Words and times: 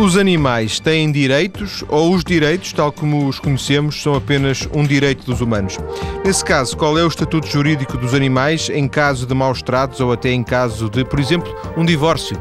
Os 0.00 0.16
animais 0.16 0.80
têm 0.80 1.12
direitos 1.12 1.84
ou 1.86 2.14
os 2.14 2.24
direitos, 2.24 2.72
tal 2.72 2.90
como 2.90 3.28
os 3.28 3.38
conhecemos, 3.38 4.02
são 4.02 4.14
apenas 4.14 4.66
um 4.72 4.82
direito 4.82 5.26
dos 5.26 5.42
humanos? 5.42 5.76
Nesse 6.24 6.42
caso, 6.42 6.74
qual 6.74 6.98
é 6.98 7.04
o 7.04 7.06
estatuto 7.06 7.46
jurídico 7.46 7.98
dos 7.98 8.14
animais 8.14 8.70
em 8.70 8.88
caso 8.88 9.26
de 9.26 9.34
maus 9.34 9.60
tratos 9.60 10.00
ou 10.00 10.10
até 10.10 10.30
em 10.30 10.42
caso 10.42 10.88
de, 10.88 11.04
por 11.04 11.20
exemplo, 11.20 11.54
um 11.76 11.84
divórcio? 11.84 12.34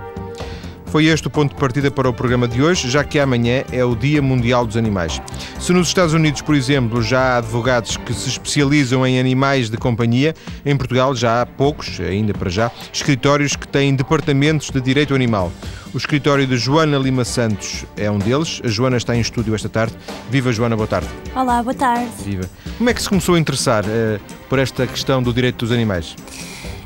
Foi 0.91 1.05
este 1.05 1.27
o 1.27 1.29
ponto 1.29 1.53
de 1.53 1.59
partida 1.59 1.91
para 1.91 2.09
o 2.09 2.13
programa 2.13 2.47
de 2.47 2.63
hoje, 2.63 2.89
já 2.89 3.03
que 3.03 3.19
amanhã 3.19 3.63
é 3.71 3.85
o 3.85 3.95
Dia 3.95 4.23
Mundial 4.23 4.65
dos 4.65 4.75
Animais. 4.75 5.21
Se 5.59 5.71
nos 5.71 5.87
Estados 5.87 6.15
Unidos, 6.15 6.41
por 6.41 6.55
exemplo, 6.55 7.03
já 7.03 7.35
há 7.35 7.37
advogados 7.37 7.95
que 7.95 8.11
se 8.11 8.27
especializam 8.27 9.05
em 9.05 9.19
animais 9.19 9.69
de 9.69 9.77
companhia, 9.77 10.33
em 10.65 10.75
Portugal 10.75 11.13
já 11.13 11.43
há 11.43 11.45
poucos, 11.45 11.99
ainda 11.99 12.33
para 12.33 12.49
já, 12.49 12.71
escritórios 12.91 13.55
que 13.55 13.67
têm 13.67 13.95
departamentos 13.95 14.71
de 14.71 14.81
direito 14.81 15.13
animal. 15.13 15.51
O 15.93 15.97
escritório 15.97 16.47
de 16.47 16.57
Joana 16.57 16.97
Lima 16.97 17.23
Santos 17.23 17.85
é 17.95 18.09
um 18.09 18.17
deles. 18.17 18.59
A 18.63 18.67
Joana 18.67 18.97
está 18.97 19.15
em 19.15 19.21
estúdio 19.21 19.53
esta 19.53 19.69
tarde. 19.69 19.93
Viva 20.31 20.51
Joana, 20.51 20.75
boa 20.75 20.87
tarde. 20.87 21.07
Olá, 21.35 21.61
boa 21.61 21.75
tarde. 21.75 22.09
Viva. 22.25 22.49
Como 22.79 22.89
é 22.89 22.93
que 22.95 23.01
se 23.01 23.09
começou 23.09 23.35
a 23.35 23.39
interessar 23.39 23.85
uh, 23.85 24.19
por 24.49 24.57
esta 24.57 24.87
questão 24.87 25.21
do 25.21 25.31
direito 25.31 25.57
dos 25.65 25.71
animais? 25.71 26.15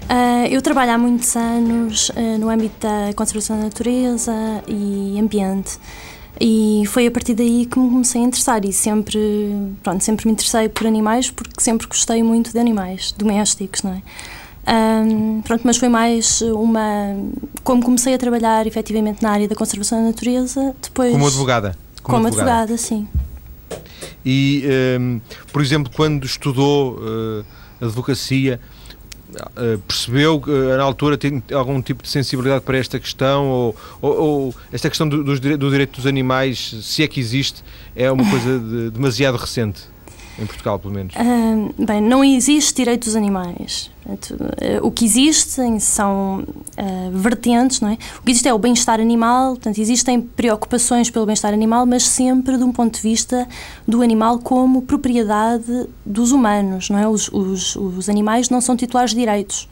Uh, 0.10 0.48
eu 0.50 0.62
trabalho 0.62 0.92
há 0.92 0.98
muitos 0.98 1.36
anos 1.36 2.10
uh, 2.10 2.38
no 2.40 2.50
âmbito 2.50 2.76
da 2.80 3.14
conservação 3.16 3.58
da 3.58 3.64
natureza 3.64 4.34
e 4.68 5.18
ambiente 5.20 5.80
e 6.40 6.84
foi 6.88 7.08
a 7.08 7.12
partir 7.12 7.36
daí 7.36 7.66
que 7.66 7.78
me 7.78 7.90
comecei 7.90 8.22
a 8.22 8.26
interessar 8.26 8.66
e 8.66 8.74
sempre, 8.74 9.20
pronto, 9.84 10.04
sempre 10.04 10.26
me 10.26 10.34
interessei 10.34 10.68
por 10.68 10.88
animais 10.88 11.30
porque 11.30 11.62
sempre 11.62 11.88
gostei 11.88 12.24
muito 12.24 12.52
de 12.52 12.60
animais 12.60 13.12
domésticos, 13.12 13.84
não 13.84 13.94
é? 13.94 14.02
Um, 14.66 15.42
pronto, 15.42 15.62
mas 15.66 15.78
foi 15.78 15.90
mais 15.90 16.42
uma. 16.42 17.16
Como 17.64 17.84
comecei 17.84 18.14
a 18.14 18.18
trabalhar 18.18 18.66
efetivamente 18.66 19.22
na 19.22 19.32
área 19.32 19.48
da 19.48 19.56
conservação 19.56 20.00
da 20.00 20.08
natureza, 20.08 20.74
depois. 20.82 21.12
Como 21.12 21.28
advogada? 21.28 21.78
Como, 22.02 22.18
como 22.18 22.28
advogada. 22.28 22.62
advogada, 22.62 22.78
sim. 22.78 23.08
E, 24.26 24.64
um, 25.00 25.20
por 25.52 25.62
exemplo, 25.62 25.92
quando 25.94 26.26
estudou 26.26 26.98
uh, 26.98 27.46
advocacia, 27.82 28.60
eh, 29.56 29.78
percebeu 29.88 30.40
que 30.40 30.52
eh, 30.52 30.78
na 30.78 30.84
altura 30.84 31.18
tem 31.18 31.42
algum 31.54 31.82
tipo 31.82 32.04
de 32.04 32.10
sensibilidade 32.10 32.64
para 32.64 32.78
esta 32.78 33.00
questão 33.00 33.48
ou, 33.48 33.76
ou, 34.02 34.22
ou 34.22 34.56
esta 34.72 34.90
questão 34.90 35.08
do, 35.08 35.24
do, 35.24 35.58
do, 35.58 35.70
direito 35.72 35.98
dos 35.98 36.06
animais, 36.06 36.76
se 36.82 37.04
é 37.04 37.08
que 37.08 37.20
existe, 37.20 37.64
é 37.96 38.12
uma 38.12 38.30
coisa 38.30 38.60
de, 38.60 38.90
demasiado 38.92 39.38
recente? 39.38 39.93
Em 40.40 40.46
Portugal, 40.46 40.80
pelo 40.80 40.94
menos. 40.94 41.14
Uh, 41.16 41.86
bem, 41.86 42.02
não 42.02 42.24
existe 42.24 42.76
direito 42.76 43.06
dos 43.06 43.16
animais. 43.16 43.92
O 44.82 44.92
que 44.92 45.06
existem 45.06 45.80
são 45.80 46.44
uh, 46.44 47.12
vertentes, 47.12 47.80
não 47.80 47.90
é? 47.90 47.98
O 48.20 48.24
que 48.24 48.32
existe 48.32 48.48
é 48.48 48.54
o 48.54 48.58
bem-estar 48.58 49.00
animal, 49.00 49.52
portanto, 49.52 49.78
existem 49.80 50.20
preocupações 50.20 51.10
pelo 51.10 51.26
bem-estar 51.26 51.54
animal, 51.54 51.86
mas 51.86 52.08
sempre 52.08 52.58
de 52.58 52.64
um 52.64 52.72
ponto 52.72 52.96
de 52.96 53.02
vista 53.02 53.48
do 53.88 54.02
animal 54.02 54.40
como 54.40 54.82
propriedade 54.82 55.88
dos 56.06 56.32
humanos, 56.32 56.90
não 56.90 57.00
é? 57.00 57.08
Os, 57.08 57.30
os, 57.30 57.76
os 57.76 58.10
animais 58.10 58.50
não 58.50 58.60
são 58.60 58.76
titulares 58.76 59.12
de 59.12 59.18
direitos. 59.18 59.70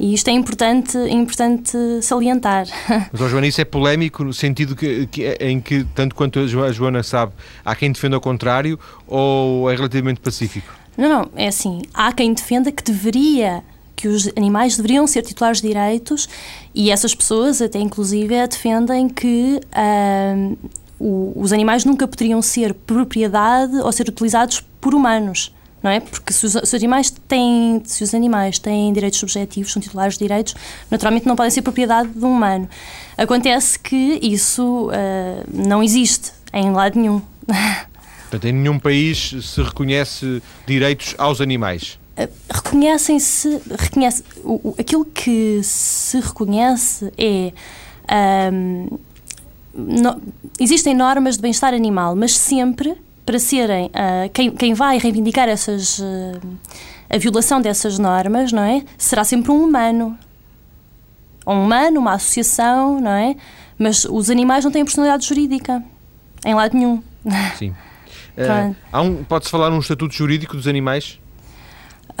E 0.00 0.14
isto 0.14 0.28
é 0.28 0.32
importante, 0.32 0.96
é 0.96 1.12
importante 1.12 1.76
salientar. 2.00 2.66
Mas, 3.12 3.20
oh, 3.20 3.28
Joana, 3.28 3.46
isso 3.46 3.60
é 3.60 3.66
polémico 3.66 4.24
no 4.24 4.32
sentido 4.32 4.74
que, 4.74 5.06
que, 5.08 5.26
em 5.38 5.60
que, 5.60 5.84
tanto 5.94 6.14
quanto 6.14 6.38
a 6.38 6.72
Joana 6.72 7.02
sabe, 7.02 7.32
há 7.62 7.76
quem 7.76 7.92
defenda 7.92 8.16
o 8.16 8.20
contrário 8.20 8.80
ou 9.06 9.70
é 9.70 9.76
relativamente 9.76 10.20
pacífico? 10.20 10.72
Não, 10.96 11.08
não, 11.08 11.30
é 11.36 11.48
assim, 11.48 11.82
há 11.92 12.12
quem 12.12 12.32
defenda 12.32 12.72
que 12.72 12.82
deveria 12.82 13.62
que 13.94 14.08
os 14.08 14.28
animais 14.34 14.78
deveriam 14.78 15.06
ser 15.06 15.20
titulares 15.20 15.60
de 15.60 15.68
direitos 15.68 16.26
e 16.74 16.90
essas 16.90 17.14
pessoas 17.14 17.60
até 17.60 17.78
inclusive 17.78 18.34
defendem 18.48 19.06
que 19.06 19.60
uh, 19.66 20.58
o, 20.98 21.34
os 21.36 21.52
animais 21.52 21.84
nunca 21.84 22.08
poderiam 22.08 22.40
ser 22.40 22.72
propriedade 22.72 23.76
ou 23.76 23.92
ser 23.92 24.08
utilizados 24.08 24.64
por 24.80 24.94
humanos 24.94 25.52
não 25.82 25.90
é? 25.90 26.00
Porque 26.00 26.32
se 26.32 26.46
os, 26.46 26.52
se 26.52 26.58
os, 26.62 26.74
animais 26.74 27.10
têm, 27.10 27.82
se 27.84 28.04
os 28.04 28.14
animais 28.14 28.58
têm 28.58 28.92
direitos 28.92 29.18
subjetivos, 29.18 29.72
são 29.72 29.80
titulares 29.80 30.14
de 30.14 30.24
direitos, 30.24 30.54
naturalmente 30.90 31.26
não 31.26 31.36
podem 31.36 31.50
ser 31.50 31.62
propriedade 31.62 32.10
de 32.10 32.24
um 32.24 32.32
humano. 32.32 32.68
Acontece 33.16 33.78
que 33.78 34.18
isso 34.22 34.88
uh, 34.88 35.44
não 35.52 35.82
existe 35.82 36.32
em 36.52 36.70
lado 36.70 36.98
nenhum. 36.98 37.22
Portanto, 38.30 38.44
em 38.44 38.52
nenhum 38.52 38.78
país 38.78 39.34
se 39.42 39.62
reconhece 39.62 40.42
direitos 40.66 41.14
aos 41.18 41.40
animais. 41.40 41.98
Uh, 42.16 42.28
Reconhecem-se, 42.50 43.60
reconhece, 43.78 44.22
o, 44.44 44.70
o, 44.70 44.74
aquilo 44.78 45.04
que 45.04 45.60
se 45.64 46.20
reconhece 46.20 47.12
é 47.18 47.52
um, 48.52 48.98
no, 49.74 50.20
existem 50.58 50.94
normas 50.94 51.36
de 51.36 51.42
bem-estar 51.42 51.74
animal, 51.74 52.16
mas 52.16 52.36
sempre 52.36 52.96
para 53.24 53.38
serem 53.38 53.86
uh, 53.86 54.28
quem, 54.32 54.50
quem 54.50 54.74
vai 54.74 54.98
reivindicar 54.98 55.48
essas 55.48 55.98
uh, 55.98 56.40
a 57.08 57.18
violação 57.18 57.60
dessas 57.60 57.98
normas, 57.98 58.52
não 58.52 58.62
é? 58.62 58.82
Será 58.96 59.24
sempre 59.24 59.50
um 59.50 59.64
humano. 59.64 60.16
Um 61.46 61.64
humano, 61.64 62.00
uma 62.00 62.12
associação, 62.14 63.00
não 63.00 63.10
é? 63.10 63.34
Mas 63.76 64.04
os 64.04 64.30
animais 64.30 64.64
não 64.64 64.70
têm 64.70 64.84
personalidade 64.84 65.26
jurídica 65.26 65.82
em 66.44 66.54
lado 66.54 66.76
nenhum. 66.76 67.02
Sim. 67.56 67.74
Uh, 68.40 68.98
um, 68.98 69.24
Pode-se 69.24 69.50
falar 69.50 69.68
num 69.68 69.80
estatuto 69.80 70.14
jurídico 70.14 70.56
dos 70.56 70.66
animais? 70.66 71.20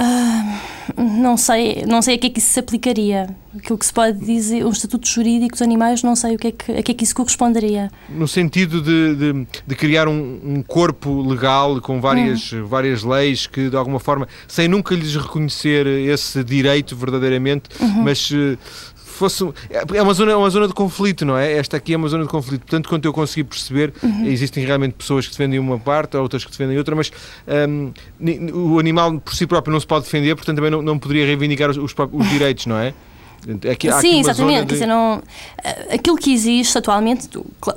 Uh, 0.00 0.80
não 0.96 1.36
sei, 1.36 1.84
não 1.86 2.00
sei 2.00 2.14
a 2.14 2.18
que 2.18 2.28
é 2.28 2.30
que 2.30 2.38
isso 2.38 2.52
se 2.52 2.58
aplicaria. 2.58 3.36
Aquilo 3.56 3.78
que 3.78 3.84
se 3.84 3.92
pode 3.92 4.18
dizer, 4.18 4.64
um 4.64 4.70
estatuto 4.70 5.06
jurídico 5.06 5.52
dos 5.52 5.62
animais, 5.62 6.02
não 6.02 6.16
sei 6.16 6.36
o 6.36 6.38
que 6.38 6.48
é 6.48 6.52
que, 6.52 6.72
a 6.72 6.82
que 6.82 6.92
é 6.92 6.94
que 6.94 7.04
isso 7.04 7.14
corresponderia. 7.14 7.90
No 8.08 8.26
sentido 8.26 8.80
de, 8.80 9.14
de, 9.14 9.46
de 9.66 9.74
criar 9.74 10.08
um, 10.08 10.40
um, 10.42 10.62
corpo 10.62 11.20
legal 11.22 11.80
com 11.80 12.00
várias, 12.00 12.52
hum. 12.52 12.64
várias 12.64 13.02
leis 13.02 13.46
que, 13.46 13.68
de 13.68 13.76
alguma 13.76 14.00
forma, 14.00 14.26
sem 14.48 14.68
nunca 14.68 14.94
lhes 14.94 15.14
reconhecer 15.14 15.86
esse 15.86 16.42
direito 16.42 16.96
verdadeiramente, 16.96 17.68
uhum. 17.80 18.02
mas 18.02 18.30
uh, 18.30 18.56
fosse. 19.20 19.44
É 19.94 20.02
uma 20.02 20.12
zona, 20.12 20.32
é 20.32 20.36
uma 20.36 20.50
zona 20.50 20.66
de 20.66 20.74
conflito, 20.74 21.24
não 21.24 21.36
é? 21.36 21.52
Esta 21.52 21.76
aqui 21.76 21.94
é 21.94 21.96
uma 21.96 22.08
zona 22.08 22.24
de 22.24 22.28
conflito. 22.28 22.62
Portanto, 22.62 22.88
quanto 22.88 23.04
eu 23.04 23.12
consegui 23.12 23.44
perceber, 23.44 23.92
uhum. 24.02 24.26
existem 24.26 24.64
realmente 24.64 24.94
pessoas 24.94 25.26
que 25.26 25.32
defendem 25.32 25.58
uma 25.58 25.78
parte, 25.78 26.16
outras 26.16 26.44
que 26.44 26.50
defendem 26.50 26.76
outra, 26.76 26.96
mas 26.96 27.12
um, 27.70 27.92
o 28.52 28.78
animal 28.78 29.20
por 29.20 29.34
si 29.34 29.46
próprio 29.46 29.72
não 29.72 29.80
se 29.80 29.86
pode 29.86 30.04
defender, 30.04 30.34
portanto 30.34 30.56
também 30.56 30.70
não, 30.70 30.82
não 30.82 30.98
poderia 30.98 31.24
reivindicar 31.24 31.70
os, 31.70 31.76
os, 31.76 31.94
os 32.12 32.28
direitos, 32.28 32.66
não 32.66 32.76
é? 32.76 32.92
Aqui, 33.72 33.90
Sim, 34.00 34.20
exatamente. 34.20 34.66
De... 34.66 34.74
Dizer, 34.74 34.86
não, 34.86 35.22
aquilo 35.90 36.16
que 36.16 36.32
existe 36.32 36.76
atualmente, 36.76 37.26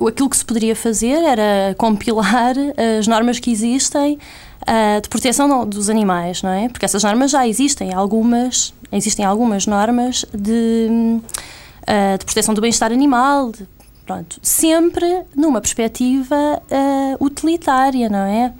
aquilo 0.05 0.29
que 0.29 0.35
se 0.35 0.43
poderia 0.43 0.75
fazer 0.75 1.23
era 1.23 1.73
compilar 1.77 2.55
as 2.99 3.07
normas 3.07 3.39
que 3.39 3.49
existem 3.49 4.17
uh, 4.63 5.01
de 5.01 5.07
proteção 5.07 5.65
dos 5.65 5.89
animais, 5.89 6.41
não 6.41 6.49
é? 6.49 6.67
Porque 6.67 6.85
essas 6.85 7.03
normas 7.03 7.31
já 7.31 7.47
existem, 7.47 7.93
algumas 7.93 8.73
existem 8.97 9.25
algumas 9.25 9.65
normas 9.65 10.25
de, 10.33 10.87
uh, 10.89 12.17
de 12.17 12.25
proteção 12.25 12.53
do 12.53 12.61
bem-estar 12.61 12.91
animal, 12.91 13.51
de, 13.51 13.67
pronto, 14.05 14.39
sempre 14.41 15.23
numa 15.35 15.61
perspectiva 15.61 16.35
uh, 16.35 17.23
utilitária, 17.23 18.09
não 18.09 18.19
é? 18.19 18.53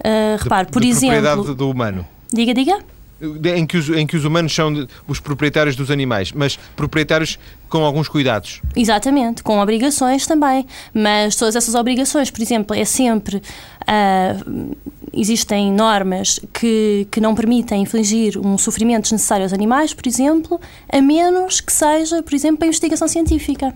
Uh, 0.00 0.42
repare, 0.42 0.68
por 0.68 0.82
de 0.82 0.88
exemplo. 0.88 1.20
propriedade 1.20 1.54
do 1.54 1.70
humano. 1.70 2.06
Diga, 2.32 2.52
diga. 2.52 2.78
Em 3.18 3.66
que, 3.66 3.78
os, 3.78 3.88
em 3.88 4.06
que 4.06 4.14
os 4.14 4.26
humanos 4.26 4.54
são 4.54 4.86
os 5.08 5.18
proprietários 5.20 5.74
dos 5.74 5.90
animais, 5.90 6.32
mas 6.32 6.58
proprietários 6.76 7.38
com 7.66 7.82
alguns 7.82 8.08
cuidados. 8.08 8.60
Exatamente, 8.76 9.42
com 9.42 9.58
obrigações 9.58 10.26
também. 10.26 10.66
Mas 10.92 11.34
todas 11.34 11.56
essas 11.56 11.74
obrigações, 11.74 12.30
por 12.30 12.42
exemplo, 12.42 12.76
é 12.76 12.84
sempre. 12.84 13.36
Uh, 13.36 14.76
existem 15.14 15.72
normas 15.72 16.38
que, 16.52 17.08
que 17.10 17.18
não 17.18 17.34
permitem 17.34 17.82
infligir 17.82 18.38
um 18.38 18.58
sofrimento 18.58 19.04
desnecessário 19.04 19.44
aos 19.44 19.52
animais, 19.54 19.94
por 19.94 20.06
exemplo, 20.06 20.60
a 20.92 21.00
menos 21.00 21.60
que 21.62 21.72
seja, 21.72 22.22
por 22.22 22.34
exemplo, 22.34 22.58
para 22.58 22.66
investigação 22.66 23.08
científica. 23.08 23.74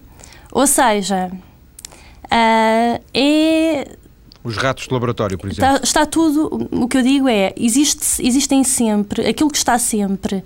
Ou 0.52 0.66
seja, 0.66 1.30
uh, 1.32 3.02
é 3.14 3.96
os 4.42 4.56
ratos 4.56 4.86
de 4.86 4.92
laboratório, 4.92 5.38
por 5.38 5.50
exemplo. 5.50 5.74
Está, 5.74 5.84
está, 5.84 6.06
tudo. 6.06 6.68
O 6.70 6.88
que 6.88 6.96
eu 6.96 7.02
digo 7.02 7.28
é: 7.28 7.52
existe, 7.56 8.24
existem 8.26 8.64
sempre. 8.64 9.26
Aquilo 9.28 9.50
que 9.50 9.58
está 9.58 9.78
sempre. 9.78 10.42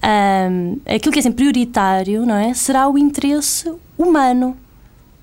Um, 0.00 0.78
aquilo 0.86 1.12
que 1.12 1.18
é 1.18 1.22
sempre 1.22 1.44
prioritário, 1.44 2.24
não 2.24 2.36
é? 2.36 2.54
Será 2.54 2.88
o 2.88 2.96
interesse 2.96 3.72
humano 3.96 4.56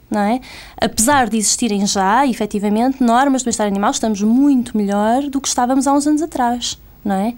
não 0.10 0.22
é? 0.22 0.40
Apesar 0.80 1.28
de 1.28 1.38
existirem 1.38 1.86
já, 1.86 2.26
efetivamente, 2.28 3.04
normas 3.04 3.42
de 3.42 3.46
bem-estar 3.46 3.68
animal, 3.68 3.92
estamos 3.92 4.22
muito 4.22 4.78
melhor 4.78 5.24
do 5.24 5.42
que 5.42 5.48
estávamos 5.48 5.88
há 5.88 5.94
uns 5.94 6.08
anos 6.08 6.22
atrás, 6.22 6.80
não 7.04 7.16
é? 7.16 7.34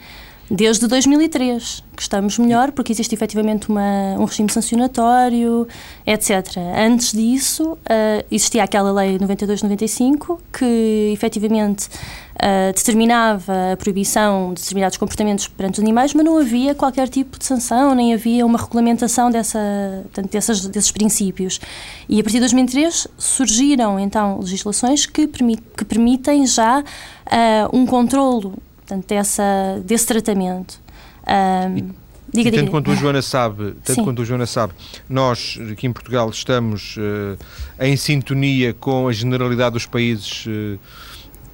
Desde 0.50 0.88
2003, 0.88 1.84
que 1.94 2.02
estamos 2.02 2.40
melhor, 2.40 2.72
porque 2.72 2.94
existe 2.94 3.14
efetivamente 3.14 3.68
uma, 3.68 4.16
um 4.18 4.24
regime 4.24 4.50
sancionatório, 4.50 5.68
etc. 6.06 6.58
Antes 6.74 7.12
disso, 7.12 7.74
uh, 7.74 8.26
existia 8.32 8.64
aquela 8.64 8.90
lei 8.94 9.20
92-95 9.20 10.40
que 10.58 11.12
efetivamente 11.14 11.90
uh, 12.36 12.74
determinava 12.74 13.74
a 13.74 13.76
proibição 13.78 14.54
de 14.54 14.62
determinados 14.62 14.96
comportamentos 14.96 15.50
perante 15.50 15.80
os 15.80 15.84
animais, 15.84 16.14
mas 16.14 16.24
não 16.24 16.38
havia 16.38 16.74
qualquer 16.74 17.10
tipo 17.10 17.38
de 17.38 17.44
sanção, 17.44 17.94
nem 17.94 18.14
havia 18.14 18.46
uma 18.46 18.58
regulamentação 18.58 19.30
dessa, 19.30 19.60
portanto, 20.04 20.32
dessas, 20.32 20.66
desses 20.66 20.92
princípios. 20.92 21.60
E 22.08 22.22
a 22.22 22.24
partir 22.24 22.36
de 22.38 22.42
2003 22.42 23.06
surgiram 23.18 24.00
então 24.00 24.40
legislações 24.40 25.06
que, 25.06 25.28
permit, 25.28 25.62
que 25.76 25.84
permitem 25.84 26.48
já 26.48 26.80
uh, 26.80 27.78
um 27.78 27.86
controlo 27.86 28.54
portanto, 28.88 29.06
dessa, 29.08 29.82
desse 29.84 30.08
tratamento. 30.08 30.80
Um, 31.28 31.92
diga, 32.32 32.50
e 32.50 32.52
tanto 32.52 32.60
diga. 32.60 32.72
quanto 32.72 32.92
a 32.92 32.96
Joana 32.96 33.22
sabe, 33.22 33.76
tanto 33.84 34.04
quanto 34.04 34.22
a 34.22 34.26
Joana 34.26 34.46
sabe, 34.46 34.74
nós 35.10 35.60
aqui 35.72 35.86
em 35.86 35.92
Portugal 35.92 36.30
estamos 36.30 36.96
uh, 36.96 37.38
em 37.80 37.98
sintonia 37.98 38.74
com 38.74 39.10
a 39.10 39.12
generalidade 39.12 39.74
dos 39.74 39.86
países, 39.86 40.46
uh, 40.46 40.80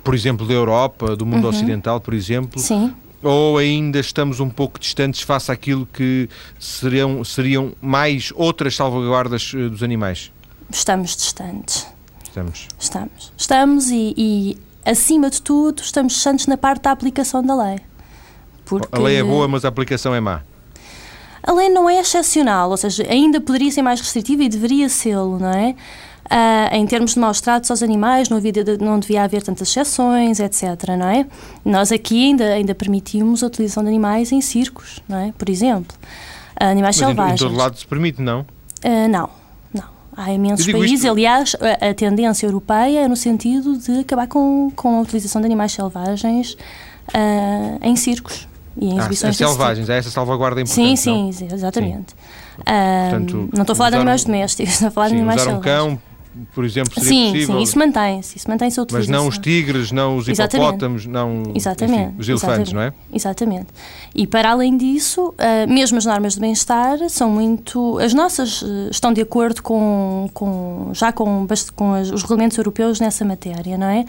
por 0.03 0.13
exemplo, 0.13 0.47
da 0.47 0.53
Europa, 0.53 1.15
do 1.15 1.25
mundo 1.25 1.45
uhum. 1.45 1.49
ocidental, 1.49 1.99
por 1.99 2.13
exemplo. 2.13 2.59
Sim. 2.59 2.93
Ou 3.23 3.57
ainda 3.57 3.99
estamos 3.99 4.39
um 4.39 4.49
pouco 4.49 4.77
distantes 4.77 5.21
face 5.21 5.49
àquilo 5.49 5.87
que 5.91 6.29
seriam, 6.59 7.23
seriam 7.23 7.71
mais 7.81 8.31
outras 8.35 8.75
salvaguardas 8.75 9.53
uh, 9.53 9.69
dos 9.71 9.81
animais? 9.81 10.31
Estamos 10.69 11.15
distantes. 11.15 11.87
Estamos. 12.23 12.67
Estamos. 12.79 13.33
Estamos 13.37 13.89
e, 13.89 14.13
e 14.17 14.57
acima 14.85 15.29
de 15.29 15.41
tudo, 15.41 15.81
estamos 15.81 16.13
distantes 16.13 16.47
na 16.47 16.57
parte 16.57 16.83
da 16.83 16.91
aplicação 16.91 17.41
da 17.41 17.55
lei. 17.55 17.79
Porque 18.65 18.87
a 18.91 18.99
lei 18.99 19.17
é 19.17 19.23
boa, 19.23 19.47
mas 19.47 19.65
a 19.65 19.67
aplicação 19.67 20.15
é 20.15 20.19
má. 20.19 20.41
A 21.41 21.51
lei 21.51 21.69
não 21.69 21.89
é 21.89 21.99
excepcional, 21.99 22.69
ou 22.69 22.77
seja, 22.77 23.05
ainda 23.09 23.41
poderia 23.41 23.69
ser 23.69 23.81
mais 23.81 23.99
restritiva 23.99 24.43
e 24.43 24.49
deveria 24.49 24.87
sê-lo, 24.87 25.37
não 25.37 25.49
é? 25.49 25.75
Uh, 26.25 26.75
em 26.75 26.85
termos 26.87 27.13
de 27.13 27.19
maus 27.19 27.41
tratos 27.41 27.69
aos 27.69 27.83
animais, 27.83 28.29
não, 28.29 28.37
havia, 28.37 28.53
não 28.79 28.97
devia 28.97 29.23
haver 29.23 29.43
tantas 29.43 29.67
exceções, 29.67 30.39
etc. 30.39 30.63
Não 30.97 31.07
é? 31.07 31.27
Nós 31.65 31.91
aqui 31.91 32.27
ainda, 32.27 32.45
ainda 32.45 32.73
permitimos 32.73 33.43
a 33.43 33.47
utilização 33.47 33.83
de 33.83 33.89
animais 33.89 34.31
em 34.31 34.39
circos, 34.39 35.01
não 35.07 35.17
é? 35.17 35.33
por 35.37 35.49
exemplo. 35.49 35.95
Uh, 36.59 36.65
animais 36.65 36.95
Mas 36.97 37.07
selvagens. 37.07 37.41
Em, 37.41 37.45
em 37.45 37.47
todo 37.49 37.57
lado 37.57 37.77
se 37.77 37.85
permite, 37.85 38.21
não? 38.21 38.41
Uh, 38.85 39.09
não. 39.09 39.29
Há 40.15 40.31
imensos 40.31 40.65
países, 40.65 40.99
isto... 40.99 41.09
aliás, 41.09 41.55
a, 41.59 41.89
a, 41.89 41.93
tendência 41.93 42.45
europeia 42.45 43.01
é 43.01 43.07
no 43.07 43.15
sentido 43.15 43.77
de 43.77 43.99
acabar 43.99 44.27
com, 44.27 44.71
com 44.75 44.97
a 44.97 45.01
utilização 45.01 45.41
de 45.41 45.45
animais 45.45 45.71
selvagens 45.71 46.53
uh, 46.53 47.79
em 47.81 47.95
circos 47.95 48.47
e 48.77 48.87
em 48.87 48.93
ah, 48.93 49.01
exibições 49.01 49.37
selvagens, 49.37 49.85
tipo. 49.85 49.91
é 49.91 49.97
essa 49.97 50.09
salvaguarda 50.09 50.61
importante. 50.61 50.97
Sim, 50.97 51.25
não? 51.25 51.31
sim, 51.31 51.47
exatamente. 51.51 52.13
Sim. 52.13 52.61
Uh, 52.61 53.09
Portanto, 53.09 53.49
não 53.53 53.61
estou 53.61 53.73
a 53.73 53.75
falar 53.75 53.89
de 53.91 53.95
animais 53.97 54.23
um, 54.23 54.25
domésticos, 54.27 54.73
estou 54.73 54.87
a 54.87 54.91
falar 54.91 55.09
sim, 55.09 55.15
de 55.15 55.19
animais 55.21 55.41
usar 55.41 55.51
selvagens. 55.51 55.83
um 55.83 55.95
cão 55.95 56.12
por 56.53 56.65
exemplo, 56.65 56.93
seria 56.93 57.09
sim, 57.09 57.31
possível. 57.31 57.55
Sim, 57.57 57.61
isso 57.61 57.79
mantém-se, 57.79 58.37
isso 58.37 58.49
mantém-se 58.49 58.79
a 58.79 58.85
Mas 58.91 59.07
não 59.07 59.27
os 59.27 59.37
tigres, 59.37 59.91
não 59.91 60.17
os 60.17 60.27
hipopótamos, 60.27 61.05
não 61.05 61.43
exatamente, 61.53 62.09
enfim, 62.09 62.15
os 62.19 62.29
elefantes, 62.29 62.69
exatamente, 62.69 62.73
não 62.73 62.81
é? 62.81 62.93
Exatamente. 63.13 63.67
E 64.15 64.25
para 64.25 64.51
além 64.51 64.75
disso, 64.75 65.29
uh, 65.29 65.71
mesmo 65.71 65.97
as 65.97 66.05
normas 66.05 66.33
de 66.33 66.39
bem-estar 66.39 66.97
são 67.09 67.29
muito... 67.29 67.99
As 67.99 68.13
nossas 68.13 68.61
uh, 68.61 68.89
estão 68.89 69.13
de 69.13 69.21
acordo 69.21 69.61
com, 69.61 70.29
com 70.33 70.89
já 70.93 71.11
com, 71.11 71.47
com 71.75 71.93
as, 71.93 72.09
os 72.09 72.21
regulamentos 72.23 72.57
europeus 72.57 72.99
nessa 72.99 73.23
matéria, 73.23 73.77
não 73.77 73.87
é? 73.87 74.05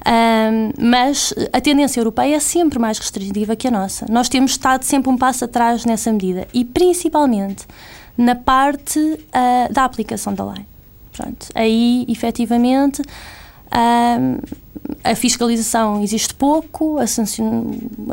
Uh, 0.00 0.72
mas 0.78 1.34
a 1.52 1.60
tendência 1.60 2.00
europeia 2.00 2.36
é 2.36 2.40
sempre 2.40 2.78
mais 2.78 2.98
restritiva 2.98 3.54
que 3.54 3.68
a 3.68 3.70
nossa. 3.70 4.06
Nós 4.08 4.28
temos 4.28 4.52
estado 4.52 4.82
sempre 4.82 5.10
um 5.10 5.16
passo 5.16 5.44
atrás 5.44 5.84
nessa 5.84 6.10
medida 6.10 6.48
e 6.54 6.64
principalmente 6.64 7.66
na 8.16 8.34
parte 8.34 8.98
uh, 8.98 9.72
da 9.72 9.84
aplicação 9.84 10.34
da 10.34 10.44
lei. 10.44 10.69
Pronto, 11.12 11.46
aí, 11.54 12.06
efetivamente, 12.08 13.02
a 13.70 15.14
fiscalização 15.14 16.02
existe 16.02 16.34
pouco, 16.34 16.98
as 16.98 17.10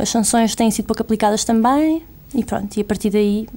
sanções 0.09 0.55
têm 0.55 0.71
sido 0.71 0.85
pouco 0.85 1.01
aplicadas 1.01 1.43
também, 1.43 2.03
e 2.33 2.43
pronto, 2.43 2.75
e 2.77 2.81
a 2.81 2.85
partir 2.85 3.09
daí 3.09 3.47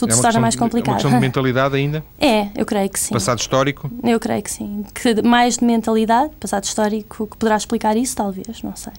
tudo 0.00 0.12
é 0.12 0.16
se 0.16 0.22
torna 0.22 0.40
mais 0.40 0.56
complicado. 0.56 0.88
É 0.88 0.92
uma 0.92 0.96
questão 0.96 1.10
de 1.10 1.20
mentalidade 1.20 1.76
ainda? 1.76 2.02
É, 2.20 2.48
eu 2.54 2.64
creio 2.64 2.88
que 2.88 2.98
sim. 2.98 3.12
Passado 3.12 3.38
histórico? 3.38 3.90
Eu 4.02 4.20
creio 4.20 4.42
que 4.42 4.50
sim. 4.50 4.84
Que 4.94 5.22
mais 5.22 5.58
de 5.58 5.64
mentalidade, 5.64 6.32
passado 6.38 6.64
histórico, 6.64 7.26
que 7.26 7.36
poderá 7.36 7.56
explicar 7.56 7.96
isso, 7.96 8.14
talvez, 8.16 8.62
não 8.62 8.76
sei. 8.76 8.92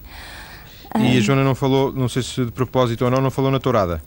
E 0.99 1.17
a 1.17 1.21
Joana 1.21 1.43
não 1.43 1.55
falou, 1.55 1.93
não 1.93 2.09
sei 2.09 2.21
se 2.21 2.43
de 2.43 2.51
propósito 2.51 3.05
ou 3.05 3.11
não, 3.11 3.21
não 3.21 3.31
falou 3.31 3.49
na 3.49 3.59
tourada? 3.59 4.01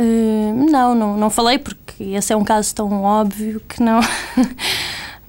Uh, 0.00 0.70
não, 0.70 0.94
não, 0.94 1.16
não 1.18 1.28
falei 1.28 1.58
porque 1.58 2.02
esse 2.04 2.32
é 2.32 2.36
um 2.36 2.44
caso 2.44 2.74
tão 2.74 3.02
óbvio 3.02 3.60
que 3.68 3.82
não. 3.82 4.00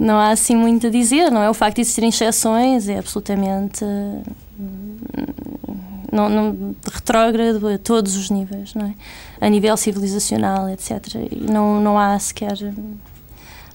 não 0.03 0.19
há 0.19 0.31
assim 0.31 0.55
muito 0.55 0.87
a 0.87 0.89
dizer, 0.89 1.31
não 1.31 1.41
é? 1.41 1.49
O 1.49 1.53
facto 1.53 1.75
de 1.75 1.81
existirem 1.81 2.09
exceções 2.09 2.89
é 2.89 2.99
absolutamente 2.99 3.85
não, 6.11 6.29
não, 6.29 6.75
retrógrado 6.91 7.67
a 7.67 7.77
todos 7.77 8.15
os 8.17 8.29
níveis, 8.29 8.75
não 8.75 8.85
é? 8.85 8.93
A 9.45 9.49
nível 9.49 9.75
civilizacional, 9.77 10.69
etc. 10.69 11.01
E 11.31 11.39
não, 11.49 11.81
não 11.81 11.97
há 11.97 12.19
sequer. 12.19 12.55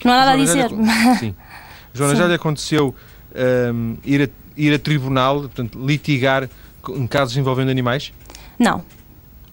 Não 0.05 0.13
há 0.13 0.17
nada 0.17 0.33
a 0.33 0.37
dizer. 0.37 0.69
Já 0.69 0.77
lhe, 0.77 1.17
sim. 1.19 1.35
Joana, 1.95 2.15
sim. 2.15 2.21
já 2.21 2.29
lhe 2.29 2.35
aconteceu 2.35 2.95
um, 3.75 3.97
ir, 4.05 4.23
a, 4.23 4.29
ir 4.61 4.75
a 4.75 4.79
tribunal, 4.79 5.41
portanto, 5.41 5.85
litigar 5.85 6.49
em 6.91 7.07
casos 7.07 7.37
envolvendo 7.37 7.71
animais? 7.71 8.13
Não. 8.59 8.85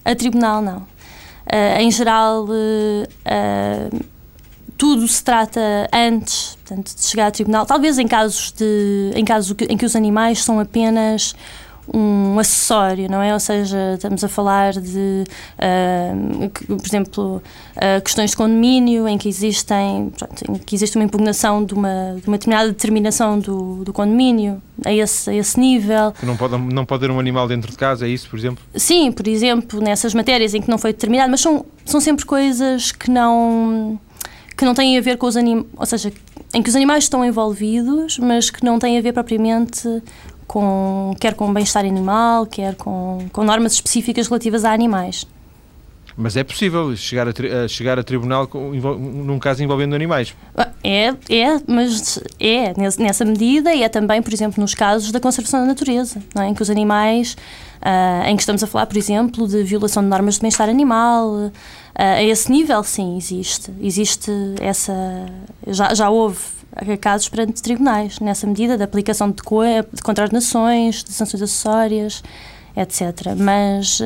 A 0.04 0.14
tribunal, 0.14 0.60
não. 0.60 0.78
Uh, 0.78 1.80
em 1.80 1.90
geral. 1.90 2.44
Uh, 2.44 4.15
tudo 4.76 5.06
se 5.08 5.22
trata 5.22 5.88
antes 5.92 6.56
portanto, 6.64 6.94
de 6.94 7.04
chegar 7.04 7.26
ao 7.26 7.32
tribunal. 7.32 7.66
Talvez 7.66 7.98
em 7.98 8.06
casos, 8.06 8.52
de, 8.52 9.12
em 9.14 9.24
casos 9.24 9.56
em 9.68 9.76
que 9.76 9.84
os 9.84 9.96
animais 9.96 10.42
são 10.42 10.60
apenas 10.60 11.34
um 11.92 12.38
acessório, 12.38 13.08
não 13.08 13.22
é? 13.22 13.32
Ou 13.32 13.40
seja, 13.40 13.94
estamos 13.94 14.22
a 14.24 14.28
falar 14.28 14.72
de, 14.72 15.24
uh, 15.58 16.50
que, 16.50 16.66
por 16.66 16.86
exemplo, 16.86 17.42
uh, 17.76 18.02
questões 18.02 18.30
de 18.30 18.36
condomínio 18.36 19.06
em 19.06 19.16
que 19.16 19.28
existem, 19.28 20.12
pronto, 20.16 20.44
em 20.48 20.54
que 20.58 20.74
existe 20.74 20.96
uma 20.96 21.04
impugnação 21.04 21.64
de 21.64 21.74
uma, 21.74 22.16
de 22.20 22.26
uma 22.26 22.36
determinada 22.36 22.68
determinação 22.68 23.38
do, 23.38 23.84
do 23.84 23.92
condomínio 23.92 24.60
a 24.84 24.92
esse, 24.92 25.30
a 25.30 25.34
esse 25.34 25.58
nível. 25.58 26.12
Não 26.22 26.36
pode, 26.36 26.58
não 26.58 26.84
pode 26.84 27.02
ter 27.02 27.10
um 27.10 27.20
animal 27.20 27.46
dentro 27.46 27.70
de 27.70 27.76
casa, 27.76 28.06
é 28.06 28.08
isso, 28.08 28.28
por 28.28 28.38
exemplo? 28.38 28.64
Sim, 28.74 29.12
por 29.12 29.26
exemplo, 29.28 29.80
nessas 29.80 30.12
matérias 30.12 30.54
em 30.54 30.60
que 30.60 30.68
não 30.68 30.78
foi 30.78 30.92
determinado, 30.92 31.30
mas 31.30 31.40
são, 31.40 31.64
são 31.84 32.00
sempre 32.00 32.24
coisas 32.24 32.90
que 32.90 33.10
não 33.10 33.98
que 34.56 34.64
não 34.64 34.74
têm 34.74 34.96
a 34.96 35.00
ver 35.00 35.18
com 35.18 35.26
os 35.26 35.36
animais, 35.36 35.66
ou 35.76 35.86
seja, 35.86 36.12
em 36.54 36.62
que 36.62 36.68
os 36.68 36.76
animais 36.76 37.04
estão 37.04 37.24
envolvidos, 37.24 38.18
mas 38.18 38.48
que 38.48 38.64
não 38.64 38.78
têm 38.78 38.98
a 38.98 39.02
ver 39.02 39.12
propriamente 39.12 40.02
com, 40.46 41.14
quer 41.20 41.34
com 41.34 41.52
bem-estar 41.52 41.84
animal, 41.84 42.46
quer 42.46 42.74
com, 42.76 43.26
com 43.32 43.44
normas 43.44 43.74
específicas 43.74 44.28
relativas 44.28 44.64
a 44.64 44.72
animais. 44.72 45.26
Mas 46.16 46.34
é 46.34 46.42
possível 46.42 46.96
chegar 46.96 47.28
a, 47.28 47.32
tri 47.32 47.52
a 47.52 47.68
chegar 47.68 47.98
a 47.98 48.02
tribunal 48.02 48.46
com, 48.48 48.70
num 48.70 49.38
caso 49.38 49.62
envolvendo 49.62 49.94
animais? 49.94 50.34
É, 50.82 51.08
é, 51.28 51.60
mas 51.66 52.18
é 52.40 52.72
nessa 52.98 53.24
medida 53.24 53.74
e 53.74 53.82
é 53.82 53.88
também, 53.88 54.22
por 54.22 54.32
exemplo, 54.32 54.60
nos 54.60 54.74
casos 54.74 55.12
da 55.12 55.20
conservação 55.20 55.60
da 55.60 55.66
natureza, 55.66 56.22
não 56.34 56.42
é? 56.42 56.48
em 56.48 56.54
que 56.54 56.62
os 56.62 56.70
animais, 56.70 57.36
uh, 57.82 58.26
em 58.28 58.34
que 58.34 58.42
estamos 58.42 58.62
a 58.62 58.66
falar, 58.66 58.86
por 58.86 58.96
exemplo, 58.96 59.46
de 59.46 59.62
violação 59.62 60.02
de 60.02 60.08
normas 60.08 60.36
de 60.36 60.40
bem-estar 60.40 60.70
animal, 60.70 61.28
uh, 61.28 61.52
a 61.94 62.22
esse 62.22 62.50
nível, 62.50 62.82
sim, 62.82 63.18
existe. 63.18 63.70
Existe 63.80 64.30
essa. 64.60 64.94
Já, 65.66 65.92
já 65.92 66.08
houve 66.08 66.38
casos 67.00 67.28
perante 67.28 67.62
tribunais, 67.62 68.20
nessa 68.20 68.46
medida, 68.46 68.76
de 68.76 68.82
aplicação 68.82 69.30
de, 69.30 69.42
co 69.42 69.62
de 69.92 70.02
contraordenações, 70.02 71.04
de 71.04 71.12
sanções 71.12 71.42
acessórias 71.42 72.22
etc. 72.76 73.34
Mas 73.36 74.00
uh, 74.00 74.04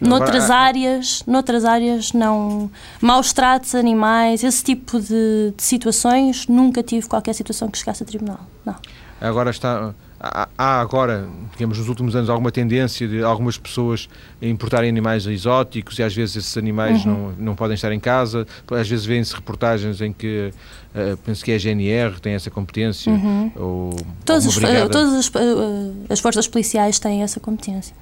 noutras 0.00 0.50
áreas, 0.50 1.22
noutras 1.26 1.64
áreas 1.64 2.12
não 2.12 2.70
maus 3.00 3.32
tratos 3.32 3.74
animais, 3.74 4.42
esse 4.42 4.62
tipo 4.64 4.98
de, 5.00 5.52
de, 5.56 5.62
situações, 5.62 6.46
nunca 6.48 6.82
tive 6.82 7.06
qualquer 7.06 7.34
situação 7.34 7.68
que 7.68 7.78
chegasse 7.78 8.02
a 8.02 8.06
tribunal. 8.06 8.40
Não. 8.66 8.76
Agora 9.20 9.50
está 9.50 9.94
há 10.20 10.80
agora, 10.80 11.28
digamos, 11.52 11.78
nos 11.78 11.88
últimos 11.88 12.16
anos, 12.16 12.28
alguma 12.28 12.50
tendência 12.50 13.06
de 13.06 13.22
algumas 13.22 13.56
pessoas 13.56 14.08
importarem 14.42 14.88
animais 14.88 15.26
exóticos 15.26 15.98
e 15.98 16.02
às 16.02 16.14
vezes 16.14 16.36
esses 16.36 16.56
animais 16.56 17.04
uhum. 17.04 17.12
não, 17.12 17.32
não 17.38 17.54
podem 17.54 17.74
estar 17.74 17.92
em 17.92 18.00
casa. 18.00 18.46
Às 18.70 18.88
vezes 18.88 19.06
vêem-se 19.06 19.34
reportagens 19.34 20.00
em 20.00 20.12
que, 20.12 20.52
uh, 20.94 21.16
penso 21.18 21.44
que 21.44 21.52
é 21.52 21.54
a 21.54 21.58
GNR 21.58 22.20
tem 22.20 22.34
essa 22.34 22.50
competência. 22.50 23.12
Uhum. 23.12 23.52
Ou 23.54 23.96
todas, 24.24 24.46
as, 24.46 24.54
todas 24.54 25.14
as, 25.14 25.28
uh, 25.28 25.94
as 26.08 26.18
forças 26.20 26.48
policiais 26.48 26.98
têm 26.98 27.22
essa 27.22 27.38
competência. 27.38 27.94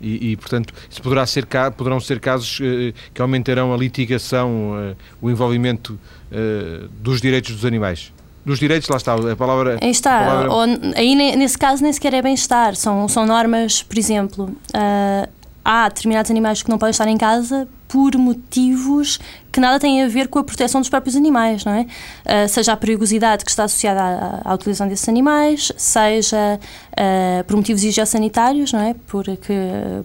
E, 0.00 0.30
e, 0.30 0.36
portanto, 0.36 0.72
isso 0.88 1.02
poderá 1.02 1.26
ser, 1.26 1.46
poderão 1.76 2.00
ser 2.00 2.20
casos 2.20 2.60
uh, 2.60 2.94
que 3.12 3.20
aumentarão 3.20 3.74
a 3.74 3.76
litigação, 3.76 4.94
o 5.20 5.30
envolvimento 5.30 5.98
dos 7.02 7.20
direitos 7.20 7.54
dos 7.54 7.66
animais 7.66 8.10
dos 8.44 8.58
direitos, 8.58 8.88
lá 8.88 8.96
está, 8.96 9.14
a 9.14 9.36
palavra... 9.36 9.78
Aí 9.80 9.90
está, 9.90 10.24
palavra... 10.24 10.52
Ou, 10.52 10.60
aí 10.96 11.14
nesse 11.14 11.56
caso 11.56 11.82
nem 11.82 11.92
sequer 11.92 12.14
é 12.14 12.22
bem-estar, 12.22 12.74
são, 12.74 13.06
são 13.08 13.26
normas, 13.26 13.82
por 13.82 13.98
exemplo, 13.98 14.44
uh, 14.74 15.28
há 15.64 15.88
determinados 15.88 16.30
animais 16.30 16.62
que 16.62 16.70
não 16.70 16.78
podem 16.78 16.90
estar 16.90 17.08
em 17.08 17.16
casa 17.16 17.68
por 17.92 18.16
motivos 18.16 19.20
que 19.52 19.60
nada 19.60 19.78
têm 19.78 20.02
a 20.02 20.08
ver 20.08 20.28
com 20.28 20.38
a 20.38 20.44
proteção 20.44 20.80
dos 20.80 20.88
próprios 20.88 21.14
animais, 21.14 21.62
não 21.62 21.72
é? 21.72 21.82
Uh, 21.82 22.48
seja 22.48 22.72
a 22.72 22.76
perigosidade 22.76 23.44
que 23.44 23.50
está 23.50 23.64
associada 23.64 24.00
à, 24.00 24.50
à 24.50 24.54
utilização 24.54 24.88
desses 24.88 25.06
animais, 25.10 25.70
seja 25.76 26.58
uh, 26.58 27.44
por 27.44 27.54
motivos 27.54 27.84
higiosanitários, 27.84 28.72
não 28.72 28.80
é? 28.80 28.94
Porque 29.06 29.52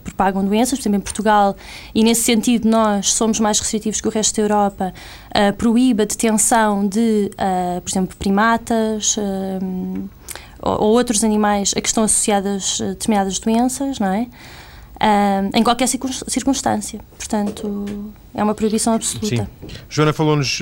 propagam 0.03 0.43
doenças, 0.43 0.77
por 0.77 0.83
exemplo, 0.83 0.97
em 0.97 1.01
Portugal, 1.01 1.55
e 1.95 2.03
nesse 2.03 2.23
sentido 2.23 2.69
nós 2.69 3.13
somos 3.13 3.39
mais 3.39 3.57
restritivos 3.57 4.01
que 4.01 4.07
o 4.09 4.11
resto 4.11 4.35
da 4.35 4.41
Europa, 4.41 4.93
uh, 5.29 5.55
proíbe 5.55 6.03
a 6.03 6.05
detenção 6.05 6.85
de, 6.85 7.31
por 7.81 7.89
exemplo, 7.89 8.17
primatas 8.17 9.15
ou 10.61 10.89
outros 10.89 11.23
animais 11.23 11.73
a 11.77 11.79
que 11.79 11.87
estão 11.87 12.03
associadas 12.03 12.79
determinadas 12.79 13.39
doenças, 13.39 13.99
não 13.99 14.07
é? 14.07 14.27
Uh, 14.97 15.55
em 15.55 15.63
qualquer 15.63 15.87
circunstância. 15.87 16.99
Portanto, 17.17 18.11
é 18.33 18.43
uma 18.43 18.55
proibição 18.55 18.93
absoluta. 18.93 19.27
Sim. 19.27 19.47
Joana 19.87 20.11
falou-nos, 20.11 20.59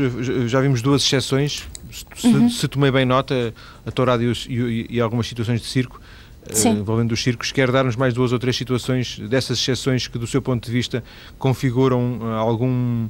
já 0.48 0.60
vimos 0.60 0.82
duas 0.82 1.04
exceções, 1.04 1.66
se, 2.14 2.28
uhum. 2.28 2.50
se 2.50 2.68
tomei 2.68 2.92
bem 2.92 3.06
nota, 3.06 3.54
a 3.86 3.92
tourada 3.92 4.22
e, 4.22 4.34
e, 4.50 4.88
e, 4.90 5.00
algumas 5.00 5.26
situações 5.28 5.62
de 5.62 5.68
circo, 5.68 6.02
uh, 6.50 6.68
envolvendo 6.68 7.14
os 7.14 7.24
circos, 7.24 7.54
quer 7.54 7.72
dar-nos 7.72 7.96
mais 7.96 8.14
duas 8.14 8.34
ou 8.34 8.40
três 8.40 8.58
situações 8.58 9.20
dessas 9.20 9.58
exceções 9.58 10.10
que, 10.10 10.20
do 10.20 10.28
seu 10.28 10.42
ponto 10.42 10.66
de 10.66 10.72
vista, 10.72 11.02
configuram 11.40 12.20
uh, 12.20 12.26
algum. 12.34 13.08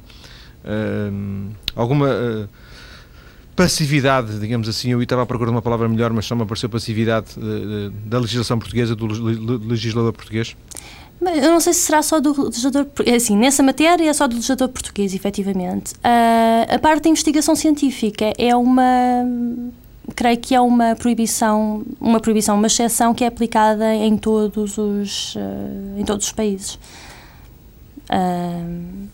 alguma 1.74 2.48
passividade, 3.56 4.38
digamos 4.38 4.68
assim, 4.68 4.90
eu 4.90 5.02
estava 5.02 5.22
à 5.22 5.26
procura 5.26 5.50
de 5.50 5.56
uma 5.56 5.62
palavra 5.62 5.88
melhor, 5.88 6.12
mas 6.12 6.26
só 6.26 6.36
me 6.36 6.42
apareceu 6.42 6.68
passividade 6.68 7.28
da 8.04 8.18
legislação 8.18 8.58
portuguesa, 8.58 8.94
do 8.94 9.06
legislador 9.66 10.12
português? 10.12 10.54
Eu 11.20 11.50
não 11.50 11.60
sei 11.60 11.72
se 11.72 11.80
será 11.80 12.02
só 12.02 12.20
do 12.20 12.44
legislador. 12.44 12.86
Assim, 13.14 13.36
nessa 13.36 13.62
matéria 13.62 14.08
é 14.08 14.12
só 14.12 14.26
do 14.26 14.34
legislador 14.34 14.68
português, 14.68 15.14
efetivamente. 15.14 15.92
Uh, 15.94 16.74
a 16.74 16.78
parte 16.78 17.04
da 17.04 17.08
investigação 17.10 17.56
científica 17.56 18.32
é 18.36 18.54
uma. 18.54 19.24
Creio 20.14 20.38
que 20.38 20.54
é 20.54 20.60
uma 20.60 20.94
proibição, 20.94 21.84
uma 22.00 22.20
proibição, 22.20 22.56
uma 22.56 22.68
exceção 22.68 23.12
que 23.12 23.24
é 23.24 23.26
aplicada 23.26 23.94
em 23.94 24.16
todos 24.16 24.78
os, 24.78 25.34
uh, 25.34 25.98
em 25.98 26.04
todos 26.04 26.26
os 26.26 26.32
países. 26.32 26.74
Uh, 28.10 29.08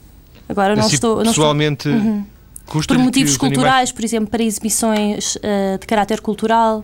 agora 0.48 0.74
não 0.74 0.84
assim, 0.84 0.94
estou. 0.94 1.18
Não 1.18 1.24
pessoalmente. 1.24 1.88
Estou, 1.88 2.02
uhum. 2.02 2.24
Por 2.66 2.98
motivos 2.98 3.36
culturais, 3.36 3.68
animais... 3.68 3.92
por 3.92 4.04
exemplo, 4.04 4.30
para 4.30 4.42
exibições 4.42 5.36
de 5.78 5.86
caráter 5.86 6.22
cultural, 6.22 6.82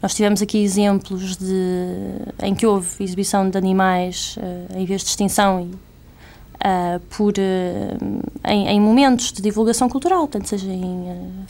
nós 0.00 0.14
tivemos 0.14 0.40
aqui 0.40 0.58
exemplos 0.58 1.36
de, 1.36 1.96
em 2.42 2.54
que 2.54 2.64
houve 2.64 3.02
exibição 3.02 3.48
de 3.50 3.58
animais 3.58 4.36
uh, 4.38 4.78
em 4.78 4.84
vez 4.84 5.02
de 5.02 5.08
extinção 5.08 5.60
e, 5.60 5.74
uh, 5.74 7.00
por, 7.10 7.32
uh, 7.32 8.22
em, 8.44 8.68
em, 8.68 8.80
momentos 8.80 9.32
de 9.32 9.42
divulgação 9.42 9.88
cultural, 9.88 10.28
tanto 10.28 10.48
seja 10.48 10.70
em, 10.70 11.44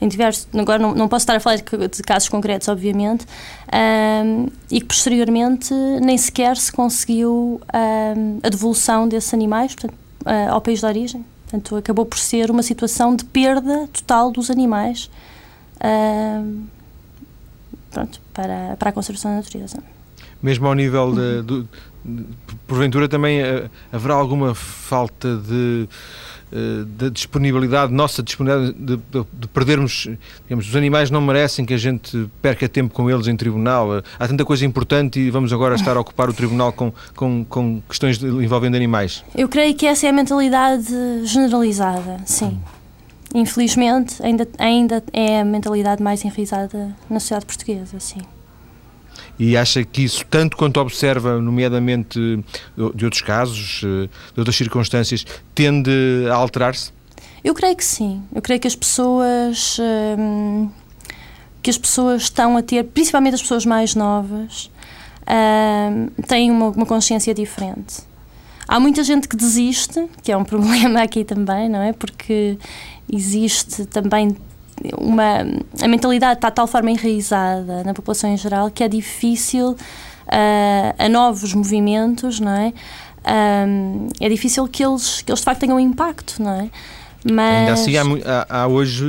em 0.00 0.06
diversos. 0.06 0.46
Agora 0.54 0.78
não, 0.78 0.94
não 0.94 1.08
posso 1.08 1.24
estar 1.24 1.34
a 1.34 1.40
falar 1.40 1.56
de, 1.56 2.02
casos 2.04 2.28
concretos, 2.28 2.68
obviamente, 2.68 3.26
e 4.70 4.80
que 4.80 4.86
posteriormente 4.86 5.74
nem 6.00 6.16
sequer 6.16 6.56
se 6.56 6.70
conseguiu 6.70 7.60
a 8.42 8.48
devolução 8.48 9.08
desses 9.08 9.34
animais 9.34 9.74
portanto, 9.74 9.98
ao 10.50 10.60
país 10.60 10.80
de 10.80 10.86
origem. 10.86 11.24
Portanto, 11.44 11.76
acabou 11.76 12.06
por 12.06 12.18
ser 12.18 12.50
uma 12.50 12.62
situação 12.62 13.14
de 13.14 13.24
perda 13.24 13.88
total 13.92 14.30
dos 14.30 14.50
animais 14.50 15.10
pronto, 17.92 18.20
para, 18.32 18.76
para 18.78 18.90
a 18.90 18.92
conservação 18.92 19.30
da 19.30 19.36
natureza. 19.38 19.78
Mesmo 20.42 20.66
ao 20.66 20.74
nível 20.74 21.14
de, 21.14 21.42
de, 21.42 21.66
de 22.04 22.54
porventura 22.66 23.08
também 23.08 23.42
uh, 23.42 23.70
haverá 23.92 24.14
alguma 24.14 24.56
falta 24.56 25.36
de, 25.36 25.88
uh, 26.52 26.84
de 26.84 27.10
disponibilidade, 27.10 27.92
nossa 27.92 28.24
disponibilidade 28.24 28.76
de, 28.76 28.96
de, 29.32 29.48
perdermos, 29.48 30.08
digamos, 30.42 30.68
os 30.68 30.74
animais 30.74 31.12
não 31.12 31.20
merecem 31.20 31.64
que 31.64 31.72
a 31.72 31.78
gente 31.78 32.28
perca 32.40 32.68
tempo 32.68 32.92
com 32.92 33.08
eles 33.08 33.28
em 33.28 33.36
tribunal. 33.36 33.98
Uh, 33.98 34.02
há 34.18 34.26
tanta 34.26 34.44
coisa 34.44 34.66
importante 34.66 35.20
e 35.20 35.30
vamos 35.30 35.52
agora 35.52 35.76
estar 35.76 35.96
a 35.96 36.00
ocupar 36.02 36.28
o 36.28 36.32
tribunal 36.32 36.72
com, 36.72 36.92
com, 37.14 37.44
com 37.44 37.80
questões 37.88 38.20
envolvendo 38.20 38.74
animais. 38.74 39.24
Eu 39.36 39.48
creio 39.48 39.76
que 39.76 39.86
essa 39.86 40.06
é 40.06 40.10
a 40.10 40.12
mentalidade 40.12 40.92
generalizada, 41.24 42.18
sim 42.24 42.58
infelizmente, 43.34 44.22
ainda, 44.22 44.48
ainda 44.58 45.02
é 45.12 45.40
a 45.40 45.44
mentalidade 45.44 46.02
mais 46.02 46.24
enraizada 46.24 46.94
na 47.08 47.20
sociedade 47.20 47.46
portuguesa, 47.46 47.98
sim. 47.98 48.22
E 49.38 49.56
acha 49.56 49.84
que 49.84 50.02
isso, 50.02 50.24
tanto 50.26 50.56
quanto 50.56 50.78
observa, 50.78 51.40
nomeadamente 51.40 52.18
de 52.94 53.04
outros 53.04 53.22
casos, 53.22 53.82
eh, 53.84 54.08
de 54.34 54.38
outras 54.40 54.56
circunstâncias, 54.56 55.26
tende 55.54 55.90
a 56.30 56.34
alterar-se? 56.34 56.92
Eu 57.42 57.54
creio 57.54 57.74
que 57.74 57.84
sim. 57.84 58.22
Eu 58.34 58.40
creio 58.40 58.60
que 58.60 58.68
as 58.68 58.76
pessoas. 58.76 59.78
Hum, 60.18 60.70
que 61.62 61.70
as 61.70 61.78
pessoas 61.78 62.22
estão 62.22 62.56
a 62.56 62.62
ter, 62.62 62.82
principalmente 62.84 63.34
as 63.34 63.42
pessoas 63.42 63.64
mais 63.64 63.94
novas, 63.94 64.68
hum, 65.22 66.08
têm 66.26 66.50
uma, 66.50 66.68
uma 66.70 66.86
consciência 66.86 67.32
diferente. 67.32 68.02
Há 68.66 68.80
muita 68.80 69.04
gente 69.04 69.28
que 69.28 69.36
desiste, 69.36 70.08
que 70.22 70.32
é 70.32 70.36
um 70.36 70.42
problema 70.44 71.02
aqui 71.02 71.24
também, 71.24 71.68
não 71.68 71.80
é? 71.80 71.92
Porque 71.92 72.58
existe 73.10 73.86
também 73.86 74.36
uma 74.98 75.40
a 75.80 75.88
mentalidade 75.88 76.34
está 76.34 76.48
de 76.48 76.56
tal 76.56 76.66
forma 76.66 76.90
enraizada 76.90 77.84
na 77.84 77.94
população 77.94 78.30
em 78.30 78.36
geral 78.36 78.70
que 78.70 78.82
é 78.82 78.88
difícil 78.88 79.70
uh, 79.72 80.94
a 80.98 81.08
novos 81.08 81.54
movimentos, 81.54 82.40
não 82.40 82.52
é? 82.52 82.72
Um, 83.24 84.08
é 84.20 84.28
difícil 84.28 84.66
que 84.66 84.84
eles 84.84 85.22
que 85.22 85.30
eles 85.30 85.40
de 85.40 85.44
facto 85.44 85.60
tenham 85.60 85.78
impacto, 85.78 86.42
não 86.42 86.52
é? 86.52 86.70
Mas... 87.24 87.54
Ainda 87.54 87.72
assim, 87.74 87.96
há, 87.96 88.46
há, 88.48 88.66
hoje 88.66 89.04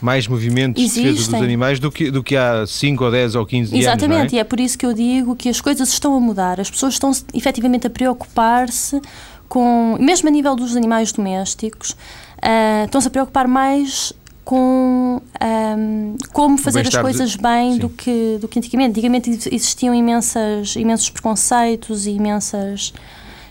mais 0.00 0.28
movimentos 0.28 0.82
Existem. 0.82 1.04
de 1.04 1.10
defesa 1.12 1.32
dos 1.32 1.42
animais 1.42 1.80
do 1.80 1.90
que, 1.90 2.10
do 2.10 2.22
que 2.22 2.36
há 2.36 2.66
5 2.66 3.04
ou 3.04 3.10
10 3.10 3.34
ou 3.36 3.46
15 3.46 3.62
Exatamente, 3.62 3.78
anos. 3.78 4.02
Exatamente, 4.02 4.34
é? 4.34 4.36
e 4.36 4.40
é 4.40 4.44
por 4.44 4.60
isso 4.60 4.76
que 4.76 4.84
eu 4.84 4.92
digo 4.92 5.34
que 5.34 5.48
as 5.48 5.62
coisas 5.62 5.88
estão 5.88 6.14
a 6.14 6.20
mudar. 6.20 6.60
As 6.60 6.70
pessoas 6.70 6.94
estão 6.94 7.10
efetivamente 7.32 7.86
a 7.86 7.90
preocupar-se 7.90 9.00
com, 9.48 9.96
mesmo 9.98 10.28
a 10.28 10.32
nível 10.32 10.54
dos 10.54 10.76
animais 10.76 11.10
domésticos, 11.10 11.96
uh, 12.44 12.84
estão-se 12.84 13.08
a 13.08 13.10
preocupar 13.10 13.48
mais 13.48 14.12
com 14.44 15.22
um, 15.42 16.16
como 16.32 16.58
fazer 16.58 16.86
as 16.86 16.96
coisas 16.96 17.34
bem 17.34 17.78
do 17.78 17.88
que, 17.88 18.38
do 18.40 18.46
que 18.46 18.58
antigamente. 18.58 18.90
Antigamente 18.90 19.30
existiam 19.50 19.94
imensas, 19.94 20.76
imensos 20.76 21.08
preconceitos 21.08 22.06
e 22.06 22.10
imensas. 22.10 22.92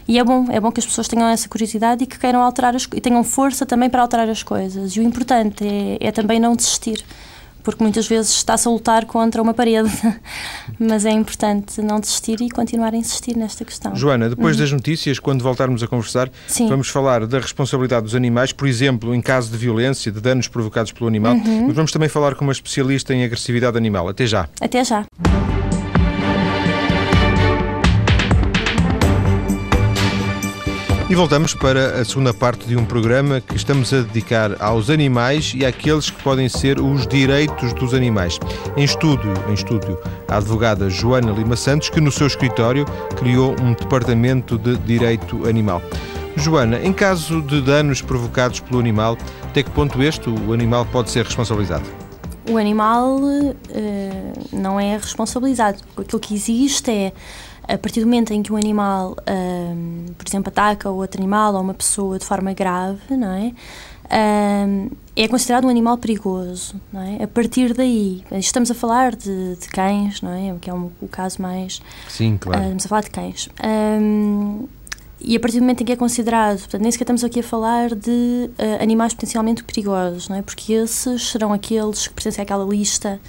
E 0.08 0.20
é 0.20 0.24
bom, 0.24 0.46
é 0.50 0.60
bom 0.60 0.72
que 0.72 0.80
as 0.80 0.86
pessoas 0.86 1.08
tenham 1.08 1.28
essa 1.28 1.50
curiosidade 1.50 2.04
e 2.04 2.08
que 2.08 2.20
queiram 2.20 2.42
alterar 2.42 2.76
as, 2.76 2.84
e 2.84 3.02
tenham 3.02 3.24
força 3.24 3.66
também 3.66 3.90
para 3.90 4.02
alterar 4.02 4.30
as 4.30 4.44
coisas. 4.44 4.96
E 4.96 5.00
o 5.00 5.04
importante 5.04 5.66
é, 5.66 5.98
é 6.08 6.12
também 6.12 6.40
não 6.40 6.56
desistir 6.56 7.04
porque 7.64 7.84
muitas 7.84 8.08
vezes 8.08 8.32
está-se 8.32 8.68
a 8.68 8.72
lutar 8.72 9.06
contra 9.06 9.42
uma 9.42 9.54
parede. 9.54 9.90
Mas 10.78 11.06
é 11.06 11.12
importante 11.12 11.82
não 11.82 12.00
desistir 12.00 12.42
e 12.42 12.50
continuar 12.50 12.94
a 12.94 12.98
insistir 12.98 13.36
nesta 13.38 13.64
questão. 13.64 13.96
Joana, 13.96 14.30
depois 14.30 14.56
uhum. 14.56 14.62
das 14.62 14.72
notícias, 14.72 15.20
quando 15.20 15.42
voltarmos 15.42 15.82
a 15.82 15.88
conversar, 15.88 16.30
Sim. 16.48 16.68
vamos 16.68 16.90
falar 16.90 17.26
da 17.26 17.40
responsabilidade 17.40 18.04
dos 18.04 18.16
animais, 18.16 18.52
por 18.52 18.68
exemplo, 18.68 19.16
em 19.16 19.22
caso 19.22 19.52
de 19.52 19.58
violência, 19.58 20.12
de 20.12 20.20
danos 20.20 20.48
provocados 20.48 20.92
pelo 20.92 21.08
animal, 21.08 21.36
uhum. 21.36 21.68
mas 21.68 21.76
vamos 21.76 21.92
também 21.92 22.10
falar 22.10 22.36
com 22.36 22.44
uma 22.44 22.54
especialista 22.54 23.14
em 23.14 23.24
agressividade 23.24 23.78
animal. 23.78 24.10
Até 24.10 24.26
já. 24.26 24.48
Até 24.60 24.84
já. 24.84 25.06
E 31.14 31.16
voltamos 31.16 31.54
para 31.54 32.02
a 32.02 32.04
segunda 32.04 32.34
parte 32.34 32.66
de 32.66 32.76
um 32.76 32.84
programa 32.86 33.40
que 33.40 33.56
estamos 33.56 33.94
a 33.94 33.98
dedicar 34.02 34.60
aos 34.60 34.90
animais 34.90 35.54
e 35.56 35.64
àqueles 35.64 36.10
que 36.10 36.20
podem 36.24 36.50
ser 36.50 36.80
os 36.80 37.06
direitos 37.06 37.72
dos 37.74 37.94
animais. 37.94 38.40
Em 38.76 38.84
estúdio, 38.84 39.32
em 39.48 39.54
estúdio, 39.54 39.96
a 40.28 40.38
advogada 40.38 40.90
Joana 40.90 41.32
Lima 41.32 41.56
Santos, 41.56 41.92
que 41.92 42.02
no 42.02 42.12
seu 42.12 42.26
escritório 42.26 42.84
criou 43.16 43.56
um 43.62 43.74
departamento 43.74 44.58
de 44.58 44.76
direito 44.76 45.48
animal. 45.48 45.84
Joana, 46.36 46.80
em 46.80 46.92
caso 46.92 47.44
de 47.44 47.62
danos 47.62 48.02
provocados 48.02 48.60
pelo 48.60 48.80
animal, 48.80 49.16
até 49.44 49.62
que 49.62 49.70
ponto 49.70 50.02
este 50.02 50.32
o 50.32 50.52
animal 50.52 50.84
pode 50.84 51.12
ser 51.12 51.26
responsabilizado? 51.26 51.86
O 52.50 52.58
animal 52.58 53.18
uh, 53.18 53.56
não 54.52 54.80
é 54.80 54.98
responsabilizado. 54.98 55.78
Aquilo 55.96 56.20
que 56.20 56.34
existe 56.34 56.90
é 56.90 57.14
a 57.68 57.78
partir 57.78 58.02
do 58.02 58.06
momento 58.06 58.32
em 58.34 58.44
que 58.44 58.52
um 58.52 58.58
animal, 58.58 59.16
um, 59.28 60.06
por 60.18 60.28
exemplo, 60.28 60.50
ataca 60.50 60.90
outro 60.90 61.22
animal 61.22 61.54
ou 61.56 61.62
uma 61.62 61.74
pessoa 61.74 62.20
de 62.20 62.26
forma 62.26 62.54
grave, 62.54 63.16
não 63.16 63.32
é? 63.32 63.54
Um, 64.14 64.90
é 65.16 65.28
considerado 65.28 65.66
um 65.66 65.70
animal 65.70 65.98
perigoso, 65.98 66.76
não 66.92 67.02
é? 67.02 67.24
A 67.24 67.28
partir 67.28 67.74
daí, 67.74 68.24
estamos 68.32 68.70
a 68.70 68.74
falar 68.74 69.16
de, 69.16 69.56
de 69.56 69.68
cães, 69.70 70.22
não 70.22 70.32
é? 70.32 70.56
Que 70.60 70.70
é 70.70 70.74
um, 70.74 70.92
o 71.02 71.08
caso 71.08 71.42
mais. 71.42 71.82
Sim, 72.10 72.38
claro. 72.38 72.60
Uh, 72.60 72.64
estamos 72.64 72.86
a 72.86 72.90
falar 72.90 73.02
de 73.02 73.12
cães. 73.12 73.50
Um, 73.64 74.68
e 75.22 75.38
a 75.38 75.40
partir 75.40 75.58
do 75.58 75.62
momento 75.62 75.82
em 75.82 75.86
que 75.86 75.92
é 75.94 75.96
considerado, 75.96 76.60
portanto, 76.60 76.82
nem 76.82 76.92
sequer 76.92 77.06
estamos 77.06 77.24
aqui 77.24 77.40
a 77.40 77.44
falar 77.44 77.96
de 77.96 78.50
uh, 78.60 78.84
animais 78.84 79.14
potencialmente 79.14 79.64
perigosos, 79.64 80.28
não 80.28 80.36
é? 80.36 80.42
Porque 80.42 80.74
esses 80.74 81.30
serão 81.30 81.54
aqueles 81.54 82.08
que 82.08 82.14
pertencem 82.14 82.44
àquela 82.44 82.66
lista 82.66 83.22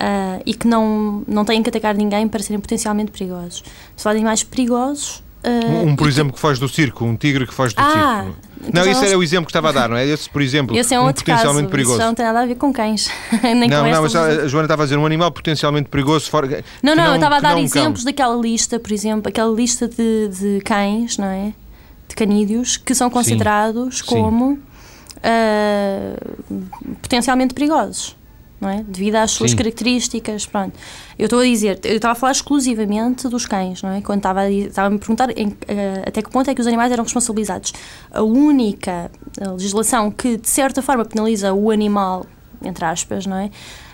uh, 0.00 0.42
e 0.46 0.54
que 0.54 0.66
não, 0.66 1.22
não 1.26 1.44
têm 1.44 1.62
que 1.62 1.68
atacar 1.68 1.94
ninguém 1.94 2.26
para 2.28 2.42
serem 2.42 2.60
potencialmente 2.60 3.10
perigosos. 3.10 3.62
Se 3.96 4.02
falar 4.02 4.14
de 4.14 4.18
animais 4.20 4.42
perigosos, 4.42 5.22
Um, 5.44 5.90
um, 5.90 5.96
por 5.96 6.08
exemplo, 6.08 6.32
que 6.32 6.40
foge 6.40 6.58
do 6.58 6.68
circo, 6.68 7.04
um 7.04 7.14
tigre 7.16 7.46
que 7.46 7.54
foge 7.54 7.72
do 7.72 7.78
Ah, 7.80 7.84
circo. 8.24 8.36
então 8.66 8.82
Não, 8.82 8.90
esse 8.90 9.00
nós- 9.00 9.10
era 9.10 9.18
o 9.18 9.22
exemplo 9.22 9.46
que 9.46 9.50
estava 9.50 9.68
a 9.68 9.72
dar, 9.72 9.88
não 9.88 9.96
é? 9.96 10.04
Esse, 10.04 10.28
por 10.28 10.42
exemplo, 10.42 10.76
Esse 10.76 10.92
é 10.92 10.98
um, 10.98 11.04
um 11.04 11.06
outro 11.06 11.24
caso. 11.24 11.36
potencialmente 11.38 11.70
perigoso. 11.70 11.98
Isso 11.98 12.06
não 12.06 12.14
tem 12.16 12.26
nada 12.26 12.40
a 12.40 12.46
ver 12.46 12.56
com 12.56 12.72
cães. 12.72 13.08
Nem 13.44 13.68
Não, 13.68 13.84
com 13.84 13.90
não, 13.90 14.02
mas 14.02 14.16
a 14.16 14.48
Joana 14.48 14.64
estava 14.66 14.82
a 14.82 14.86
dizer 14.86 14.96
um 14.98 15.06
animal 15.06 15.30
potencialmente 15.30 15.88
perigoso 15.88 16.28
fora. 16.28 16.48
que 16.48 16.64
Não, 16.82 16.96
não, 16.96 17.04
eu 17.06 17.14
estava 17.14 17.36
a 17.36 17.38
que 17.38 17.42
dar 17.44 17.50
não 17.54 17.60
um 17.60 17.64
exemplos 17.64 18.02
daquela 18.02 18.34
lista, 18.34 18.80
por 18.80 18.90
exemplo, 18.90 19.28
aquela 19.28 19.54
lista 19.54 19.86
de, 19.86 20.28
de 20.28 20.60
cães, 20.64 21.16
não 21.16 21.26
é? 21.28 21.52
De 22.08 22.16
canídeos, 22.16 22.76
que 22.76 22.92
são 22.92 23.08
considerados 23.08 23.98
Sim. 23.98 24.04
como 24.06 24.58
ah, 25.22 26.16
potencialmente 27.02 27.54
perigosos, 27.54 28.16
não 28.66 28.72
é? 28.72 28.82
Devido 28.82 29.16
às 29.16 29.30
suas 29.30 29.52
Sim. 29.52 29.56
características, 29.56 30.44
pronto. 30.44 30.76
Eu 31.16 31.26
estou 31.26 31.38
a 31.38 31.44
dizer, 31.44 31.78
eu 31.84 31.96
estava 31.96 32.12
a 32.12 32.14
falar 32.14 32.32
exclusivamente 32.32 33.28
dos 33.28 33.46
cães, 33.46 33.80
não 33.80 33.90
é? 33.90 34.00
Quando 34.00 34.18
estava 34.18 34.40
a, 34.40 34.50
estava 34.50 34.88
a 34.88 34.90
me 34.90 34.98
perguntar 34.98 35.30
em, 35.38 35.56
ah, 35.68 36.08
até 36.08 36.20
que 36.20 36.30
ponto 36.30 36.50
é 36.50 36.54
que 36.54 36.60
os 36.60 36.66
animais 36.66 36.90
eram 36.90 37.04
responsabilizados. 37.04 37.72
A 38.10 38.22
única 38.22 39.10
legislação 39.52 40.10
que, 40.10 40.36
de 40.36 40.48
certa 40.48 40.82
forma, 40.82 41.04
penaliza 41.04 41.54
o 41.54 41.70
animal, 41.70 42.26
entre 42.62 42.84
aspas, 42.84 43.24
não 43.24 43.36
é? 43.36 43.50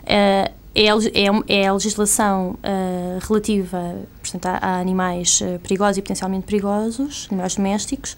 Ah, 0.06 0.50
é, 0.74 0.86
é, 0.86 1.60
é 1.62 1.66
a 1.66 1.72
legislação 1.74 2.56
ah, 2.62 3.18
relativa 3.28 3.96
portanto, 4.22 4.46
a, 4.46 4.56
a 4.56 4.80
animais 4.80 5.42
perigosos 5.62 5.98
e 5.98 6.02
potencialmente 6.02 6.46
perigosos, 6.46 7.28
animais 7.30 7.56
domésticos, 7.56 8.16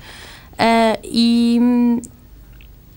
ah, 0.57 0.99
e, 1.03 1.59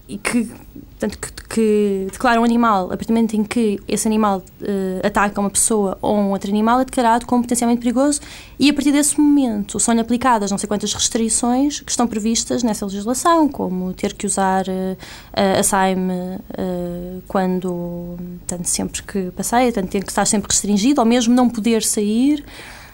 e 0.07 0.17
que, 0.17 0.45
portanto, 0.45 1.19
que, 1.19 1.31
que 1.49 2.07
declara 2.11 2.39
um 2.39 2.43
animal, 2.43 2.85
a 2.85 2.89
partir 2.89 3.07
do 3.07 3.13
momento 3.13 3.35
em 3.35 3.43
que 3.43 3.79
esse 3.87 4.07
animal 4.07 4.41
eh, 4.61 5.01
ataca 5.03 5.39
uma 5.41 5.49
pessoa 5.49 5.97
ou 6.01 6.15
um 6.15 6.31
outro 6.31 6.49
animal, 6.49 6.79
é 6.79 6.85
declarado 6.85 7.25
como 7.25 7.43
potencialmente 7.43 7.81
perigoso 7.81 8.21
e 8.57 8.69
a 8.69 8.73
partir 8.73 8.91
desse 8.91 9.19
momento 9.19 9.79
são-lhe 9.79 9.99
aplicadas 9.99 10.49
não 10.49 10.57
sei 10.57 10.67
quantas 10.67 10.93
restrições 10.93 11.81
que 11.81 11.91
estão 11.91 12.07
previstas 12.07 12.63
nessa 12.63 12.85
legislação, 12.85 13.49
como 13.49 13.93
ter 13.93 14.13
que 14.13 14.25
usar 14.25 14.65
eh, 14.67 14.95
a 15.33 15.63
SAIM 15.63 16.09
eh, 16.09 17.19
quando, 17.27 18.15
portanto, 18.39 18.65
sempre 18.65 19.03
que 19.03 19.31
passeia, 19.31 19.71
portanto, 19.73 19.91
tem 19.91 20.01
que 20.01 20.09
estar 20.09 20.25
sempre 20.25 20.49
restringido, 20.49 21.01
ou 21.01 21.05
mesmo 21.05 21.35
não 21.35 21.49
poder 21.49 21.83
sair, 21.83 22.45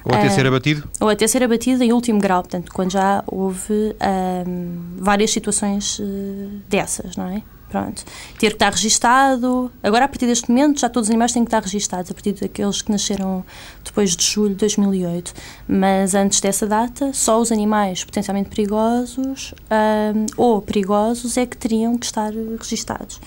Ou 0.05 0.13
até 0.13 0.27
Ah. 0.27 0.29
ser 0.29 0.45
abatido. 0.45 0.87
ou 0.99 1.09
até 1.09 1.25
ser 1.27 1.43
abatido 1.43 1.83
em 1.83 1.93
último 1.93 2.19
grau, 2.19 2.41
portanto, 2.41 2.71
quando 2.73 2.91
já 2.91 3.23
houve 3.25 3.95
ahm, 3.99 4.97
várias 4.97 5.31
situações 5.31 5.99
eh, 6.01 6.47
dessas, 6.69 7.15
não 7.15 7.27
é? 7.27 7.41
Pronto. 7.69 8.03
Ter 8.37 8.49
que 8.49 8.53
estar 8.55 8.71
registado. 8.71 9.71
Agora, 9.81 10.05
a 10.05 10.07
partir 10.07 10.27
deste 10.27 10.47
momento, 10.47 10.79
já 10.79 10.87
todos 10.89 11.07
os 11.07 11.11
animais 11.11 11.31
têm 11.31 11.43
que 11.43 11.47
estar 11.47 11.63
registados, 11.63 12.11
a 12.11 12.13
partir 12.13 12.33
daqueles 12.33 12.83
que 12.83 12.91
nasceram 12.91 13.43
depois 13.83 14.15
de 14.15 14.23
julho 14.23 14.49
de 14.49 14.57
2008. 14.57 15.33
Mas 15.67 16.13
antes 16.13 16.39
dessa 16.39 16.67
data, 16.67 17.11
só 17.13 17.41
os 17.41 17.51
animais 17.51 18.03
potencialmente 18.03 18.49
perigosos 18.49 19.55
ahm, 19.71 20.27
ou 20.37 20.61
perigosos 20.61 21.35
é 21.35 21.47
que 21.47 21.57
teriam 21.57 21.97
que 21.97 22.05
estar 22.05 22.31
registados. 22.59 23.19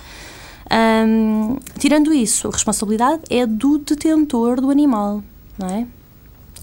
Ahm, 0.71 1.57
tirando 1.79 2.13
isso, 2.13 2.47
a 2.49 2.51
responsabilidade 2.53 3.23
é 3.31 3.47
do 3.47 3.79
detentor 3.79 4.61
do 4.61 4.71
animal, 4.71 5.25
não 5.59 5.69
é? 5.69 5.87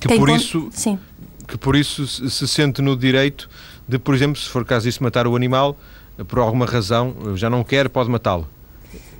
Que 0.04 0.10
Quem 0.10 0.20
por, 0.20 0.30
con- 0.30 0.36
isso, 0.36 0.68
Sim. 0.72 1.00
que 1.48 1.58
por 1.58 1.76
isso 1.76 2.06
se 2.06 2.30
se 2.30 2.48
sente 2.48 2.82
no 2.82 2.96
direito 2.98 3.50
de, 3.88 3.98
por 3.98 4.14
exemplo, 4.14 4.36
se 4.40 4.50
for 4.50 4.66
caso 4.66 4.86
disso, 4.86 5.02
matar 5.02 5.26
o 5.28 5.36
animal, 5.36 5.78
por 6.28 6.40
alguma 6.40 6.66
razão, 6.66 7.16
já 7.36 7.50
não 7.50 7.64
quer, 7.64 7.88
pode 7.90 8.10
matá-lo. 8.10 8.48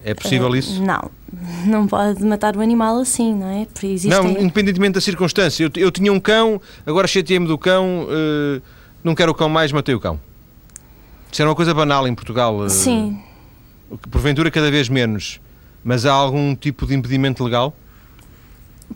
É 0.04 0.14
possível 0.14 0.54
Eh, 0.54 0.60
isso? 0.60 0.84
Não, 0.84 1.10
não 1.66 1.88
pode 1.88 2.22
matar 2.26 2.58
o 2.58 2.60
animal 2.62 2.98
assim, 3.00 3.34
não 3.34 3.48
é? 3.48 3.66
Porque 3.66 3.88
existem... 3.88 4.10
Não, 4.22 4.30
independentemente 4.42 4.96
da 4.96 5.02
circunstância. 5.02 5.64
Eu, 5.64 5.72
eu 5.78 5.90
tinha 5.90 6.12
um 6.12 6.20
cão, 6.20 6.60
agora 6.86 7.08
chateei-me 7.08 7.48
do 7.48 7.58
cão, 7.58 8.06
eh, 8.10 8.62
não 9.04 9.16
quero 9.16 9.32
o 9.32 9.36
cão 9.36 9.48
mais, 9.48 9.72
matei 9.72 9.96
o 9.96 10.00
cão. 10.02 10.20
Isso 11.32 11.42
era 11.42 11.50
uma 11.50 11.56
coisa 11.56 11.74
banal 11.74 12.06
em 12.08 12.14
Portugal. 12.14 12.66
eh, 12.66 12.70
Sim, 12.70 13.18
Porventura 14.12 14.52
cada 14.52 14.70
vez 14.70 14.90
menos. 14.90 15.40
Mas 15.84 16.06
há 16.06 16.12
algum 16.12 16.54
tipo 16.56 16.86
de 16.86 16.94
impedimento 16.96 17.42
legal? 17.44 17.74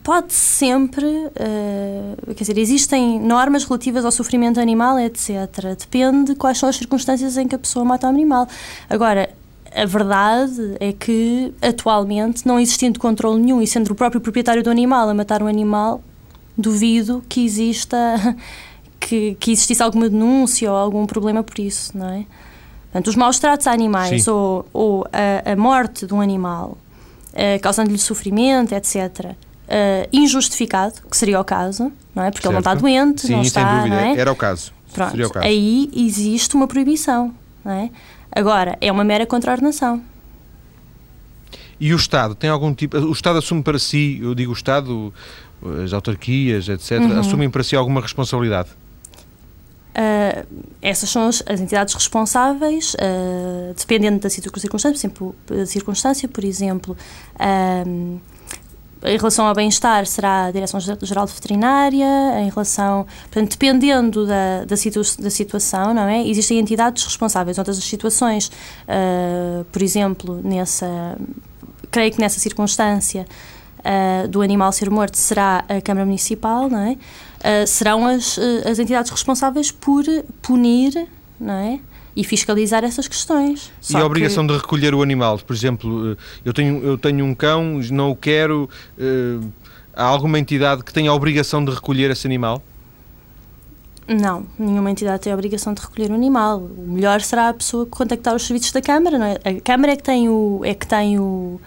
Pode 0.02 0.32
sempre, 0.32 1.06
eh, 1.34 2.14
quer 2.28 2.44
dizer, 2.44 2.58
existem 2.58 3.20
normas 3.20 3.64
relativas 3.64 4.04
ao 4.04 4.10
sofrimento 4.10 4.60
animal, 4.60 4.98
etc. 4.98 5.76
Depende 5.78 6.34
quais 6.34 6.58
são 6.58 6.68
as 6.68 6.76
circunstâncias 6.76 7.36
em 7.36 7.46
que 7.46 7.54
a 7.54 7.58
pessoa 7.58 7.84
mata 7.84 8.06
o 8.06 8.10
animal. 8.10 8.46
Agora, 8.88 9.30
a 9.74 9.84
verdade 9.84 10.76
é 10.80 10.92
que, 10.92 11.52
atualmente, 11.60 12.46
não 12.46 12.58
existindo 12.58 12.98
controle 12.98 13.40
nenhum 13.40 13.60
e 13.60 13.66
sendo 13.66 13.90
o 13.90 13.94
próprio 13.94 14.20
proprietário 14.20 14.62
do 14.62 14.70
animal 14.70 15.08
a 15.08 15.14
matar 15.14 15.42
um 15.42 15.46
animal, 15.46 16.00
duvido 16.56 17.22
que 17.28 17.44
exista 17.44 17.96
que, 18.98 19.36
que 19.38 19.52
existisse 19.52 19.82
alguma 19.82 20.08
denúncia 20.08 20.70
ou 20.70 20.76
algum 20.76 21.06
problema 21.06 21.42
por 21.42 21.58
isso, 21.58 21.96
não 21.96 22.08
é? 22.08 22.24
Portanto, 22.84 23.08
os 23.08 23.16
maus 23.16 23.38
tratos 23.38 23.66
a 23.66 23.72
animais 23.72 24.24
Sim. 24.24 24.30
ou, 24.30 24.66
ou 24.72 25.06
a, 25.12 25.52
a 25.52 25.56
morte 25.56 26.06
de 26.06 26.14
um 26.14 26.20
animal, 26.22 26.78
eh, 27.34 27.58
causando-lhe 27.58 27.98
sofrimento, 27.98 28.72
etc., 28.74 29.36
eh, 29.68 30.08
injustificado, 30.12 30.94
que 31.10 31.16
seria 31.16 31.38
o 31.40 31.44
caso, 31.44 31.92
não 32.14 32.24
é? 32.24 32.30
Porque 32.30 32.46
ele 32.46 32.52
não 32.54 32.60
está 32.60 32.70
Certo. 32.70 32.80
doente, 32.82 33.26
Sim, 33.26 33.32
não 33.34 33.42
está, 33.42 33.86
não 33.86 33.96
é? 33.96 34.16
Era 34.18 34.32
o 34.32 34.36
caso. 34.36 34.72
Pronto, 34.92 35.14
o 35.22 35.30
caso. 35.30 35.46
aí 35.46 35.90
existe 35.94 36.54
uma 36.54 36.66
proibição, 36.66 37.34
não 37.64 37.72
é? 37.72 37.90
Agora, 38.32 38.76
é 38.80 38.90
uma 38.90 39.04
mera 39.04 39.26
contraordenação. 39.26 40.02
E 41.80 41.92
o 41.92 41.96
Estado 41.96 42.34
tem 42.34 42.50
algum 42.50 42.74
tipo. 42.74 42.96
O 42.98 43.12
Estado 43.12 43.38
assume 43.38 43.62
para 43.62 43.78
si, 43.78 44.18
eu 44.20 44.34
digo 44.34 44.50
o 44.50 44.54
Estado, 44.54 45.12
as 45.84 45.92
autarquias, 45.92 46.68
etc., 46.68 47.00
Uhum. 47.00 47.20
assumem 47.20 47.48
para 47.50 47.62
si 47.62 47.76
alguma 47.76 48.00
responsabilidade. 48.00 48.70
Ah, 49.94 50.44
essas 50.80 51.10
são 51.10 51.26
as, 51.28 51.42
as 51.46 51.60
entidades 51.60 51.94
responsáveis, 51.94 52.96
ah, 53.00 53.72
dependendo 53.76 54.20
da 54.20 54.30
circunstância, 54.30 54.70
por 54.70 54.96
exemplo, 54.96 55.36
a 55.62 55.66
circunstância, 55.66 56.28
por 56.28 56.44
exemplo, 56.44 56.96
ah, 57.38 57.84
em 59.04 59.16
relação 59.16 59.46
ao 59.46 59.54
bem-estar 59.54 60.04
será 60.06 60.46
a 60.46 60.50
Direção-Geral 60.50 61.26
de 61.26 61.32
Veterinária, 61.32 62.40
em 62.40 62.48
relação, 62.48 63.06
portanto, 63.22 63.50
dependendo 63.50 64.26
da, 64.26 64.64
da, 64.66 64.76
situ- 64.76 65.20
da 65.20 65.30
situação, 65.30 65.94
não 65.94 66.08
é? 66.08 66.26
Existem 66.26 66.58
entidades 66.58 67.04
responsáveis. 67.04 67.58
Outras 67.58 67.76
situações, 67.76 68.50
ah, 68.88 69.64
por 69.70 69.82
exemplo, 69.82 70.40
nessa, 70.42 71.16
creio 71.90 72.12
que 72.12 72.20
nessa 72.20 72.40
circunstância 72.40 73.24
ah, 73.84 74.26
do 74.28 74.42
animal 74.42 74.72
ser 74.72 74.90
morto 74.90 75.16
será 75.16 75.64
a 75.68 75.80
Câmara 75.80 76.04
Municipal, 76.04 76.68
não 76.68 76.80
é? 76.80 76.96
Ah, 77.42 77.66
serão 77.66 78.06
as, 78.06 78.38
as 78.68 78.78
entidades 78.78 79.10
responsáveis 79.10 79.70
por 79.70 80.04
punir, 80.42 81.06
não 81.38 81.54
é? 81.54 81.78
E 82.16 82.24
fiscalizar 82.24 82.84
essas 82.84 83.06
questões. 83.06 83.70
e 83.88 83.96
a 83.96 84.04
obrigação 84.04 84.46
de 84.46 84.52
recolher 84.54 84.94
o 84.94 85.02
animal, 85.02 85.38
por 85.38 85.54
exemplo, 85.54 86.12
eh, 86.12 86.16
eu 86.44 86.52
tenho, 86.52 86.82
eu 86.84 86.98
tenho 86.98 87.24
um 87.24 87.34
cão, 87.34 87.80
não 87.90 88.10
o 88.10 88.16
quero. 88.16 88.68
eh, 88.98 89.38
há 89.94 90.04
alguma 90.04 90.38
entidade 90.38 90.84
que 90.84 90.92
tenha 90.92 91.10
a 91.10 91.14
obrigação 91.14 91.64
de 91.64 91.72
recolher 91.72 92.10
esse 92.10 92.26
animal? 92.26 92.62
Não, 94.06 94.46
nenhuma 94.58 94.90
entidade 94.90 95.22
tem 95.22 95.32
a 95.32 95.34
obrigação 95.34 95.74
de 95.74 95.82
recolher 95.82 96.10
o 96.10 96.14
animal. 96.14 96.58
O 96.60 96.86
melhor 96.88 97.20
será 97.20 97.50
a 97.50 97.54
pessoa 97.54 97.84
contactar 97.84 98.34
os 98.34 98.46
serviços 98.46 98.72
da 98.72 98.80
Câmara, 98.80 99.18
não 99.18 99.26
é? 99.26 99.34
A 99.44 99.60
Câmara 99.60 99.92
é 99.92 99.96
que 99.96 100.02
tem, 100.02 100.30
o, 100.30 100.62
é 100.64 100.72
que 100.72 100.86
tem 100.86 101.18
o, 101.18 101.60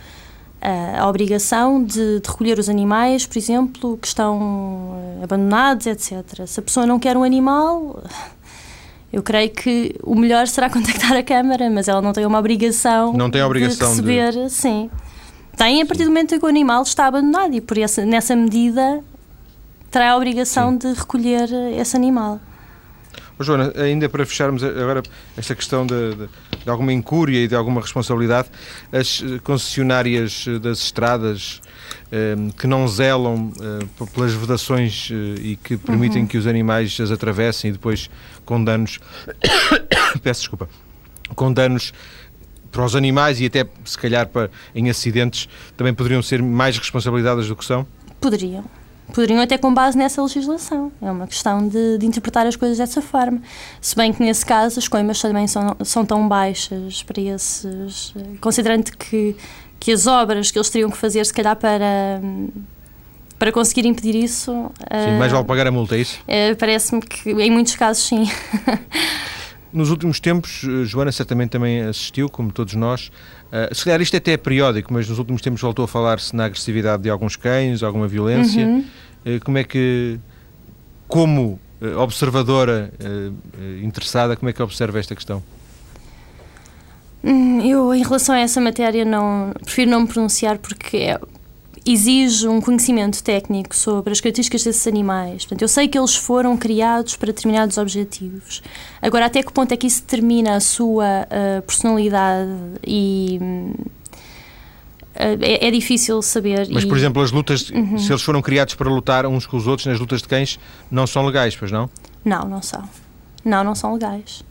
a, 0.60 1.04
a 1.04 1.08
obrigação 1.08 1.84
de, 1.84 2.20
de 2.20 2.28
recolher 2.28 2.58
os 2.58 2.68
animais, 2.68 3.28
por 3.28 3.38
exemplo, 3.38 3.96
que 3.96 4.08
estão 4.08 4.96
eh, 5.20 5.24
abandonados, 5.24 5.86
etc. 5.86 6.48
Se 6.48 6.60
a 6.60 6.64
pessoa 6.64 6.88
não 6.88 6.98
quer 6.98 7.16
um 7.16 7.24
animal, 7.24 8.02
eu 9.12 9.22
creio 9.22 9.50
que 9.52 9.96
o 10.04 10.16
melhor 10.16 10.48
será 10.48 10.70
contactar 10.72 11.14
a 11.14 11.24
Câmara, 11.24 11.70
mas 11.70 11.88
ela 11.88 12.02
não 12.02 12.14
tem 12.14 12.26
uma 12.26 12.40
obrigação, 12.40 13.14
Não 13.14 13.30
tem 13.30 13.42
a 13.42 13.46
obrigação 13.46 13.96
de- 13.96 14.02
de 14.02 14.08
receber, 14.20 14.50
sim. 14.50 14.90
Tem 15.58 15.82
a 15.82 15.86
partir 15.86 16.04
do 16.06 16.10
momento 16.10 16.34
em 16.36 16.40
que 16.40 16.46
o 16.46 16.48
animal 16.48 16.82
está 16.84 17.08
abandonado 17.08 17.54
e 17.54 17.62
por 17.62 17.78
essa, 17.78 18.06
nessa 18.06 18.36
medida 18.36 19.04
terá 19.92 20.12
a 20.12 20.16
obrigação 20.18 20.76
de 20.76 20.88
recolher 20.94 21.50
eh, 21.52 21.78
esse 21.80 21.96
animal. 21.96 22.40
Ô, 23.38 23.44
Joana, 23.44 23.74
ainda 23.76 24.08
para 24.08 24.26
fecharmos 24.26 24.64
agora 24.64 25.04
esta 25.36 25.54
questão 25.54 25.86
de, 25.86 26.16
de- 26.16 26.30
de 26.64 26.70
alguma 26.70 26.94
incúria 26.94 27.40
e 27.44 27.48
de 27.48 27.56
alguma 27.56 27.82
responsabilidade, 27.82 28.48
as 28.94 29.22
eh, 29.26 29.40
concessionárias 29.44 30.46
eh, 30.48 30.58
das 30.60 30.80
estradas 30.80 31.60
eh, 31.66 31.70
que 32.58 32.68
não 32.68 32.88
zelam 32.88 33.52
eh, 33.62 34.06
pelas 34.14 34.34
vedações 34.34 35.10
eh, 35.12 35.42
e 35.42 35.56
que 35.56 35.78
permitem 35.78 36.28
que 36.28 36.38
os 36.38 36.46
animais 36.46 36.98
as 37.00 37.10
atravessem 37.10 37.70
e 37.70 37.72
depois 37.74 38.10
com 38.46 38.62
danos, 38.64 39.00
peço 40.22 40.42
desculpa, 40.42 40.68
com 41.36 41.54
danos 41.54 41.94
para 42.72 42.84
os 42.86 42.96
animais 42.96 43.40
e 43.40 43.46
até 43.46 43.66
se 43.86 43.98
calhar 43.98 44.28
para, 44.28 44.50
em 44.76 44.90
acidentes 44.90 45.48
também 45.78 45.94
poderiam 45.94 46.22
ser 46.22 46.42
mais 46.42 46.78
responsabilizadas 46.78 47.48
do 47.48 47.56
que 47.56 47.66
são? 47.66 47.86
Poderiam. 48.20 48.64
Poderiam 49.14 49.42
até 49.42 49.58
com 49.58 49.74
base 49.74 49.98
nessa 49.98 50.22
legislação. 50.22 50.90
É 51.02 51.12
uma 51.12 51.28
questão 51.28 51.68
de, 51.68 51.98
de 51.98 52.06
interpretar 52.06 52.48
as 52.48 52.56
coisas 52.56 52.78
dessa 52.78 53.02
forma. 53.02 53.42
Se 53.82 53.94
bem 53.96 54.14
que 54.14 54.24
nesse 54.24 54.46
caso 54.46 54.80
as 54.80 54.88
coimas 54.88 55.20
também 55.22 55.48
são, 55.48 55.76
são 55.84 56.06
tão 56.06 56.28
baixas 56.30 57.04
para 57.04 57.22
esses. 57.22 58.14
eh, 58.16 58.38
Considerando 58.40 58.90
que, 58.98 59.36
que 59.82 59.92
as 59.92 60.06
obras 60.06 60.52
que 60.52 60.60
eles 60.60 60.70
teriam 60.70 60.92
que 60.92 60.98
fazer, 60.98 61.26
se 61.26 61.34
calhar 61.34 61.56
para. 61.56 62.22
para 63.38 63.52
conseguir 63.52 63.88
impedir 63.88 64.16
isso. 64.16 64.72
Sim, 64.80 65.18
mais 65.18 65.32
vale 65.32 65.44
pagar 65.44 65.66
a 65.66 65.72
multa, 65.72 65.96
é 65.98 66.02
isso? 66.02 66.22
Parece-me 66.60 67.02
que 67.02 67.32
em 67.32 67.50
muitos 67.50 67.76
casos 67.76 68.08
sim. 68.08 68.30
Nos 69.74 69.90
últimos 69.90 70.20
tempos, 70.20 70.66
Joana 70.86 71.12
certamente 71.12 71.52
também 71.52 71.82
assistiu, 71.82 72.30
como 72.30 72.52
todos 72.52 72.74
nós. 72.76 73.08
Uh, 73.48 73.74
se 73.74 73.86
calhar 73.86 74.02
isto 74.02 74.16
até 74.18 74.34
é 74.34 74.38
periódico, 74.38 74.94
mas 74.94 75.08
nos 75.08 75.18
últimos 75.18 75.42
tempos 75.42 75.62
voltou 75.62 75.86
a 75.86 75.88
falar-se 75.88 76.36
na 76.36 76.46
agressividade 76.46 77.04
de 77.04 77.10
alguns 77.10 77.38
cães, 77.38 77.82
alguma 77.82 78.08
violência. 78.08 78.66
Uhum. 78.66 78.86
Uh, 79.26 79.40
como 79.44 79.58
é 79.58 79.64
que, 79.64 80.20
como 81.08 81.60
observadora 81.98 82.94
interessada, 83.82 84.36
como 84.36 84.50
é 84.50 84.54
que 84.54 84.62
observa 84.62 85.00
esta 85.00 85.16
questão? 85.16 85.42
Hum, 87.24 87.62
eu, 87.62 87.94
em 87.94 88.04
relação 88.04 88.34
a 88.34 88.40
essa 88.40 88.60
matéria, 88.60 89.06
não, 89.06 89.52
prefiro 89.64 89.92
não 89.92 90.02
me 90.02 90.08
pronunciar 90.08 90.58
porque 90.58 90.98
é, 90.98 91.20
exige 91.86 92.48
um 92.48 92.62
conhecimento 92.62 93.24
técnico 93.24 93.76
sobre 93.76 94.12
as 94.12 94.22
características 94.22 94.64
desses 94.64 94.88
animais. 94.88 95.44
Portanto, 95.44 95.62
eu 95.62 95.68
sei 95.68 95.88
que 95.88 95.98
eles 95.98 96.16
foram 96.16 96.58
criados 96.58 97.16
para 97.16 97.28
determinados 97.28 97.78
objetivos. 97.78 98.62
Agora, 99.02 99.26
até 99.26 99.42
que 99.44 99.52
ponto 99.52 99.72
é 99.72 99.78
que 99.78 99.88
isso 99.88 100.02
determina 100.02 100.56
a 100.56 100.60
sua 100.60 101.28
uh, 101.28 101.62
personalidade 101.64 102.52
e. 102.86 103.40
Uh, 103.42 103.92
é, 105.14 105.68
é, 105.68 105.72
difícil 105.72 106.22
saber. 106.22 106.68
Mas, 106.72 106.84
e... 106.84 106.88
por 106.88 106.98
exemplo, 106.98 107.22
as 107.22 107.32
lutas, 107.32 107.70
uhum. 107.70 107.98
se 107.98 108.12
eles 108.12 108.22
foram 108.22 108.42
criados 108.42 108.76
para 108.76 108.90
lutar 108.90 109.26
uns 109.26 109.46
com 109.46 109.58
os 109.58 109.68
outros 109.68 109.86
nas 109.86 110.00
lutas 110.00 110.22
de 110.22 110.28
cães, 110.28 110.58
não 110.90 111.06
são 111.06 111.26
legais, 111.26 111.56
pois 111.56 111.72
não? 111.72 111.90
Não, 112.24 112.48
não 112.48 112.62
são. 112.62 112.88
Não, 113.44 113.64
não 113.64 113.76
são 113.76 113.94
legais. 113.94 114.44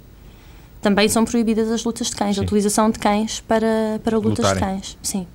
Também 0.81 1.09
são 1.09 1.25
proibidas 1.25 1.71
as 1.71 1.85
lutas 1.85 2.09
de 2.09 2.17
cães, 2.17 2.37
Sim. 2.37 2.41
a 2.41 2.45
utilização 2.45 2.91
de 2.91 2.99
cães 2.99 3.41
para, 3.41 4.01
para 4.03 4.17
lutas 4.17 4.47
Lutarem. 4.47 4.55
de 4.55 4.61
cães. 4.61 4.99
Sim. 5.03 5.27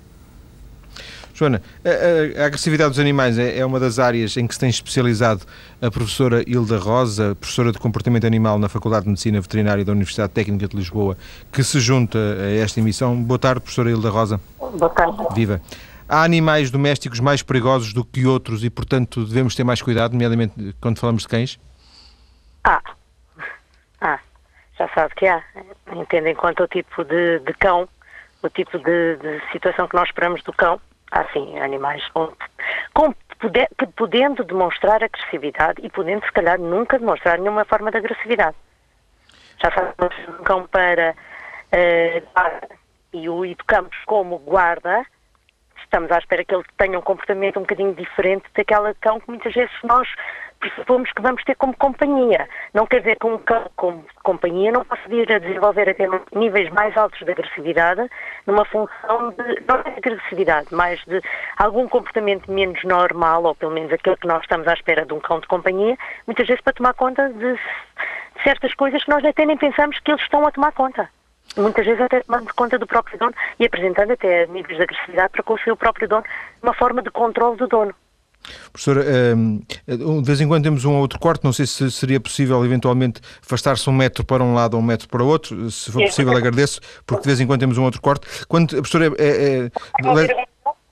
Joana, 1.35 1.61
a, 1.83 2.43
a, 2.43 2.45
agressividade 2.45 2.91
dos 2.91 2.99
animais 2.99 3.37
é, 3.37 3.59
é, 3.59 3.65
uma 3.65 3.77
das 3.77 3.99
áreas 3.99 4.37
em 4.37 4.47
que 4.47 4.53
se 4.53 4.59
tem 4.59 4.69
especializado 4.69 5.45
a 5.81 5.91
professora 5.91 6.41
Hilda 6.47 6.77
Rosa, 6.77 7.35
professora 7.35 7.73
de 7.73 7.77
comportamento 7.77 8.25
animal 8.25 8.57
na 8.57 8.69
Faculdade 8.69 9.03
de 9.03 9.09
Medicina 9.09 9.41
Veterinária 9.41 9.83
da 9.83 9.91
Universidade 9.91 10.31
Técnica 10.31 10.65
de 10.65 10.77
Lisboa, 10.77 11.17
que 11.51 11.61
se 11.61 11.77
junta 11.81 12.17
a 12.17 12.51
esta 12.51 12.79
emissão. 12.79 13.21
Boa 13.21 13.37
tarde, 13.37 13.59
professora 13.59 13.89
Hilda 13.89 14.09
Rosa. 14.09 14.39
Boa 14.57 14.89
tarde. 14.89 15.17
Viva. 15.35 15.61
Há 16.07 16.23
animais 16.23 16.71
domésticos 16.71 17.19
mais 17.19 17.43
perigosos 17.43 17.91
do 17.91 18.05
que 18.05 18.25
outros 18.25 18.63
e, 18.63 18.69
portanto, 18.69 19.25
devemos 19.25 19.55
ter 19.55 19.65
mais 19.65 19.81
cuidado, 19.81 20.13
nomeadamente 20.13 20.73
quando 20.79 20.99
falamos 20.99 21.23
de 21.23 21.27
cães? 21.27 21.59
Ah, 22.63 22.81
ah 23.99 24.19
já 24.77 24.89
sabe 24.89 25.15
que 25.15 25.27
há, 25.27 25.43
tendo 26.09 26.27
em 26.27 26.35
conta 26.35 26.63
o 26.63 26.67
tipo 26.67 27.03
de, 27.03 27.39
de 27.39 27.53
cão, 27.53 27.87
o 28.43 28.49
tipo 28.49 28.77
de, 28.79 29.15
de, 29.17 29.41
situação 29.51 29.87
que 29.87 29.95
nós 29.95 30.07
esperamos 30.07 30.43
do 30.43 30.53
cão, 30.53 30.79
há 31.11 31.23
sim 31.31 31.57
animais 31.59 32.05
com, 32.09 32.31
com 32.93 33.13
poder, 33.39 33.69
podendo 33.95 34.43
demonstrar 34.43 35.03
agressividade 35.03 35.81
e 35.83 35.89
podendo, 35.89 36.25
se 36.25 36.31
calhar, 36.31 36.59
nunca 36.59 36.99
demonstrar 36.99 37.39
nenhuma 37.39 37.65
forma 37.65 37.91
de 37.91 37.97
agressividade. 37.97 38.55
Já 39.63 39.71
sabe 39.71 39.93
que 39.95 40.31
um 40.31 40.43
cão 40.43 40.67
para 40.67 41.13
uh, 41.13 42.75
e 43.13 43.29
o 43.29 43.45
educamos 43.45 43.95
como 44.05 44.37
guarda, 44.39 45.05
estamos 45.81 46.11
à 46.11 46.17
espera 46.17 46.43
que 46.43 46.53
ele 46.53 46.65
tenha 46.77 46.99
um 46.99 47.01
comportamento 47.01 47.57
um 47.57 47.61
bocadinho 47.61 47.93
diferente 47.93 48.45
daquela 48.53 48.93
cão 48.95 49.19
que 49.19 49.29
muitas 49.29 49.53
vezes 49.53 49.73
nós 49.83 50.07
pressupomos 50.69 51.11
que 51.11 51.21
vamos 51.21 51.43
ter 51.43 51.55
como 51.55 51.75
companhia. 51.77 52.47
Não 52.73 52.85
quer 52.87 52.99
dizer 52.99 53.17
que 53.17 53.27
um 53.27 53.37
cão 53.37 53.69
como 53.75 54.05
companhia 54.23 54.71
não 54.71 54.83
possa 54.83 55.07
vir 55.07 55.31
a 55.31 55.39
desenvolver 55.39 55.89
até 55.89 56.07
níveis 56.33 56.69
mais 56.71 56.95
altos 56.97 57.19
de 57.19 57.31
agressividade, 57.31 58.09
numa 58.47 58.65
função 58.65 59.29
de, 59.31 59.63
não 59.67 59.81
de 59.83 59.89
agressividade, 59.97 60.67
mas 60.71 60.99
de 61.05 61.21
algum 61.57 61.87
comportamento 61.87 62.51
menos 62.51 62.83
normal, 62.83 63.43
ou 63.43 63.55
pelo 63.55 63.71
menos 63.71 63.93
aquele 63.93 64.17
que 64.17 64.27
nós 64.27 64.41
estamos 64.41 64.67
à 64.67 64.73
espera 64.73 65.05
de 65.05 65.13
um 65.13 65.19
cão 65.19 65.39
de 65.39 65.47
companhia, 65.47 65.97
muitas 66.25 66.47
vezes 66.47 66.61
para 66.61 66.73
tomar 66.73 66.93
conta 66.93 67.29
de 67.29 67.59
certas 68.43 68.73
coisas 68.73 69.03
que 69.03 69.09
nós 69.09 69.23
até 69.23 69.45
nem 69.45 69.57
pensamos 69.57 69.99
que 69.99 70.11
eles 70.11 70.21
estão 70.21 70.45
a 70.45 70.51
tomar 70.51 70.71
conta 70.71 71.09
muitas 71.57 71.85
vezes 71.85 72.01
até 72.01 72.21
tomando 72.21 72.53
conta 72.53 72.77
do 72.77 72.87
próprio 72.87 73.17
dono 73.17 73.33
e 73.59 73.65
apresentando 73.65 74.11
até 74.11 74.45
níveis 74.47 74.75
de 74.75 74.83
agressividade 74.83 75.31
para 75.31 75.43
conseguir 75.43 75.71
o 75.71 75.77
próprio 75.77 76.07
dono, 76.07 76.23
uma 76.61 76.73
forma 76.73 77.01
de 77.01 77.11
controle 77.11 77.55
do 77.55 77.67
dono. 77.67 77.93
Professora, 78.71 79.03
ehm, 79.03 79.59
de 79.87 80.23
vez 80.23 80.41
em 80.41 80.47
quando 80.47 80.63
temos 80.63 80.85
um 80.85 80.93
ou 80.93 81.01
outro 81.01 81.19
corte, 81.19 81.43
não 81.43 81.53
sei 81.53 81.65
se 81.65 81.89
seria 81.91 82.19
possível 82.19 82.63
eventualmente 82.65 83.21
afastar-se 83.43 83.89
um 83.89 83.93
metro 83.93 84.23
para 84.25 84.43
um 84.43 84.53
lado 84.53 84.75
ou 84.75 84.81
um 84.81 84.85
metro 84.85 85.07
para 85.07 85.23
o 85.23 85.27
outro, 85.27 85.69
se 85.71 85.91
for 85.91 86.03
possível 86.03 86.35
agradeço, 86.35 86.79
porque 87.05 87.23
de 87.23 87.27
vez 87.27 87.39
em 87.39 87.47
quando 87.47 87.59
temos 87.59 87.77
um 87.77 87.83
outro 87.83 88.01
corte. 88.01 88.27
Quando, 88.47 88.77
a 88.77 88.81
professora, 88.81 89.11
é, 89.17 89.69
é, 89.69 89.71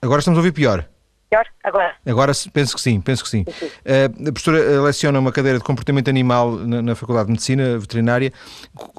agora 0.02 0.20
estamos 0.20 0.38
a 0.38 0.40
ouvir 0.40 0.52
pior. 0.52 0.86
Pior? 1.30 1.46
Agora? 1.64 1.94
Agora 2.06 2.32
penso 2.52 2.76
que 2.76 2.80
sim, 2.80 3.00
penso 3.00 3.24
que 3.24 3.28
sim. 3.28 3.44
sim. 3.48 3.66
Uh, 3.66 4.28
a 4.28 4.32
professora 4.32 4.82
leciona 4.82 5.18
uma 5.18 5.32
cadeira 5.32 5.58
de 5.58 5.64
comportamento 5.64 6.08
animal 6.08 6.52
na, 6.52 6.80
na, 6.80 6.94
Faculdade 6.94 7.26
de 7.26 7.32
Medicina 7.32 7.78
Veterinária. 7.78 8.32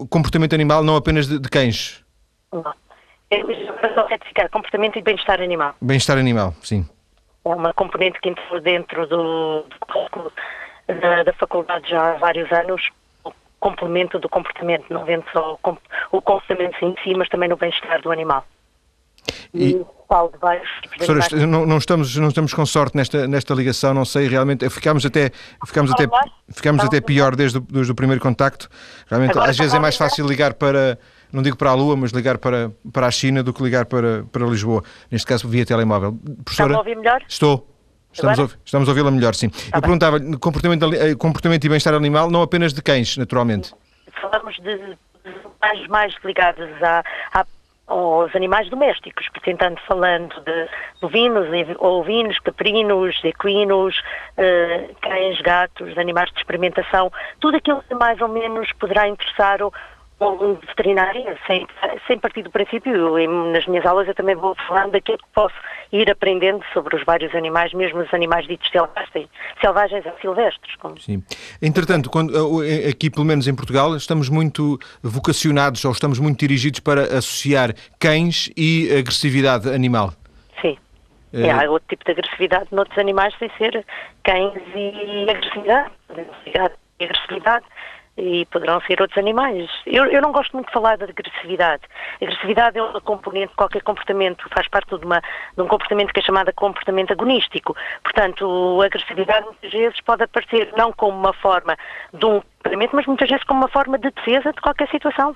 Comportamento 0.09 0.53
animal 0.53 0.83
não 0.83 0.97
apenas 0.97 1.27
de, 1.27 1.39
de 1.39 1.49
cães? 1.49 2.03
Não. 2.51 2.73
É 3.31 3.93
só 3.93 4.05
retificar, 4.05 4.49
comportamento 4.49 4.97
e 4.97 5.01
bem-estar 5.01 5.41
animal. 5.41 5.75
Bem-estar 5.81 6.17
animal, 6.17 6.53
sim. 6.61 6.85
É 7.45 7.49
uma 7.49 7.73
componente 7.73 8.19
que 8.19 8.29
entrou 8.29 8.59
dentro 8.59 9.05
do, 9.07 9.63
do 9.63 10.31
da, 10.99 11.23
da, 11.23 11.33
faculdade 11.33 11.89
já 11.89 12.13
há 12.13 12.17
vários 12.17 12.51
anos, 12.51 12.89
o 13.23 13.31
complemento 13.59 14.19
do 14.19 14.27
comportamento, 14.27 14.85
não 14.89 15.05
vendo 15.05 15.25
só 15.31 15.57
o, 15.63 15.77
o 16.11 16.21
comportamento 16.21 16.83
em 16.83 16.95
si, 17.03 17.13
mas 17.15 17.29
também 17.29 17.47
no 17.47 17.55
bem-estar 17.55 18.01
do 18.01 18.11
animal. 18.11 18.45
E, 19.53 19.71
e 19.71 19.73
de 19.73 20.37
vários 20.39 20.69
Professora, 20.97 21.45
não, 21.47 21.65
não, 21.65 21.77
estamos, 21.77 22.15
não 22.15 22.27
estamos 22.27 22.53
com 22.53 22.65
sorte 22.65 22.95
nesta, 22.95 23.27
nesta 23.27 23.53
ligação, 23.53 23.93
não 23.93 24.05
sei 24.05 24.27
realmente, 24.27 24.67
ficámos 24.69 25.05
até, 25.05 25.31
ficámos 25.65 25.91
até, 25.91 26.07
ficámos 26.49 26.83
até 26.83 27.01
pior 27.01 27.35
desde, 27.35 27.59
desde 27.59 27.91
o 27.91 27.95
primeiro 27.95 28.21
contacto. 28.21 28.69
Realmente, 29.07 29.31
Agora, 29.31 29.49
às 29.49 29.57
vezes 29.57 29.73
é 29.73 29.79
mais 29.79 29.97
fácil 29.97 30.27
ligar 30.27 30.53
para, 30.53 30.97
não 31.31 31.43
digo 31.43 31.57
para 31.57 31.71
a 31.71 31.73
Lua, 31.73 31.95
mas 31.95 32.11
ligar 32.11 32.37
para, 32.37 32.71
para 32.91 33.07
a 33.07 33.11
China 33.11 33.43
do 33.43 33.53
que 33.53 33.63
ligar 33.63 33.85
para, 33.85 34.23
para 34.31 34.45
Lisboa. 34.45 34.83
Neste 35.11 35.27
caso, 35.27 35.47
via 35.47 35.65
telemóvel. 35.65 36.17
Professora, 36.43 36.69
Está 36.69 36.75
a 36.75 36.79
ouvir 36.79 36.97
melhor? 36.97 37.23
Estou. 37.27 37.71
Estamos 38.11 38.39
a, 38.39 38.57
estamos 38.63 38.87
a 38.87 38.91
ouvi-la 38.91 39.11
melhor, 39.11 39.35
sim. 39.35 39.49
Tá 39.49 39.77
Eu 39.77 39.81
perguntava, 39.81 40.19
comportamento, 40.39 40.95
eh, 40.95 41.15
comportamento 41.15 41.65
e 41.65 41.69
bem-estar 41.69 41.93
animal, 41.93 42.31
não 42.31 42.41
apenas 42.41 42.73
de 42.73 42.81
cães, 42.81 43.17
naturalmente. 43.17 43.73
Falamos 44.21 44.55
de 44.61 44.97
mais, 45.61 45.87
mais 45.87 46.15
ligados 46.23 46.69
à, 46.81 47.03
à 47.33 47.45
aos 47.87 48.35
animais 48.35 48.69
domésticos, 48.69 49.27
portanto 49.29 49.79
falando 49.87 50.33
de 50.41 50.67
bovinos, 51.01 51.47
ovinos, 51.79 52.39
caprinos, 52.39 53.23
equinos, 53.23 53.99
uh, 54.37 54.95
cães, 55.01 55.39
gatos, 55.41 55.97
animais 55.97 56.31
de 56.31 56.39
experimentação, 56.39 57.11
tudo 57.39 57.57
aquilo 57.57 57.83
que 57.87 57.93
mais 57.93 58.19
ou 58.21 58.27
menos 58.27 58.71
poderá 58.73 59.07
interessar 59.07 59.61
o, 59.61 59.71
um 60.19 60.53
veterinário, 60.55 61.23
sem, 61.45 61.67
sem 62.07 62.17
partir 62.17 62.41
do 62.41 62.49
princípio, 62.49 63.19
eu, 63.19 63.51
nas 63.51 63.65
minhas 63.67 63.85
aulas 63.85 64.07
eu 64.07 64.15
também 64.15 64.35
vou 64.35 64.55
falando 64.67 64.91
daquilo 64.91 65.17
que 65.17 65.25
posso 65.33 65.55
ir 65.91 66.09
aprendendo 66.09 66.63
sobre 66.73 66.95
os 66.95 67.03
vários 67.03 67.35
animais, 67.35 67.73
mesmo 67.73 67.99
os 67.99 68.13
animais 68.13 68.47
ditos 68.47 68.69
selvagens, 68.69 69.29
selvagens 69.59 70.05
ou 70.05 70.13
silvestres. 70.21 70.75
Como... 70.77 70.99
Sim. 70.99 71.23
Entretanto, 71.61 72.09
quando, 72.09 72.63
eh, 72.63 72.89
aqui 72.89 73.09
pelo 73.09 73.25
menos 73.25 73.47
em 73.47 73.55
Portugal, 73.55 73.95
estamos 73.95 74.29
muito 74.29 74.79
vocacionados 75.03 75.83
ou 75.83 75.91
estamos 75.91 76.17
muito 76.17 76.39
dirigidos 76.39 76.79
para 76.79 77.03
associar 77.17 77.73
cães 77.99 78.49
e 78.55 78.89
agressividade 78.97 79.69
animal. 79.69 80.13
Sim. 80.61 80.77
É, 81.33 81.51
há 81.51 81.69
outro 81.69 81.89
tipo 81.89 82.05
de 82.05 82.11
agressividade 82.11 82.67
noutros 82.71 82.97
animais 82.97 83.33
sem 83.37 83.49
ser 83.57 83.85
cães 84.23 84.53
e 84.73 85.29
agressividade. 85.29 85.91
Agressividade 86.97 87.65
e 88.17 88.45
poderão 88.45 88.79
ser 88.81 89.01
outros 89.01 89.17
animais. 89.17 89.69
Eu, 89.85 90.05
eu, 90.05 90.21
não 90.21 90.31
gosto 90.31 90.53
muito 90.53 90.67
de 90.67 90.73
falar 90.73 90.97
de 90.97 91.03
agressividade. 91.03 91.83
A 92.21 92.25
agressividade 92.25 92.77
é 92.77 92.83
uma 92.83 93.01
componente, 93.01 93.53
qualquer 93.55 93.81
comportamento 93.83 94.47
faz 94.53 94.67
parte 94.69 94.97
de, 94.97 95.05
uma, 95.05 95.21
de 95.55 95.61
um 95.61 95.67
comportamento 95.67 96.13
que 96.13 96.19
é 96.19 96.23
chamado 96.23 96.53
comportamento 96.53 97.11
agonístico. 97.11 97.75
Portanto, 98.03 98.81
a 98.81 98.85
agressividade 98.85 99.45
muitas 99.45 99.71
vezes 99.71 100.01
pode 100.01 100.23
aparecer 100.23 100.71
não 100.77 100.93
como 100.93 101.17
uma 101.17 101.33
forma 101.33 101.75
de 102.13 102.25
um 102.25 102.41
comportamento, 102.41 102.95
mas 102.95 103.05
muitas 103.05 103.29
vezes 103.29 103.43
como 103.43 103.61
uma 103.61 103.69
forma 103.69 103.97
de 103.97 104.09
defesa 104.11 104.53
de 104.53 104.61
qualquer 104.61 104.89
situação. 104.89 105.35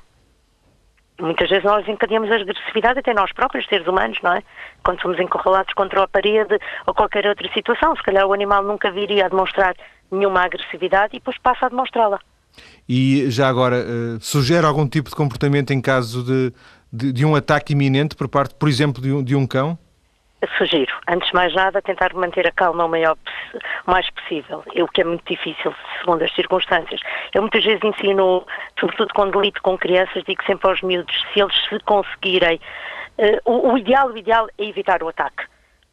Muitas 1.20 1.50
vezes 1.50 1.66
nós 1.66 1.86
encadeamos 1.86 2.32
a 2.32 2.36
agressividade 2.36 3.00
até 3.00 3.14
nós 3.14 3.34
próprios, 3.34 3.68
seres 3.68 3.86
humanos, 3.86 4.18
não 4.24 4.36
é? 4.36 4.44
Quando 4.86 5.02
somos 5.02 5.20
encurralados 5.20 5.74
contra 5.74 6.02
a 6.02 6.08
parede 6.08 6.58
ou 6.88 6.94
qualquer 6.94 7.28
outra 7.28 7.52
situação. 7.52 7.94
Se 7.98 8.04
calhar 8.04 8.26
o 8.26 8.32
animal 8.32 8.64
nunca 8.64 8.90
viria 8.90 9.26
a 9.26 9.30
demonstrar 9.30 9.76
nenhuma 10.10 10.46
agressividade 10.46 11.18
e 11.18 11.20
depois 11.20 11.38
passa 11.40 11.66
a 11.66 11.70
demonstrá-la. 11.70 12.22
E 12.88 13.30
já 13.30 13.48
agora, 13.48 13.78
uh, 13.78 14.20
sugere 14.20 14.66
algum 14.66 14.88
tipo 14.88 15.10
de 15.10 15.16
comportamento 15.16 15.72
em 15.72 15.80
caso 15.80 16.24
de, 16.24 16.54
de, 16.92 17.14
de, 17.14 17.26
um 17.26 17.36
ataque 17.36 17.74
iminente 17.74 18.16
por 18.16 18.28
parte, 18.28 18.56
por 18.56 18.68
exemplo, 18.68 19.02
de 19.02 19.12
um, 19.12 19.24
de 19.24 19.36
um 19.36 19.46
cão? 19.46 19.78
Sugiro, 20.58 20.92
antes 21.08 21.28
de 21.28 21.36
mais 21.36 21.54
nada, 21.54 21.82
tentar 21.82 22.14
manter 22.14 22.48
a 22.48 22.52
calma 22.52 22.86
o, 22.86 22.90
maior, 22.90 23.18
o 23.86 23.92
mais 23.92 24.10
possível, 24.10 24.64
o 24.76 24.88
que 24.88 25.02
é 25.02 25.04
muito 25.04 25.24
difícil, 25.28 25.76
segundo 26.00 26.24
as 26.24 26.34
circunstâncias. 26.34 27.02
Eu 27.34 27.42
muitas 27.42 27.64
vezes 27.64 27.84
ensino, 27.84 28.46
sobretudo 28.80 29.14
quando 29.14 29.40
lido 29.40 29.62
com 29.62 29.78
crianças, 29.78 30.24
digo 30.26 30.44
sempre 30.46 30.68
aos 30.70 30.82
miúdos, 30.82 31.14
se 31.34 31.42
eles 31.42 31.56
se 31.68 31.80
conseguirem, 31.82 32.60
uh, 33.18 33.52
o, 33.52 33.74
o 33.74 33.78
ideal, 33.78 34.10
o 34.10 34.18
ideal 34.18 34.48
é 34.58 34.64
evitar 34.64 35.04
o 35.04 35.10
ataque 35.10 35.44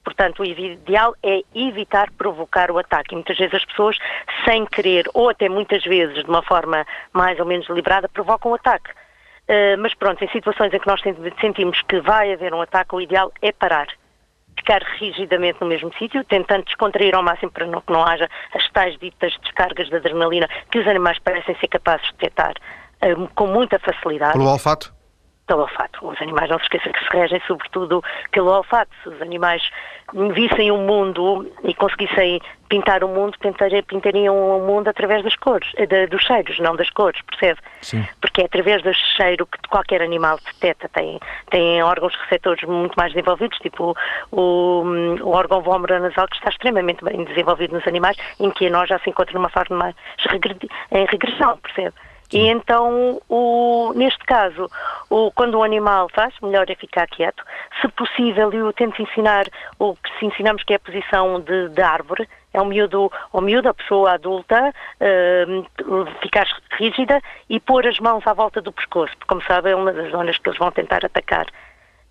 Portanto, 0.07 0.43
o 0.43 0.45
ideal 0.45 1.17
é 1.21 1.43
evitar 1.53 2.13
provocar 2.13 2.71
o 2.71 2.79
ataque. 2.79 3.13
E 3.13 3.17
muitas 3.17 3.37
vezes 3.37 3.55
as 3.55 3.65
pessoas, 3.65 3.99
sem 4.45 4.65
querer, 4.65 5.05
ou 5.13 5.31
até 5.31 5.49
muitas 5.49 5.83
vezes 5.83 6.23
de 6.23 6.31
uma 6.31 6.43
forma 6.43 6.87
mais 7.13 7.41
ou 7.41 7.45
menos 7.45 7.67
deliberada, 7.67 8.09
provocam 8.09 8.53
o 8.53 8.55
ataque. 8.55 8.89
Uh, 8.91 9.77
mas 9.81 9.95
pronto, 9.95 10.23
em 10.23 10.29
situações 10.29 10.73
em 10.73 10.79
que 10.79 10.87
nós 10.87 11.01
sentimos 11.41 11.83
que 11.83 12.01
vai 12.01 12.33
haver 12.33 12.55
um 12.55 12.61
ataque, 12.61 12.95
o 12.95 13.01
ideal 13.01 13.33
é 13.43 13.51
parar. 13.51 13.89
Ficar 14.57 14.81
rigidamente 14.97 15.61
no 15.61 15.67
mesmo 15.67 15.93
sítio, 15.99 16.23
tentando 16.23 16.65
descontrair 16.67 17.13
ao 17.13 17.23
máximo 17.25 17.51
para 17.51 17.67
não, 17.67 17.81
que 17.81 17.93
não 17.93 18.05
haja 18.05 18.31
as 18.55 18.71
tais 18.71 18.97
ditas 18.99 19.37
descargas 19.43 19.89
de 19.89 19.97
adrenalina 19.97 20.49
que 20.71 20.79
os 20.79 20.87
animais 20.87 21.19
parecem 21.19 21.57
ser 21.57 21.67
capazes 21.67 22.07
de 22.07 22.13
detectar 22.13 22.55
uh, 23.03 23.29
com 23.35 23.49
muita 23.49 23.81
facilidade. 23.81 24.35
Pelo 24.35 24.49
olfato? 24.49 24.96
Pelo 25.47 25.63
olfato. 25.63 26.07
Os 26.07 26.21
animais 26.21 26.51
não 26.51 26.59
se 26.59 26.65
esqueçam 26.65 26.93
que 26.93 26.99
se 26.99 27.17
regem 27.17 27.41
sobretudo 27.47 28.03
pelo 28.33 28.51
olfato. 28.51 28.91
Se 29.03 29.09
os 29.09 29.23
animais 29.23 29.63
vissem 30.35 30.71
o 30.71 30.79
mundo 30.79 31.51
e 31.65 31.75
conseguissem 31.75 32.41
pintar 32.69 33.05
o 33.05 33.09
mundo, 33.09 33.37
pintariam 33.87 34.35
o 34.35 34.67
mundo 34.67 34.89
através 34.89 35.23
das 35.23 35.37
cores, 35.37 35.71
eh, 35.77 35.87
de, 35.87 36.09
dos 36.09 36.23
cheiros, 36.23 36.59
não 36.59 36.75
das 36.75 36.91
cores, 36.91 37.21
percebe? 37.23 37.61
Sim. 37.81 38.07
Porque 38.21 38.43
é 38.43 38.45
através 38.45 38.83
do 38.83 38.93
cheiro 38.93 39.47
que 39.47 39.69
qualquer 39.69 40.03
animal 40.03 40.39
detecta. 40.45 40.89
Tem, 40.89 41.21
tem 41.51 41.83
órgãos 41.83 42.15
receptores 42.23 42.63
muito 42.65 42.95
mais 42.97 43.13
desenvolvidos, 43.13 43.59
tipo 43.59 43.97
o, 44.33 44.83
o 45.23 45.31
órgão 45.31 45.63
nasal 46.01 46.27
que 46.27 46.37
está 46.37 46.51
extremamente 46.51 47.05
bem 47.05 47.25
desenvolvido 47.25 47.75
nos 47.75 47.87
animais, 47.87 48.17
em 48.41 48.51
que 48.51 48.69
nós 48.69 48.89
já 48.89 48.99
se 48.99 49.11
encontra 49.11 49.35
numa 49.35 49.49
fase 49.49 49.73
mais 49.73 49.95
em 50.91 51.07
regressão, 51.07 51.57
percebe? 51.59 51.95
E 52.33 52.49
então, 52.49 53.21
o, 53.29 53.93
neste 53.95 54.25
caso, 54.25 54.69
o, 55.09 55.31
quando 55.33 55.59
o 55.59 55.63
animal 55.63 56.09
faz, 56.13 56.35
melhor 56.43 56.69
é 56.69 56.75
ficar 56.75 57.07
quieto. 57.07 57.45
Se 57.81 57.89
possível, 57.89 58.53
eu 58.53 58.73
tento 58.73 59.01
ensinar 59.01 59.47
o 59.79 59.95
que 59.95 60.19
se 60.19 60.27
ensinamos 60.27 60.65
que 60.65 60.73
é 60.73 60.77
a 60.77 60.81
posição 60.81 61.41
de, 61.41 61.69
de 61.69 61.83
árvore, 61.83 62.29
é 62.53 62.61
o 62.61 62.65
miúdo, 62.65 63.13
o 63.33 63.41
miúdo, 63.41 63.69
a 63.69 63.75
pessoa 63.75 64.15
adulta, 64.15 64.73
uh, 65.01 66.07
ficar 66.23 66.47
rígida 66.79 67.21
e 67.49 67.61
pôr 67.61 67.87
as 67.87 68.01
mãos 68.01 68.27
à 68.27 68.33
volta 68.33 68.61
do 68.63 68.73
pescoço, 68.73 69.13
porque 69.19 69.29
como 69.29 69.43
sabe 69.43 69.71
é 69.71 69.77
uma 69.77 69.93
das 69.93 70.11
zonas 70.11 70.39
que 70.39 70.49
eles 70.49 70.59
vão 70.59 70.73
tentar 70.73 71.05
atacar. 71.05 71.47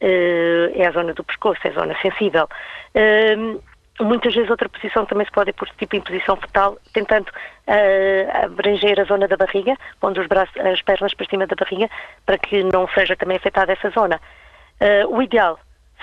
Uh, 0.01 0.71
é 0.75 0.85
a 0.87 0.91
zona 0.91 1.13
do 1.13 1.23
pescoço, 1.23 1.59
é 1.63 1.69
a 1.69 1.73
zona 1.73 1.95
sensível. 2.01 2.47
Uh, 2.93 3.61
Muitas 3.99 4.35
vezes 4.35 4.49
outra 4.49 4.67
posição 4.67 5.05
também 5.05 5.25
se 5.25 5.31
pode 5.31 5.53
pôr 5.53 5.69
tipo 5.77 5.95
em 5.95 6.01
posição 6.01 6.35
fetal, 6.35 6.77
tentando 6.91 7.29
uh, 7.29 8.45
abranger 8.45 8.99
a 8.99 9.05
zona 9.05 9.25
da 9.25 9.37
barriga, 9.37 9.77
pondo 10.01 10.19
os 10.19 10.27
braços, 10.27 10.55
as 10.57 10.81
pernas 10.81 11.13
para 11.13 11.25
cima 11.27 11.47
da 11.47 11.55
barriga, 11.55 11.89
para 12.25 12.37
que 12.37 12.61
não 12.63 12.89
seja 12.89 13.15
também 13.15 13.37
afetada 13.37 13.71
essa 13.71 13.89
zona. 13.91 14.19
Uh, 14.81 15.15
o 15.15 15.21
ideal, 15.21 15.57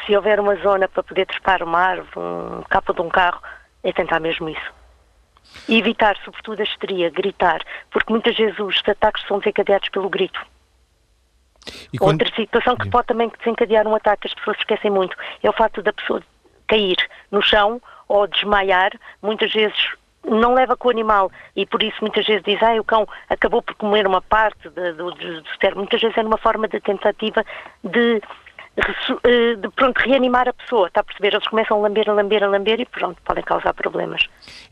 se 0.07 0.16
houver 0.16 0.40
uma 0.40 0.57
zona 0.57 0.88
para 0.88 1.02
poder 1.02 1.26
trepar 1.26 1.62
uma 1.62 1.78
árvore, 1.78 2.26
um 2.26 2.62
capa 2.62 2.94
de 2.94 3.02
um 3.02 3.11
carro, 3.11 3.42
é 3.85 3.92
tentar 3.92 4.20
mesmo 4.20 4.48
isso. 4.48 4.72
E 5.68 5.78
evitar, 5.78 6.16
sobretudo, 6.24 6.61
a 6.61 6.64
histeria, 6.64 7.11
gritar, 7.11 7.61
porque 7.90 8.11
muitas 8.11 8.35
vezes 8.35 8.59
os 8.59 8.81
ataques 8.87 9.26
são 9.26 9.38
desencadeados 9.38 9.90
pelo 9.90 10.09
grito. 10.09 10.40
Quando... 11.98 12.22
Outra 12.22 12.35
situação 12.35 12.76
que 12.76 12.88
pode 12.88 13.07
também 13.07 13.31
desencadear 13.38 13.87
um 13.87 13.94
ataque, 13.94 14.28
as 14.28 14.35
pessoas 14.35 14.57
esquecem 14.59 14.90
muito, 14.90 15.14
é 15.42 15.50
o 15.50 15.52
facto 15.52 15.83
da 15.83 15.92
pessoa 15.92 16.22
cair 16.72 16.96
no 17.30 17.42
chão 17.42 17.80
ou 18.08 18.26
desmaiar, 18.26 18.92
muitas 19.20 19.52
vezes 19.52 19.76
não 20.24 20.54
leva 20.54 20.76
com 20.76 20.88
o 20.88 20.90
animal 20.90 21.30
e 21.54 21.66
por 21.66 21.82
isso 21.82 21.98
muitas 22.00 22.26
vezes 22.26 22.42
diz, 22.44 22.62
ah, 22.62 22.74
o 22.80 22.85
cão 22.85 23.06
acabou 23.28 23.61
por 23.61 23.74
comer 23.74 24.06
uma 24.06 24.22
parte 24.22 24.68
do, 24.70 25.14
cérebro. 25.61 25.80
Muitas 25.80 26.00
vezes 26.00 26.16
é 26.16 26.22
numa 26.22 26.38
forma 26.38 26.66
de 26.68 26.80
tentativa 26.80 27.44
de, 27.85 28.22
eh, 29.24 29.54
de 29.56 29.68
pronto, 29.70 29.98
reanimar 29.98 30.48
a 30.48 30.52
pessoa, 30.54 30.88
está 30.88 31.00
a 31.00 31.04
perceber? 31.04 31.35
Eles 31.35 31.46
começam 31.46 31.76
a 31.76 31.80
lamber, 31.80 32.08
a 32.08 32.14
lamber, 32.14 32.42
a 32.42 32.48
lamber 32.48 32.80
e 32.80 32.87
pronto, 32.87 33.20
podem 33.22 33.44
causar 33.44 33.74
problemas. 33.74 34.22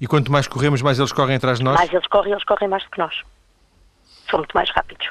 E 0.00 0.06
quanto 0.06 0.32
mais 0.32 0.46
corremos, 0.46 0.80
mais 0.80 0.98
eles 0.98 1.12
correm 1.12 1.36
atrás 1.36 1.58
de 1.58 1.64
nós? 1.64 1.76
Mais 1.76 1.92
eles 1.92 2.06
correm, 2.06 2.32
eles 2.32 2.44
correm 2.44 2.68
mais 2.68 2.84
do 2.84 2.90
que 2.90 2.98
nós. 2.98 3.22
São 4.30 4.38
muito 4.38 4.52
mais 4.54 4.70
rápidos. 4.70 5.10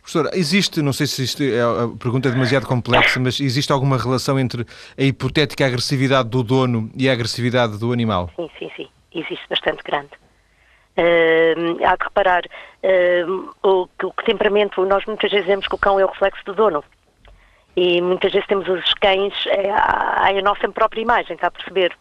Professora, 0.00 0.30
existe, 0.34 0.82
não 0.82 0.92
sei 0.92 1.06
se 1.06 1.22
isto 1.22 1.42
é 1.42 1.60
a 1.60 1.88
pergunta 1.98 2.28
é 2.28 2.32
demasiado 2.32 2.66
complexa, 2.66 3.20
mas 3.20 3.40
existe 3.40 3.72
alguma 3.72 3.96
relação 3.96 4.38
entre 4.38 4.66
a 4.98 5.02
hipotética 5.02 5.66
agressividade 5.66 6.28
do 6.28 6.42
dono 6.42 6.90
e 6.96 7.08
a 7.08 7.12
agressividade 7.12 7.78
do 7.78 7.92
animal? 7.92 8.30
Sim, 8.36 8.50
sim, 8.58 8.70
sim. 8.76 8.88
Existe 9.14 9.46
bastante 9.48 9.82
grande. 9.82 10.10
Uh, 10.96 11.86
há 11.86 11.96
que 11.96 12.04
reparar 12.04 12.42
uh, 12.44 13.50
o, 13.62 13.88
que 13.98 14.06
o 14.06 14.12
temperamento, 14.26 14.84
nós 14.84 15.04
muitas 15.06 15.30
vezes 15.30 15.46
dizemos 15.46 15.66
que 15.66 15.74
o 15.74 15.78
cão 15.78 15.98
é 15.98 16.04
o 16.04 16.08
reflexo 16.08 16.44
do 16.44 16.54
dono. 16.54 16.84
E 17.74 18.02
muitas 18.02 18.32
vezes 18.32 18.46
temos 18.46 18.68
os 18.68 18.92
cães 18.94 19.32
é, 19.46 19.70
à 19.70 20.30
nossa 20.42 20.68
própria 20.68 21.00
imagem, 21.00 21.34
está 21.34 21.46
a 21.46 21.50
perceber? 21.50 21.96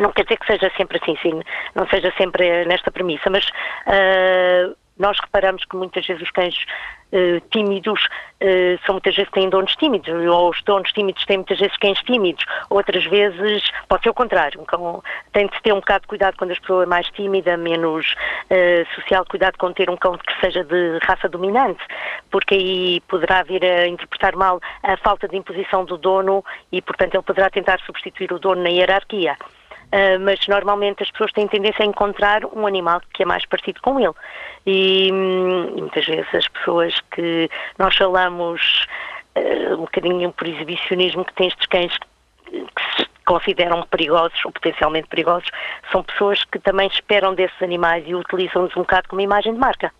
Não 0.00 0.12
quer 0.12 0.24
dizer 0.24 0.38
que 0.38 0.46
seja 0.46 0.72
sempre 0.76 0.98
assim, 1.00 1.16
sim, 1.22 1.40
não 1.74 1.86
seja 1.88 2.12
sempre 2.16 2.64
nesta 2.64 2.90
premissa, 2.90 3.30
mas 3.30 3.44
uh, 3.46 4.76
nós 5.00 5.18
reparamos 5.18 5.64
que 5.64 5.74
muitas 5.76 6.06
vezes 6.06 6.22
os 6.22 6.30
cães 6.30 6.54
uh, 7.12 7.40
tímidos 7.50 8.04
uh, 8.04 8.78
são 8.84 8.94
muitas 8.94 9.16
vezes 9.16 9.30
têm 9.32 9.48
donos 9.48 9.74
tímidos, 9.76 10.08
ou 10.26 10.50
os 10.50 10.62
donos 10.62 10.92
tímidos 10.92 11.24
têm 11.24 11.38
muitas 11.38 11.58
vezes 11.58 11.76
cães 11.78 11.98
tímidos, 12.02 12.44
outras 12.68 13.04
vezes 13.06 13.70
pode 13.88 14.02
ser 14.02 14.10
o 14.10 14.14
contrário. 14.14 14.62
Cão, 14.66 15.02
tem 15.32 15.46
de 15.46 15.62
ter 15.62 15.72
um 15.72 15.80
bocado 15.80 16.02
de 16.02 16.08
cuidado 16.08 16.36
quando 16.36 16.52
a 16.52 16.56
pessoa 16.56 16.82
é 16.82 16.86
mais 16.86 17.06
tímida, 17.08 17.56
menos 17.56 18.14
uh, 18.50 18.94
social, 18.94 19.24
cuidado 19.24 19.56
com 19.56 19.72
ter 19.72 19.88
um 19.88 19.96
cão 19.96 20.16
que 20.18 20.40
seja 20.40 20.62
de 20.62 20.98
raça 21.02 21.28
dominante, 21.28 21.82
porque 22.30 22.54
aí 22.54 23.00
poderá 23.08 23.42
vir 23.42 23.64
a 23.64 23.88
interpretar 23.88 24.36
mal 24.36 24.60
a 24.82 24.96
falta 24.98 25.26
de 25.26 25.36
imposição 25.36 25.84
do 25.84 25.96
dono 25.96 26.44
e, 26.70 26.82
portanto, 26.82 27.14
ele 27.14 27.22
poderá 27.22 27.48
tentar 27.48 27.80
substituir 27.80 28.32
o 28.32 28.38
dono 28.38 28.62
na 28.62 28.68
hierarquia. 28.68 29.36
Uh, 29.92 30.20
mas 30.20 30.46
normalmente 30.46 31.02
as 31.02 31.10
pessoas 31.10 31.32
têm 31.32 31.48
tendência 31.48 31.82
a 31.82 31.86
encontrar 31.86 32.44
um 32.44 32.66
animal 32.66 33.00
que 33.12 33.24
é 33.24 33.26
mais 33.26 33.44
parecido 33.44 33.80
com 33.82 33.98
ele. 33.98 34.14
E, 34.64 35.10
hum, 35.12 35.72
e 35.76 35.80
muitas 35.80 36.06
vezes 36.06 36.32
as 36.32 36.46
pessoas 36.48 36.94
que 37.10 37.50
nós 37.78 37.96
falamos 37.96 38.86
uh, 39.36 39.74
um 39.74 39.80
bocadinho 39.80 40.32
por 40.32 40.46
exibicionismo 40.46 41.24
que 41.24 41.34
têm 41.34 41.48
estes 41.48 41.66
cães 41.66 41.96
que 42.50 42.96
se 42.96 43.08
consideram 43.26 43.82
perigosos 43.82 44.44
ou 44.44 44.52
potencialmente 44.52 45.08
perigosos, 45.08 45.48
são 45.90 46.02
pessoas 46.02 46.44
que 46.44 46.58
também 46.58 46.88
esperam 46.88 47.34
desses 47.34 47.62
animais 47.62 48.04
e 48.06 48.14
utilizam-nos 48.14 48.76
um 48.76 48.80
bocado 48.80 49.08
como 49.08 49.20
imagem 49.20 49.52
de 49.52 49.58
marca 49.58 49.92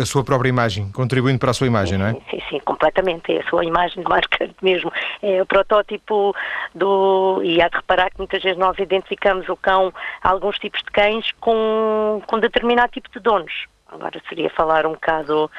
a 0.00 0.06
sua 0.06 0.22
própria 0.22 0.48
imagem, 0.48 0.90
contribuindo 0.92 1.38
para 1.38 1.50
a 1.50 1.54
sua 1.54 1.66
imagem, 1.66 1.98
não 1.98 2.06
é? 2.06 2.12
Sim, 2.30 2.42
sim, 2.50 2.60
completamente. 2.60 3.32
É 3.32 3.40
a 3.40 3.48
sua 3.48 3.64
imagem 3.64 4.02
de 4.02 4.08
marca 4.08 4.50
mesmo. 4.60 4.92
É 5.22 5.40
o 5.40 5.46
protótipo 5.46 6.34
do. 6.74 7.40
E 7.42 7.60
há 7.62 7.68
de 7.68 7.76
reparar 7.76 8.10
que 8.10 8.18
muitas 8.18 8.42
vezes 8.42 8.58
nós 8.58 8.78
identificamos 8.78 9.48
o 9.48 9.56
cão, 9.56 9.92
alguns 10.22 10.58
tipos 10.58 10.80
de 10.82 10.90
cães, 10.90 11.30
com, 11.40 12.22
com 12.26 12.38
determinado 12.38 12.92
tipo 12.92 13.10
de 13.10 13.20
donos. 13.20 13.66
Agora 13.88 14.20
seria 14.28 14.50
falar 14.50 14.86
um 14.86 14.92
bocado 14.92 15.50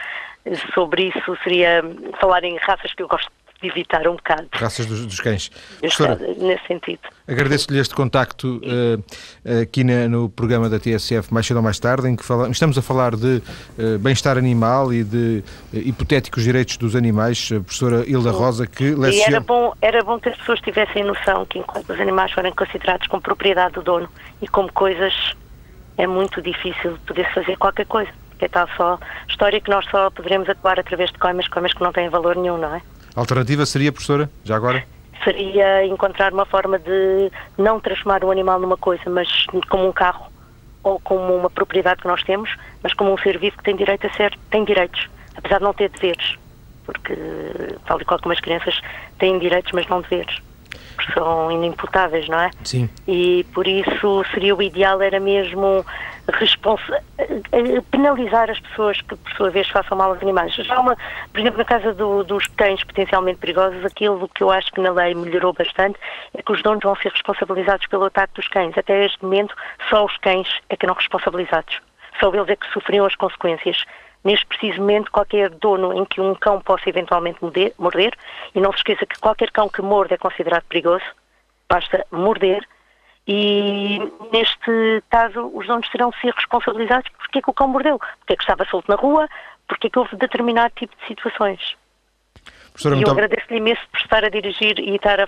sobre 0.73 1.09
isso, 1.09 1.37
seria 1.43 1.83
falar 2.19 2.43
em 2.43 2.57
raças 2.57 2.93
que 2.93 3.01
eu 3.01 3.07
gosto 3.07 3.31
evitar 3.67 4.07
um 4.07 4.15
bocado. 4.15 4.47
Raças 4.51 4.85
dos, 4.85 5.05
dos 5.05 5.19
cães. 5.19 5.49
Professora, 5.79 6.15
nesse 6.37 6.65
sentido. 6.67 6.99
Agradeço-lhe 7.27 7.79
este 7.79 7.95
contacto 7.95 8.61
uh, 8.63 9.61
aqui 9.61 9.83
na, 9.83 10.09
no 10.09 10.29
programa 10.29 10.69
da 10.69 10.79
TSF 10.79 11.33
mais 11.33 11.45
cedo 11.45 11.57
ou 11.57 11.63
mais 11.63 11.79
tarde, 11.79 12.07
em 12.09 12.15
que 12.15 12.23
fala, 12.23 12.49
estamos 12.49 12.77
a 12.77 12.81
falar 12.81 13.15
de 13.15 13.41
uh, 13.77 13.99
bem-estar 13.99 14.37
animal 14.37 14.93
e 14.93 15.03
de 15.03 15.43
uh, 15.73 15.77
hipotéticos 15.77 16.43
direitos 16.43 16.77
dos 16.77 16.95
animais. 16.95 17.49
A 17.51 17.61
professora 17.61 18.03
Hilda 18.05 18.31
Rosa, 18.31 18.67
que 18.67 18.91
leciona... 18.91 19.11
E 19.11 19.21
era 19.21 19.39
bom, 19.39 19.73
era 19.81 20.03
bom 20.03 20.19
que 20.19 20.29
as 20.29 20.37
pessoas 20.37 20.59
tivessem 20.61 21.03
noção 21.03 21.45
que 21.45 21.59
enquanto 21.59 21.89
os 21.89 21.99
animais 21.99 22.31
forem 22.31 22.51
considerados 22.53 23.07
como 23.07 23.21
propriedade 23.21 23.75
do 23.75 23.81
dono 23.81 24.09
e 24.41 24.47
como 24.47 24.71
coisas, 24.71 25.13
é 25.97 26.07
muito 26.07 26.41
difícil 26.41 26.97
poder 27.05 27.31
fazer 27.33 27.57
qualquer 27.57 27.85
coisa. 27.85 28.11
Porque 28.29 28.45
é 28.45 28.47
tal 28.47 28.67
só 28.75 28.99
história 29.29 29.61
que 29.61 29.69
nós 29.69 29.85
só 29.85 30.09
poderemos 30.09 30.49
atuar 30.49 30.79
através 30.79 31.11
de 31.11 31.19
coimas, 31.19 31.47
coimas 31.47 31.73
que 31.73 31.81
não 31.81 31.93
têm 31.93 32.09
valor 32.09 32.35
nenhum, 32.35 32.57
não 32.57 32.75
é? 32.75 32.81
A 33.15 33.19
alternativa 33.19 33.65
seria, 33.65 33.91
professora, 33.91 34.29
já 34.43 34.55
agora? 34.55 34.83
Seria 35.23 35.85
encontrar 35.85 36.33
uma 36.33 36.45
forma 36.45 36.79
de 36.79 37.31
não 37.57 37.79
transformar 37.79 38.23
o 38.23 38.31
animal 38.31 38.59
numa 38.59 38.77
coisa, 38.77 39.09
mas 39.09 39.27
como 39.69 39.87
um 39.87 39.91
carro 39.91 40.31
ou 40.83 40.99
como 40.99 41.33
uma 41.33 41.49
propriedade 41.49 42.01
que 42.01 42.07
nós 42.07 42.21
temos, 42.23 42.53
mas 42.81 42.93
como 42.93 43.13
um 43.13 43.17
ser 43.17 43.37
vivo 43.37 43.57
que 43.57 43.63
tem 43.63 43.75
direito 43.75 44.05
a 44.05 44.13
ser, 44.13 44.37
tem 44.49 44.65
direitos, 44.65 45.09
apesar 45.35 45.59
de 45.59 45.63
não 45.63 45.73
ter 45.73 45.89
deveres, 45.89 46.35
porque 46.85 47.15
tal 47.85 48.01
e 48.01 48.05
qual 48.05 48.19
como 48.19 48.33
as 48.33 48.41
crianças 48.41 48.81
têm 49.17 49.39
direitos, 49.39 49.71
mas 49.71 49.87
não 49.87 50.01
deveres, 50.01 50.39
porque 50.95 51.13
são 51.13 51.49
inimputáveis, 51.51 52.27
não 52.27 52.39
é? 52.39 52.51
Sim. 52.65 52.89
E 53.07 53.45
por 53.53 53.65
isso 53.65 54.25
seria 54.33 54.53
o 54.53 54.61
ideal 54.61 55.01
era 55.01 55.21
mesmo 55.21 55.85
penalizar 57.91 58.49
as 58.49 58.59
pessoas 58.59 59.01
que, 59.01 59.15
por 59.15 59.31
sua 59.33 59.49
vez, 59.49 59.67
façam 59.69 59.97
mal 59.97 60.11
aos 60.11 60.21
animais. 60.21 60.53
Já 60.53 60.79
uma, 60.79 60.95
por 61.31 61.39
exemplo, 61.39 61.57
na 61.57 61.65
casa 61.65 61.93
do, 61.93 62.23
dos 62.23 62.47
cães 62.47 62.83
potencialmente 62.83 63.39
perigosos, 63.39 63.83
aquilo 63.85 64.29
que 64.29 64.43
eu 64.43 64.51
acho 64.51 64.71
que 64.71 64.81
na 64.81 64.91
lei 64.91 65.13
melhorou 65.13 65.53
bastante 65.53 65.99
é 66.33 66.41
que 66.41 66.51
os 66.51 66.61
donos 66.61 66.83
vão 66.83 66.95
ser 66.95 67.11
responsabilizados 67.11 67.87
pelo 67.87 68.05
ataque 68.05 68.33
dos 68.35 68.47
cães. 68.47 68.77
Até 68.77 69.05
este 69.05 69.23
momento, 69.23 69.55
só 69.89 70.05
os 70.05 70.17
cães 70.17 70.47
é 70.69 70.77
que 70.77 70.87
não 70.87 70.93
responsabilizados. 70.93 71.79
Só 72.19 72.33
eles 72.33 72.49
é 72.49 72.55
que 72.55 72.71
sofriam 72.71 73.05
as 73.05 73.15
consequências. 73.15 73.83
Neste 74.23 74.45
preciso 74.45 74.79
momento, 74.79 75.11
qualquer 75.11 75.49
dono 75.49 75.93
em 75.93 76.05
que 76.05 76.21
um 76.21 76.33
cão 76.35 76.61
possa 76.61 76.87
eventualmente 76.87 77.39
morder, 77.77 78.13
e 78.55 78.61
não 78.61 78.71
se 78.71 78.77
esqueça 78.77 79.05
que 79.05 79.19
qualquer 79.19 79.51
cão 79.51 79.67
que 79.67 79.81
morde 79.81 80.13
é 80.13 80.17
considerado 80.17 80.63
perigoso, 80.63 81.03
basta 81.69 82.05
morder 82.09 82.65
e 83.27 83.99
neste 84.31 85.03
caso 85.09 85.49
os 85.53 85.65
donos 85.65 85.89
terão 85.89 86.09
de 86.09 86.19
ser 86.19 86.33
responsabilizados 86.33 87.09
porque 87.17 87.39
é 87.39 87.41
que 87.41 87.49
o 87.49 87.53
cão 87.53 87.67
mordeu, 87.67 87.97
porque 87.97 88.33
é 88.33 88.35
que 88.35 88.43
estava 88.43 88.65
solto 88.65 88.89
na 88.89 88.95
rua, 88.95 89.27
porque 89.67 89.87
é 89.87 89.89
que 89.89 89.99
houve 89.99 90.15
determinado 90.17 90.73
tipo 90.75 90.95
de 90.95 91.07
situações. 91.07 91.75
Professora, 92.73 92.95
e 92.95 93.03
eu 93.03 93.11
agradeço-lhe 93.11 93.57
imenso 93.57 93.81
por 93.91 93.99
estar 93.99 94.25
a 94.25 94.29
dirigir 94.29 94.79
e 94.79 94.95
estar 94.95 95.19
a, 95.19 95.27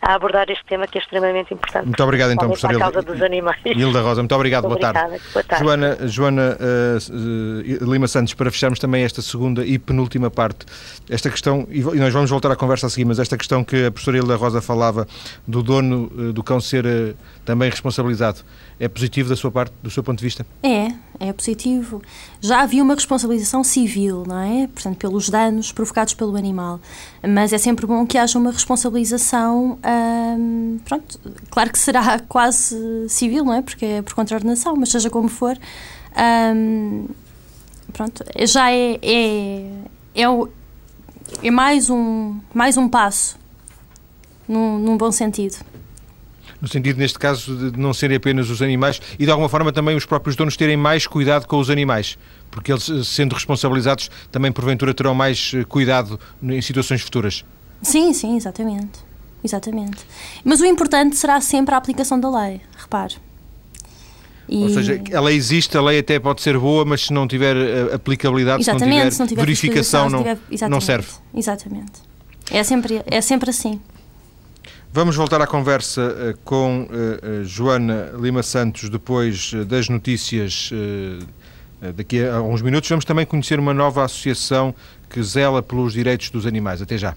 a, 0.00 0.14
abordar 0.14 0.48
este 0.48 0.64
tema 0.64 0.86
que 0.86 0.98
é 0.98 1.00
extremamente 1.00 1.52
importante. 1.52 1.86
Muito 1.86 2.02
obrigado, 2.04 2.30
então, 2.30 2.46
professora 2.46 2.74
Hilda, 2.74 2.84
causa 2.84 3.02
dos 3.02 3.20
animais. 3.20 3.60
Hilda 3.64 4.00
Rosa, 4.00 4.22
muito 4.22 4.34
obrigado, 4.36 4.62
boa, 4.68 4.78
tarde. 4.78 5.20
boa 5.32 5.42
tarde. 5.42 5.64
Joana, 5.64 5.98
Joana 6.06 6.56
uh, 6.60 7.82
uh, 7.82 7.92
Lima 7.92 8.06
Santos, 8.06 8.32
para 8.34 8.48
fecharmos 8.48 8.78
também 8.78 9.02
esta 9.02 9.20
segunda 9.20 9.66
e 9.66 9.76
penúltima 9.76 10.30
parte, 10.30 10.66
esta 11.10 11.28
questão, 11.28 11.66
e 11.68 11.82
nós 11.82 12.12
vamos 12.12 12.30
voltar 12.30 12.52
à 12.52 12.56
conversa 12.56 12.86
a 12.86 12.90
seguir, 12.90 13.06
mas 13.06 13.18
esta 13.18 13.36
questão 13.36 13.64
que 13.64 13.86
a 13.86 13.90
professora 13.90 14.18
Hilda 14.18 14.36
Rosa 14.36 14.62
falava 14.62 15.08
do 15.48 15.64
dono 15.64 16.12
uh, 16.14 16.32
do 16.32 16.44
cão 16.44 16.60
ser 16.60 17.16
também 17.44 17.68
responsabilizado, 17.68 18.38
é 18.78 18.86
positivo 18.86 19.28
da 19.28 19.34
sua 19.34 19.50
parte, 19.50 19.74
do 19.82 19.90
seu 19.90 20.04
ponto 20.04 20.18
de 20.18 20.24
vista? 20.24 20.46
É, 20.62 20.92
é 21.18 21.32
positivo. 21.32 22.00
Já 22.40 22.62
havia 22.62 22.82
uma 22.82 22.94
responsabilização 22.94 23.62
civil, 23.62 24.24
não 24.26 24.38
é? 24.38 24.66
Portanto, 24.68 24.96
pelos 24.96 25.28
danos 25.28 25.72
provocados 25.72 26.14
pelo 26.14 26.36
animal. 26.36 26.80
Mas 27.22 27.52
é 27.52 27.58
sempre 27.58 27.86
bom 27.86 28.06
que 28.06 28.16
haja 28.16 28.38
uma 28.38 28.50
responsabilização, 28.50 29.78
hum, 30.38 30.78
pronto, 30.84 31.20
claro 31.50 31.70
que 31.70 31.78
será 31.78 32.18
quase 32.28 33.08
civil, 33.08 33.44
não 33.44 33.54
é? 33.54 33.62
Porque 33.62 33.84
é 33.84 34.02
por 34.02 34.14
contraordenação, 34.14 34.74
mas 34.74 34.88
seja 34.90 35.10
como 35.10 35.28
for, 35.28 35.58
hum, 36.54 37.06
pronto, 37.92 38.24
já 38.46 38.72
é, 38.72 38.98
é, 39.02 39.70
é, 40.14 40.24
é, 41.42 41.50
mais, 41.50 41.90
um, 41.90 42.38
mais 42.54 42.78
um 42.78 42.88
passo 42.88 43.38
num, 44.48 44.78
num 44.78 44.96
bom 44.96 45.12
sentido 45.12 45.69
no 46.60 46.68
sentido, 46.68 46.98
neste 46.98 47.18
caso, 47.18 47.70
de 47.70 47.78
não 47.78 47.94
serem 47.94 48.16
apenas 48.16 48.50
os 48.50 48.60
animais 48.60 49.00
e, 49.18 49.24
de 49.24 49.30
alguma 49.30 49.48
forma, 49.48 49.72
também 49.72 49.96
os 49.96 50.04
próprios 50.04 50.36
donos 50.36 50.56
terem 50.56 50.76
mais 50.76 51.06
cuidado 51.06 51.46
com 51.46 51.58
os 51.58 51.70
animais, 51.70 52.18
porque 52.50 52.72
eles, 52.72 52.88
eh, 52.88 53.02
sendo 53.02 53.34
responsabilizados, 53.34 54.10
também, 54.30 54.52
porventura, 54.52 54.92
terão 54.92 55.14
mais 55.14 55.52
eh, 55.54 55.64
cuidado 55.64 56.20
em 56.42 56.60
situações 56.60 57.00
futuras. 57.00 57.44
Sim, 57.82 58.12
sim, 58.12 58.36
exatamente. 58.36 59.00
Exatamente. 59.42 60.04
Mas 60.44 60.60
o 60.60 60.66
importante 60.66 61.16
será 61.16 61.40
sempre 61.40 61.74
a 61.74 61.78
aplicação 61.78 62.20
da 62.20 62.30
lei, 62.30 62.60
repare. 62.76 63.14
E... 64.46 64.64
Ou 64.64 64.68
seja, 64.68 65.00
a 65.14 65.20
lei 65.20 65.36
existe, 65.36 65.78
a 65.78 65.80
lei 65.80 66.00
até 66.00 66.18
pode 66.18 66.42
ser 66.42 66.58
boa, 66.58 66.84
mas 66.84 67.06
se 67.06 67.12
não 67.12 67.26
tiver 67.26 67.56
eh, 67.56 67.94
aplicabilidade, 67.94 68.64
se 68.64 68.70
não 68.72 68.78
tiver, 68.78 69.10
se 69.10 69.18
não 69.20 69.26
tiver 69.26 69.40
verificação, 69.40 70.10
não, 70.10 70.18
tiver... 70.18 70.68
não 70.68 70.80
serve. 70.80 71.08
Exatamente. 71.32 72.10
É 72.50 72.62
sempre, 72.64 73.00
é 73.06 73.20
sempre 73.20 73.48
assim. 73.48 73.80
Vamos 74.92 75.14
voltar 75.14 75.40
à 75.40 75.46
conversa 75.46 76.00
uh, 76.02 76.38
com 76.44 76.82
uh, 76.82 77.44
Joana 77.44 78.12
Lima 78.20 78.42
Santos 78.42 78.88
depois 78.88 79.52
das 79.66 79.88
notícias 79.88 80.70
daqui 81.96 82.24
a 82.24 82.42
uns 82.42 82.60
minutos. 82.60 82.90
Vamos 82.90 83.04
também 83.04 83.24
conhecer 83.24 83.58
uma 83.58 83.72
nova 83.72 84.04
associação 84.04 84.74
que 85.08 85.22
zela 85.22 85.62
pelos 85.62 85.92
direitos 85.92 86.30
dos 86.30 86.44
animais. 86.44 86.82
Até 86.82 86.98
já. 86.98 87.14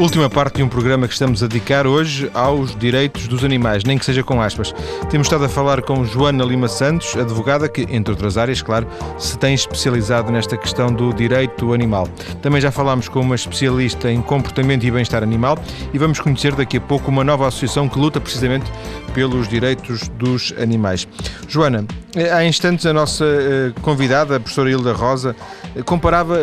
Última 0.00 0.30
parte 0.30 0.56
de 0.56 0.62
um 0.62 0.68
programa 0.68 1.06
que 1.06 1.12
estamos 1.12 1.42
a 1.42 1.46
dedicar 1.46 1.86
hoje 1.86 2.30
aos 2.32 2.74
direitos 2.74 3.28
dos 3.28 3.44
animais, 3.44 3.84
nem 3.84 3.98
que 3.98 4.04
seja 4.06 4.22
com 4.22 4.40
aspas. 4.40 4.72
Temos 5.10 5.26
estado 5.26 5.44
a 5.44 5.48
falar 5.48 5.82
com 5.82 6.06
Joana 6.06 6.42
Lima 6.42 6.68
Santos, 6.68 7.14
advogada 7.18 7.68
que, 7.68 7.82
entre 7.82 8.10
outras 8.10 8.38
áreas, 8.38 8.62
claro, 8.62 8.86
se 9.18 9.38
tem 9.38 9.52
especializado 9.52 10.32
nesta 10.32 10.56
questão 10.56 10.90
do 10.90 11.12
direito 11.12 11.74
animal. 11.74 12.08
Também 12.40 12.62
já 12.62 12.70
falámos 12.70 13.10
com 13.10 13.20
uma 13.20 13.34
especialista 13.34 14.10
em 14.10 14.22
comportamento 14.22 14.84
e 14.84 14.90
bem-estar 14.90 15.22
animal 15.22 15.58
e 15.92 15.98
vamos 15.98 16.18
conhecer 16.18 16.54
daqui 16.54 16.78
a 16.78 16.80
pouco 16.80 17.10
uma 17.10 17.22
nova 17.22 17.46
associação 17.46 17.86
que 17.86 17.98
luta 17.98 18.18
precisamente 18.18 18.72
pelos 19.12 19.48
direitos 19.48 20.08
dos 20.08 20.54
animais. 20.58 21.06
Joana, 21.46 21.84
há 22.32 22.44
instantes 22.44 22.86
a 22.86 22.92
nossa 22.92 23.24
eh, 23.24 23.72
convidada, 23.82 24.36
a 24.36 24.40
professora 24.40 24.70
Hilda 24.70 24.92
Rosa, 24.92 25.36
eh, 25.76 25.82
comparava, 25.82 26.38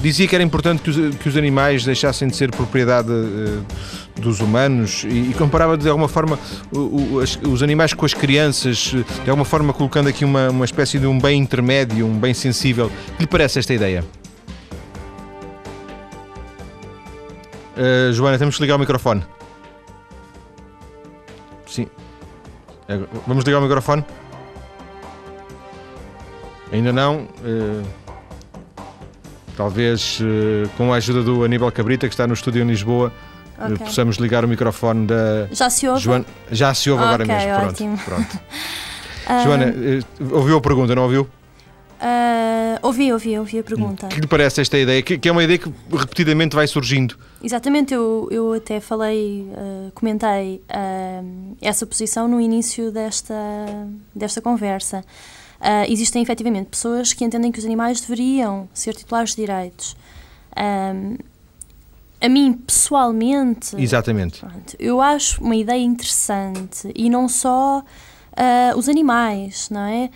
dizia 0.00 0.28
que 0.28 0.34
era 0.34 0.44
importante 0.44 0.82
que 0.82 0.90
os, 0.90 1.26
os 1.26 1.36
animais 1.36 1.84
deixassem 1.84 2.28
de 2.28 2.36
ser 2.36 2.50
propriedade 2.50 3.08
dos 4.20 4.40
humanos 4.40 5.04
e, 5.08 5.34
comparava 5.34 5.76
de 5.76 5.88
alguma 5.88 6.08
forma 6.08 6.38
os 6.72 7.62
animais 7.62 7.94
com 7.94 8.04
as 8.04 8.12
crianças, 8.12 8.94
de 9.24 9.30
alguma 9.30 9.44
forma 9.44 9.72
colocando 9.72 10.08
aqui 10.08 10.24
uma, 10.24 10.50
uma 10.50 10.64
espécie 10.64 10.98
de 10.98 11.06
um 11.06 11.18
bem 11.18 11.40
intermédio, 11.40 12.06
um 12.06 12.18
bem 12.18 12.34
sensível. 12.34 12.90
Que 13.16 13.22
lhe 13.22 13.26
parece 13.26 13.58
esta 13.58 13.72
ideia? 13.72 14.04
Uh, 17.76 18.12
Joana, 18.12 18.38
temos 18.38 18.56
que 18.56 18.62
ligar 18.62 18.76
o 18.76 18.78
microfone. 18.78 19.24
Sim. 21.66 21.86
Vamos 23.26 23.44
ligar 23.44 23.58
o 23.58 23.62
microfone? 23.62 24.04
Ainda 26.72 26.92
não. 26.92 27.28
Uh, 27.40 27.84
talvez 29.56 30.20
uh, 30.20 30.68
com 30.76 30.92
a 30.92 30.96
ajuda 30.96 31.22
do 31.22 31.44
Aníbal 31.44 31.70
Cabrita, 31.72 32.06
que 32.08 32.14
está 32.14 32.26
no 32.26 32.34
estúdio 32.34 32.62
em 32.62 32.66
Lisboa, 32.66 33.12
eh, 33.58 33.64
okay. 33.64 33.86
possamos 33.86 34.16
ligar 34.16 34.44
o 34.44 34.48
microfone 34.48 35.06
da. 35.06 35.48
Já 35.52 35.68
se 35.68 35.88
ouve? 35.88 36.00
Joana... 36.00 36.24
Já 36.50 36.72
se 36.72 36.90
ouve 36.90 37.04
agora 37.04 37.24
mesmo. 37.24 37.98
Pronto. 37.98 38.04
Pronto. 38.04 38.40
Joana, 39.44 39.74
ouviu 40.32 40.56
a 40.56 40.60
pergunta, 40.60 40.94
não 40.94 41.04
ouviu? 41.04 41.28
Uh, 42.00 42.78
ouvi, 42.80 43.12
ouvi, 43.12 43.38
ouvi 43.38 43.58
a 43.58 43.62
pergunta. 43.62 44.06
O 44.06 44.08
que 44.08 44.20
lhe 44.20 44.26
parece 44.26 44.62
esta 44.62 44.78
ideia? 44.78 45.02
Que, 45.02 45.18
que, 45.18 45.28
é 45.28 45.32
uma 45.32 45.44
ideia 45.44 45.58
que 45.58 45.70
repetidamente 45.92 46.56
vai 46.56 46.66
surgindo. 46.66 47.14
Exatamente, 47.44 47.92
eu, 47.92 48.26
eu 48.30 48.54
até 48.54 48.80
falei, 48.80 49.46
uh, 49.52 49.92
comentei 49.94 50.62
uh, 50.70 51.56
essa 51.60 51.84
posição 51.84 52.26
no 52.26 52.40
início 52.40 52.90
desta, 52.90 53.34
desta 54.14 54.40
conversa. 54.40 55.04
Uh, 55.60 55.90
existem 55.90 56.22
efetivamente 56.22 56.68
pessoas 56.68 57.12
que 57.12 57.24
entendem 57.24 57.52
que 57.52 57.58
os 57.58 57.64
animais 57.64 58.00
deveriam 58.00 58.68
ser 58.72 58.94
titulares 58.94 59.30
de 59.30 59.36
direitos. 59.36 59.94
Um, 60.56 61.16
a 62.20 62.28
mim, 62.28 62.52
pessoalmente. 62.52 63.74
Exatamente. 63.80 64.40
Pronto, 64.40 64.76
eu 64.78 65.00
acho 65.00 65.42
uma 65.42 65.56
ideia 65.56 65.82
interessante 65.82 66.90
e 66.94 67.08
não 67.08 67.28
só 67.28 67.78
uh, 67.80 68.78
os 68.78 68.88
animais, 68.88 69.70
não 69.70 69.80
é? 69.80 70.10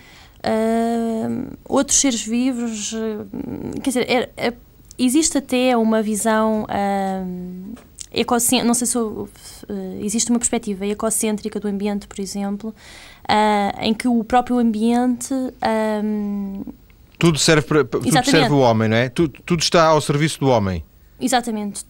Uh, 0.44 1.56
outros 1.66 1.98
seres 1.98 2.22
vivos. 2.22 2.94
quer 3.82 3.90
dizer, 3.90 4.10
é, 4.10 4.30
é, 4.36 4.52
existe 4.98 5.38
até 5.38 5.76
uma 5.76 6.02
visão. 6.02 6.64
Uh, 6.64 7.74
não 8.64 8.74
sei 8.74 8.86
se 8.86 8.96
uh, 8.96 9.28
existe 10.00 10.30
uma 10.30 10.38
perspectiva 10.38 10.86
ecocêntrica 10.86 11.58
do 11.58 11.66
ambiente, 11.66 12.06
por 12.06 12.20
exemplo, 12.20 12.74
uh, 13.24 13.80
em 13.80 13.94
que 13.94 14.08
o 14.08 14.22
próprio 14.24 14.58
ambiente. 14.58 15.32
Um, 16.04 16.62
tudo 17.18 17.38
serve 17.38 17.66
para 17.66 17.84
tudo 17.84 18.24
serve 18.24 18.52
o 18.52 18.58
homem, 18.58 18.88
não 18.88 18.96
é? 18.96 19.08
Tudo, 19.08 19.40
tudo 19.44 19.62
está 19.62 19.86
ao 19.86 20.00
serviço 20.00 20.40
do 20.40 20.48
homem. 20.48 20.84
Exatamente. 21.20 21.84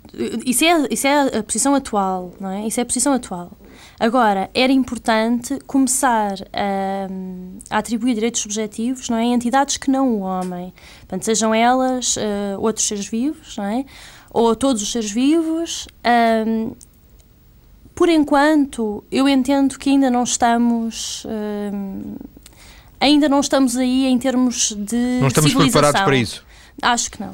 Isso 0.45 0.65
é, 0.65 0.87
isso 0.91 1.07
é 1.07 1.39
a 1.39 1.43
posição 1.43 1.75
atual, 1.75 2.33
não 2.39 2.51
é? 2.51 2.67
Isso 2.67 2.79
é 2.79 2.83
a 2.83 2.87
posição 2.87 3.13
atual. 3.13 3.51
Agora, 3.99 4.51
era 4.55 4.73
importante 4.73 5.59
começar 5.67 6.35
a, 6.53 7.09
a, 7.71 7.79
atribuir 7.79 8.15
direitos 8.15 8.43
subjetivos 8.43 9.09
não 9.09 9.17
é, 9.17 9.23
a 9.23 9.25
entidades 9.25 9.77
que 9.77 9.91
não 9.91 10.13
o 10.15 10.21
homem. 10.21 10.73
Portanto, 11.01 11.25
sejam 11.25 11.55
elas 11.55 12.17
uh, 12.17 12.61
outros 12.61 12.87
seres 12.87 13.07
vivos, 13.07 13.57
não 13.57 13.65
é? 13.65 13.85
ou 14.35 14.55
todos 14.57 14.83
os 14.83 14.91
seres 14.91 15.13
vivos. 15.13 15.87
Um, 16.47 16.73
por 17.95 18.09
enquanto, 18.09 19.05
eu 19.11 19.29
entendo 19.29 19.79
que 19.79 19.91
ainda 19.91 20.11
não 20.11 20.25
estamos. 20.25 21.25
Um, 21.27 22.17
ainda 23.01 23.29
não 23.29 23.41
estamos 23.41 23.77
aí 23.77 24.07
em 24.07 24.19
termos 24.19 24.75
de. 24.77 25.21
Não 25.21 25.29
estamos 25.29 25.55
preparados 25.55 26.01
para 26.01 26.17
isso? 26.17 26.45
Acho 26.83 27.11
que 27.11 27.21
não. 27.21 27.33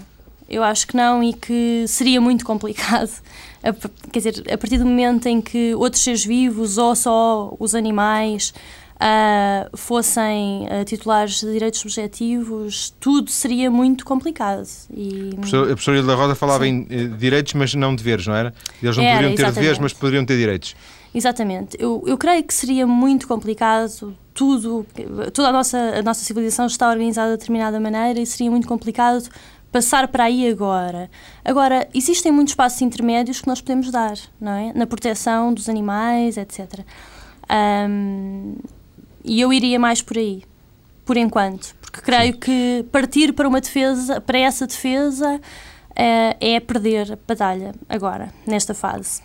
Eu 0.48 0.62
acho 0.62 0.86
que 0.86 0.96
não 0.96 1.22
e 1.22 1.32
que 1.32 1.84
seria 1.88 2.20
muito 2.20 2.44
complicado. 2.44 3.10
Quer 4.12 4.18
dizer, 4.18 4.52
a 4.52 4.58
partir 4.58 4.78
do 4.78 4.84
momento 4.84 5.26
em 5.26 5.40
que 5.40 5.74
outros 5.74 6.02
seres 6.02 6.24
vivos 6.24 6.76
ou 6.76 6.94
só 6.96 7.54
os 7.58 7.74
animais 7.74 8.52
uh, 9.00 9.76
fossem 9.76 10.66
uh, 10.66 10.84
titulares 10.84 11.40
de 11.40 11.50
direitos 11.52 11.80
subjetivos, 11.80 12.94
tudo 13.00 13.30
seria 13.30 13.70
muito 13.70 14.04
complicado. 14.04 14.66
E... 14.94 15.30
A 15.34 15.40
professora 15.40 15.98
Hilda 15.98 16.14
Rosa 16.14 16.34
falava 16.34 16.64
Sim. 16.64 16.86
em 16.90 16.94
eh, 16.94 17.04
direitos, 17.16 17.54
mas 17.54 17.74
não 17.74 17.94
deveres, 17.94 18.26
não 18.26 18.34
era? 18.34 18.54
Eles 18.82 18.96
não 18.96 19.04
era, 19.04 19.14
poderiam 19.14 19.34
ter 19.34 19.42
exatamente. 19.42 19.54
deveres, 19.54 19.78
mas 19.78 19.92
poderiam 19.92 20.24
ter 20.24 20.36
direitos. 20.36 20.76
Exatamente. 21.14 21.76
Eu, 21.80 22.04
eu 22.06 22.16
creio 22.16 22.44
que 22.44 22.54
seria 22.54 22.86
muito 22.86 23.26
complicado 23.26 24.16
tudo, 24.32 24.86
toda 25.32 25.48
a 25.48 25.52
nossa, 25.52 25.78
a 25.78 26.02
nossa 26.02 26.22
civilização 26.22 26.66
está 26.66 26.88
organizada 26.88 27.32
de 27.32 27.38
determinada 27.38 27.80
maneira 27.80 28.20
e 28.20 28.26
seria 28.26 28.50
muito 28.50 28.68
complicado 28.68 29.28
passar 29.72 30.06
para 30.08 30.24
aí 30.24 30.48
agora. 30.48 31.10
Agora, 31.44 31.88
existem 31.94 32.30
muitos 32.30 32.54
passos 32.54 32.80
intermédios 32.82 33.40
que 33.40 33.48
nós 33.48 33.60
podemos 33.60 33.90
dar, 33.90 34.16
não 34.40 34.52
é? 34.52 34.72
Na 34.72 34.86
proteção 34.86 35.52
dos 35.52 35.68
animais, 35.68 36.36
etc. 36.36 36.80
Um, 37.88 38.54
e 39.24 39.40
eu 39.40 39.52
iria 39.52 39.78
mais 39.78 40.02
por 40.02 40.16
aí, 40.16 40.42
por 41.04 41.16
enquanto. 41.16 41.74
porque 41.80 42.00
creio 42.00 42.36
que 42.36 42.84
partir 42.90 43.32
para 43.32 43.48
uma 43.48 43.60
defesa, 43.60 44.20
para 44.20 44.38
essa 44.38 44.66
defesa, 44.66 45.40
é, 45.94 46.36
é 46.54 46.60
perder 46.60 47.12
a 47.12 47.18
batalha 47.26 47.74
agora, 47.88 48.32
nesta 48.46 48.74
fase. 48.74 49.22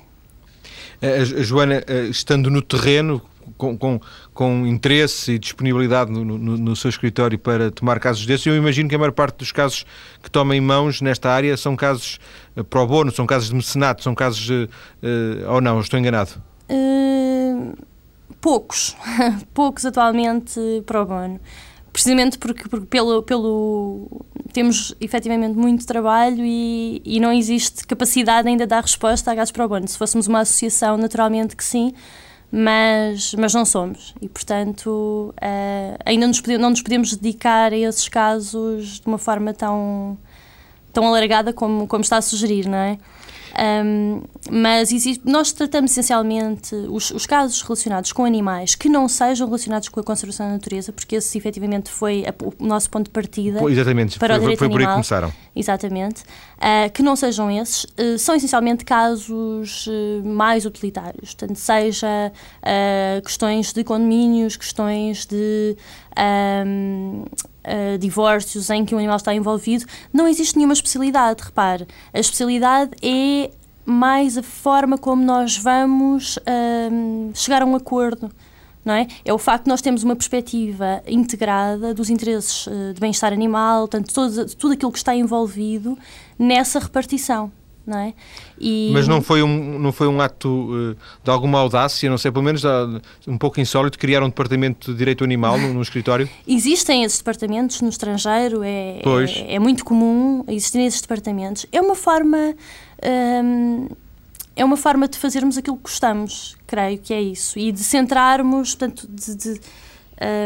A, 1.02 1.24
Joana, 1.24 1.84
estando 2.10 2.50
no 2.50 2.62
terreno, 2.62 3.22
com, 3.58 3.78
com, 3.78 4.00
com, 4.34 4.68
interesse 4.68 5.34
e 5.34 5.40
disponibilidade 5.40 6.12
no, 6.12 6.24
no, 6.26 6.58
no, 6.58 6.76
seu 6.76 6.90
escritório 6.90 7.38
para 7.38 7.72
tomar 7.72 8.00
casos 8.00 8.26
desses, 8.26 8.46
eu 8.46 8.56
imagino 8.56 8.90
que 8.90 8.96
a 8.96 8.98
maior 8.98 9.12
parte 9.12 9.38
dos 9.38 9.52
casos 9.52 9.86
que 10.22 10.30
tomam 10.30 10.54
em 10.54 10.62
mãos 10.62 11.02
nesta 11.02 11.30
área 11.30 11.56
são 11.56 11.76
casos 11.76 12.20
pro 12.70 12.86
bono, 12.88 13.12
são 13.12 13.26
casos 13.26 13.50
de 13.50 13.56
mecenato, 13.56 14.04
são 14.04 14.16
casos. 14.16 14.50
Uh, 14.50 14.68
ou 15.48 15.62
não, 15.62 15.80
estou 15.80 16.00
enganado? 16.00 16.42
Uh, 16.70 17.74
poucos. 18.46 18.96
poucos 19.56 19.84
atualmente 19.88 20.60
pro 20.86 21.04
bono 21.04 21.40
precisamente 21.92 22.38
porque, 22.38 22.68
porque 22.68 22.86
pelo, 22.88 23.24
pelo 23.24 24.22
temos 24.52 24.94
efetivamente 25.00 25.58
muito 25.58 25.86
trabalho 25.86 26.44
e, 26.44 27.02
e 27.06 27.22
não 27.22 27.32
existe 27.32 27.88
capacidade 27.88 28.50
ainda 28.50 28.66
de 28.66 28.70
dar 28.70 28.82
resposta 28.82 29.32
a 29.32 29.36
gás 29.36 29.50
para 29.50 29.66
o 29.66 29.70
bono. 29.70 29.88
Se 29.88 29.98
fôssemos 29.98 30.28
uma 30.28 30.42
associação, 30.42 30.98
naturalmente 30.98 31.56
que 31.56 31.64
sim, 31.64 31.94
mas, 32.52 33.34
mas 33.36 33.54
não 33.54 33.64
somos. 33.64 34.14
E, 34.22 34.28
portanto, 34.28 35.34
uh, 35.38 35.98
ainda 36.06 36.28
nos 36.28 36.42
não 36.42 36.72
nos 36.72 36.82
podemos 36.82 37.16
dedicar 37.16 37.72
a 37.72 37.78
esses 37.78 38.10
casos 38.10 39.00
de 39.00 39.08
uma 39.08 39.18
forma 39.18 39.54
tão, 39.54 40.18
tão 40.92 41.08
alargada 41.08 41.54
como, 41.54 41.88
como 41.88 42.04
está 42.04 42.18
a 42.18 42.22
sugerir, 42.22 42.68
não 42.68 42.78
é? 42.78 42.98
Um, 43.58 44.22
mas 44.52 44.92
existe, 44.92 45.22
nós 45.26 45.54
tratamos 45.54 45.92
essencialmente 45.92 46.76
os, 46.76 47.10
os, 47.12 47.26
casos 47.26 47.62
relacionados 47.62 48.12
com 48.12 48.26
animais 48.26 48.76
que 48.76 48.90
não 48.90 49.08
sejam 49.08 49.48
relacionados 49.48 49.88
com 49.88 49.98
a 49.98 50.04
conservação 50.04 50.48
da 50.48 50.54
natureza, 50.54 50.92
porque 50.92 51.16
esse 51.16 51.38
efetivamente 51.38 51.90
foi 51.90 52.26
a, 52.28 52.34
o 52.44 52.54
nosso 52.66 52.90
ponto 52.90 53.06
de 53.06 53.12
partida. 53.12 53.60
Pô, 53.60 53.70
exatamente, 53.70 54.20
para 54.20 54.36
foi, 54.36 54.38
o 54.38 54.42
direito 54.42 54.60
foi 54.60 54.70
por 54.70 54.80
aí 54.82 54.86
que 54.86 54.92
começaram. 54.92 55.34
Exatamente. 55.56 56.22
Uh, 56.58 56.92
que 56.94 57.02
não 57.02 57.16
sejam 57.16 57.50
esses, 57.50 57.86
uh, 57.86 58.20
são 58.20 58.36
essencialmente 58.36 58.84
casos 58.84 59.88
uh, 59.88 60.26
mais 60.26 60.66
utilitários, 60.66 61.34
portanto, 61.34 61.58
seja 61.58 62.32
questões 63.24 63.72
de 63.72 63.84
condomínios, 63.84 64.58
questões 64.58 65.26
de. 65.26 65.78
Um, 66.18 67.24
uh, 67.66 67.98
divórcios 67.98 68.70
em 68.70 68.86
que 68.86 68.96
o 68.96 68.98
animal 68.98 69.18
está 69.18 69.34
envolvido, 69.34 69.86
não 70.14 70.28
existe 70.28 70.56
nenhuma 70.56 70.74
especialidade. 70.74 71.44
Repare, 71.44 71.88
a 72.14 72.20
especialidade 72.20 72.92
é 73.02 73.52
mais 73.86 74.38
a 74.38 74.44
forma 74.44 74.98
como 74.98 75.24
nós 75.24 75.58
vamos 75.58 76.38
uh, 76.38 77.32
chegar 77.34 77.62
a 77.62 77.66
um 77.66 77.76
acordo. 77.76 78.32
Não 78.84 78.94
é? 78.94 79.08
é 79.26 79.34
o 79.34 79.40
facto 79.40 79.64
de 79.64 79.70
nós 79.70 79.82
termos 79.82 80.04
uma 80.04 80.16
perspectiva 80.16 81.02
integrada 81.08 81.92
dos 81.92 82.12
interesses 82.12 82.68
uh, 82.68 82.94
de 82.94 83.00
bem-estar 83.00 83.34
animal, 83.34 83.88
tanto 83.88 84.14
todo, 84.14 84.56
tudo 84.56 84.74
aquilo 84.74 84.92
que 84.92 85.00
está 85.00 85.16
envolvido 85.16 85.98
nessa 86.38 86.78
repartição 86.78 87.52
não 87.86 87.98
é? 87.98 88.14
E... 88.60 88.90
Mas 88.94 89.08
não 89.08 89.22
foi 89.22 89.44
um, 89.44 89.80
não 89.80 89.92
foi 89.92 90.08
um 90.08 90.20
ato 90.22 90.50
uh, 90.50 90.98
de 91.24 91.30
alguma 91.30 91.60
audácia, 91.60 92.10
não 92.10 92.18
sei, 92.18 92.32
pelo 92.32 92.44
menos 92.44 92.64
um 93.28 93.38
pouco 93.38 93.60
insólito, 93.60 93.98
criar 93.98 94.24
um 94.24 94.30
departamento 94.30 94.92
de 94.92 94.98
direito 94.98 95.24
animal 95.24 95.58
no 95.58 95.82
escritório? 95.82 96.30
Existem 96.48 97.04
esses 97.04 97.18
departamentos 97.18 97.82
no 97.82 97.90
estrangeiro, 97.90 98.64
é, 98.64 99.00
é, 99.00 99.56
é, 99.56 99.60
muito 99.60 99.86
comum 99.86 100.44
existirem 100.48 100.88
esses 100.88 101.02
departamentos. 101.02 101.66
É 101.72 101.82
uma 101.82 101.96
forma... 101.96 102.56
Um, 103.44 103.88
é 104.56 104.64
uma 104.64 104.78
forma 104.78 105.06
de 105.06 105.18
fazermos 105.18 105.58
aquilo 105.58 105.76
que 105.76 105.84
gostamos, 105.84 106.56
creio 106.66 106.98
que 106.98 107.14
é 107.14 107.22
isso, 107.22 107.60
e 107.60 107.74
de 107.74 107.84
centrarmos, 107.84 108.74
portanto, 108.74 109.06
de, 109.06 109.36
de 109.36 109.60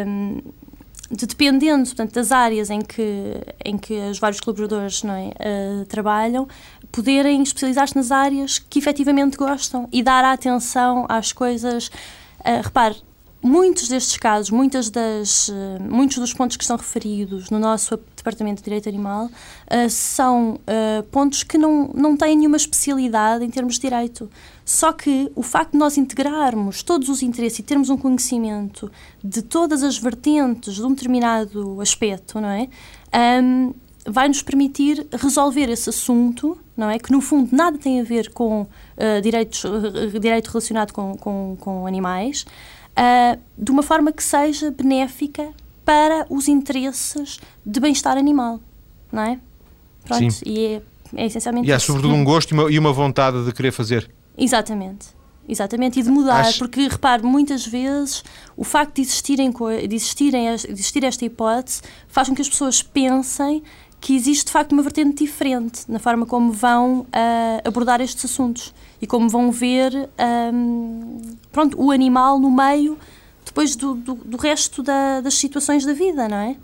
um, 0.08 0.42
de 1.12 1.26
dependendo 1.26 1.86
portanto, 1.86 2.14
das 2.14 2.32
áreas 2.32 2.70
em 2.70 2.82
que, 2.82 3.36
em 3.66 3.78
que 3.78 3.94
os 4.10 4.20
vários 4.20 4.40
colaboradores 4.40 5.04
não 5.04 5.14
é, 5.14 5.30
uh, 5.30 5.86
trabalham, 5.86 6.48
poderem 6.92 7.42
especializar-se 7.42 7.96
nas 7.96 8.12
áreas 8.12 8.60
que 8.60 8.80
efetivamente 8.80 9.36
gostam 9.36 9.88
e 9.92 10.04
dar 10.04 10.24
atenção 10.24 11.06
às 11.10 11.32
coisas. 11.34 11.88
Uh, 12.40 12.62
repare, 12.64 12.96
muitos 13.42 13.88
destes 13.88 14.18
casos, 14.18 14.50
muitas 14.50 14.90
das, 14.90 15.50
uh, 15.50 15.54
muitos 15.80 16.18
dos 16.18 16.34
pontos 16.34 16.58
que 16.58 16.64
estão 16.64 16.76
referidos 16.76 17.50
no 17.50 17.58
nosso 17.58 17.98
Departamento 18.16 18.58
de 18.58 18.66
Direito 18.66 18.90
Animal 18.90 19.26
uh, 19.26 19.90
são 19.90 20.56
uh, 20.56 21.04
pontos 21.04 21.44
que 21.44 21.58
não, 21.58 21.90
não 21.94 22.18
têm 22.18 22.36
nenhuma 22.38 22.58
especialidade 22.58 23.44
em 23.44 23.50
termos 23.50 23.76
de 23.76 23.82
direito. 23.82 24.30
Só 24.66 24.92
que 24.92 25.32
o 25.36 25.42
facto 25.42 25.72
de 25.72 25.78
nós 25.78 25.98
integrarmos 25.98 26.84
todos 26.84 27.10
os 27.10 27.24
interesses 27.24 27.60
e 27.60 27.64
termos 27.64 27.90
um 27.90 27.98
conhecimento 27.98 28.92
de 29.24 29.42
todas 29.42 29.84
as 29.84 29.98
vertentes 29.98 30.76
de 30.76 30.84
um 30.84 30.90
determinado 30.90 31.82
aspecto, 31.82 32.40
não 32.40 32.50
é? 32.50 32.68
Um, 33.42 33.74
vai 34.06 34.28
nos 34.28 34.42
permitir 34.42 35.08
resolver 35.12 35.70
esse 35.70 35.90
assunto, 35.90 36.58
não 36.76 36.90
é? 36.90 37.00
Que 37.00 37.12
no 37.12 37.22
fundo 37.22 37.56
nada 37.56 37.78
tem 37.78 38.00
a 38.00 38.04
ver 38.04 38.32
com 38.32 38.62
uh, 38.62 39.22
direitos, 39.24 39.64
direito 40.20 40.50
relacionado 40.50 40.92
com, 40.92 41.16
com, 41.18 41.58
com 41.60 41.88
animais, 41.88 42.46
uh, 43.00 43.40
de 43.58 43.72
uma 43.72 43.82
forma 43.82 44.12
que 44.12 44.24
seja 44.24 44.72
benéfica 44.72 45.50
para 45.86 46.28
os 46.30 46.48
interesses 46.48 47.40
de 47.66 47.80
bem-estar 47.80 48.18
animal, 48.18 48.60
não 49.12 49.24
é? 49.24 49.40
Pronto, 50.06 50.32
Sim. 50.32 50.44
e 50.46 50.66
é, 50.66 50.82
é 51.16 51.26
essencialmente 51.26 51.68
E 51.68 51.74
há 51.74 51.80
sobretudo 51.80 52.14
um 52.14 52.24
gosto 52.24 52.52
e 52.52 52.54
uma, 52.54 52.72
e 52.72 52.78
uma 52.78 52.94
vontade 52.94 53.44
de 53.46 53.52
querer 53.52 53.72
fazer. 53.72 54.10
Exatamente. 54.38 55.08
Exatamente, 55.48 56.00
e 56.00 56.04
de 56.04 56.12
mudar, 56.12 56.42
Acho... 56.42 56.60
porque 56.60 56.88
repare, 56.88 57.24
muitas 57.24 57.66
vezes 57.66 58.24
o 58.56 58.64
facto 58.64 58.98
de, 58.98 59.02
existirem, 59.02 59.52
de, 59.52 59.96
existirem, 59.96 60.56
de 60.56 60.72
existir 60.72 61.04
esta 61.04 61.26
hipótese 61.26 61.82
faz 62.08 62.30
com 62.30 62.36
que 62.36 62.42
as 62.44 62.48
pessoas 62.48 62.84
pensem 62.84 63.64
que 64.00 64.16
existe 64.16 64.46
de 64.46 64.52
facto 64.52 64.74
uma 64.74 64.84
vertente 64.84 65.24
diferente 65.24 65.82
na 65.88 65.98
forma 65.98 66.28
como 66.28 66.52
vão 66.52 67.00
uh, 67.00 67.08
abordar 67.68 68.00
estes 68.00 68.24
assuntos 68.26 68.72
e 69.02 69.08
como 69.08 69.30
vão 69.30 69.52
ver 69.52 70.10
um, 70.54 71.22
pronto, 71.52 71.82
o 71.82 71.92
animal 71.92 72.40
no 72.40 72.52
meio 72.52 72.98
depois 73.46 73.76
do, 73.76 73.96
do, 73.96 74.16
do 74.16 74.38
resto 74.38 74.84
da, 74.84 75.22
das 75.22 75.34
situações 75.34 75.86
da 75.86 75.94
vida, 75.94 76.28
não 76.28 76.38
é? 76.38 76.56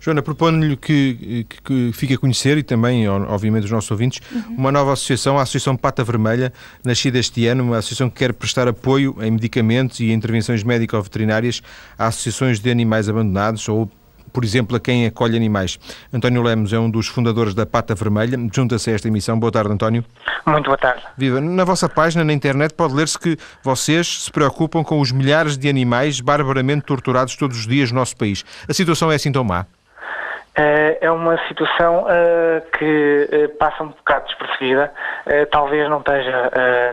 Joana, 0.00 0.22
proponho-lhe 0.22 0.78
que, 0.78 1.44
que, 1.46 1.62
que, 1.62 1.90
fique 1.92 2.14
a 2.14 2.18
conhecer, 2.18 2.56
e 2.56 2.62
também, 2.62 3.06
obviamente, 3.06 3.64
os 3.64 3.70
nossos 3.70 3.90
ouvintes, 3.90 4.18
uhum. 4.32 4.54
uma 4.56 4.72
nova 4.72 4.94
associação, 4.94 5.38
a 5.38 5.42
Associação 5.42 5.76
Pata 5.76 6.02
Vermelha, 6.02 6.54
nascida 6.82 7.18
este 7.18 7.46
ano, 7.46 7.62
uma 7.62 7.76
associação 7.76 8.08
que 8.08 8.16
quer 8.16 8.32
prestar 8.32 8.66
apoio 8.66 9.14
em 9.20 9.30
medicamentos 9.30 10.00
e 10.00 10.10
intervenções 10.10 10.62
médico-veterinárias 10.62 11.62
a 11.98 12.06
associações 12.06 12.60
de 12.60 12.70
animais 12.70 13.10
abandonados 13.10 13.68
ou 13.68 13.90
por 14.32 14.44
exemplo, 14.44 14.76
a 14.76 14.80
quem 14.80 15.06
acolhe 15.06 15.36
animais. 15.36 15.78
António 16.12 16.42
Lemos 16.42 16.72
é 16.72 16.78
um 16.78 16.90
dos 16.90 17.08
fundadores 17.08 17.54
da 17.54 17.66
Pata 17.66 17.94
Vermelha. 17.94 18.38
Junta-se 18.52 18.90
a 18.90 18.94
esta 18.94 19.08
emissão. 19.08 19.38
Boa 19.38 19.52
tarde, 19.52 19.72
António. 19.72 20.04
Muito 20.46 20.66
boa 20.66 20.78
tarde. 20.78 21.02
Viva. 21.16 21.40
Na 21.40 21.64
vossa 21.64 21.88
página, 21.88 22.24
na 22.24 22.32
internet, 22.32 22.74
pode 22.74 22.94
ler-se 22.94 23.18
que 23.18 23.36
vocês 23.62 24.24
se 24.24 24.30
preocupam 24.30 24.82
com 24.82 25.00
os 25.00 25.12
milhares 25.12 25.56
de 25.56 25.68
animais 25.68 26.20
barbaramente 26.20 26.82
torturados 26.82 27.36
todos 27.36 27.58
os 27.58 27.66
dias 27.66 27.92
no 27.92 27.98
nosso 27.98 28.16
país. 28.16 28.44
A 28.68 28.72
situação 28.72 29.10
é 29.12 29.16
assim 29.16 29.32
tão 29.32 29.44
má? 29.44 29.66
Eh, 30.56 30.98
é 31.00 31.10
uma 31.10 31.38
situação 31.46 32.04
uh, 32.04 32.70
que 32.76 33.28
uh, 33.32 33.56
passa 33.56 33.82
um 33.84 33.88
bocado 33.88 34.26
despercebida, 34.26 34.92
uh, 35.26 35.46
talvez 35.46 35.88
não 35.88 36.00
esteja 36.00 36.50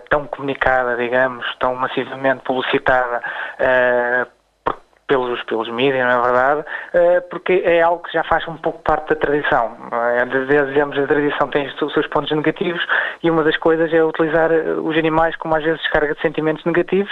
tão 0.09 0.27
comunicada, 0.27 0.95
digamos, 0.95 1.45
tão 1.59 1.75
massivamente 1.75 2.43
publicitada 2.43 3.21
pelos, 5.07 5.41
pelos 5.43 5.69
mídias, 5.69 6.05
não 6.05 6.19
é 6.19 6.21
verdade? 6.21 6.65
Eh, 6.93 7.21
porque 7.21 7.61
é 7.63 7.81
algo 7.81 8.03
que 8.03 8.11
já 8.11 8.23
faz 8.25 8.45
um 8.47 8.57
pouco 8.57 8.83
parte 8.83 9.09
da 9.09 9.15
tradição. 9.15 9.77
É? 9.91 10.25
Dizemos 10.25 10.99
a 10.99 11.07
tradição 11.07 11.47
tem 11.47 11.67
os 11.67 11.93
seus 11.93 12.07
pontos 12.07 12.29
negativos 12.31 12.85
e 13.23 13.31
uma 13.31 13.43
das 13.43 13.55
coisas 13.57 13.91
é 13.93 14.03
utilizar 14.03 14.51
eh, 14.51 14.63
os 14.73 14.97
animais 14.97 15.35
como 15.37 15.55
às 15.55 15.63
vezes 15.63 15.81
descarga 15.81 16.13
de 16.13 16.21
sentimentos 16.21 16.63
negativos 16.65 17.11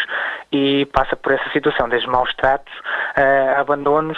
e 0.52 0.86
passa 0.88 1.16
por 1.16 1.32
essa 1.32 1.50
situação, 1.52 1.88
desde 1.88 2.08
maus 2.10 2.34
tratos 2.36 2.74
a 3.16 3.62
abandonos 3.62 4.18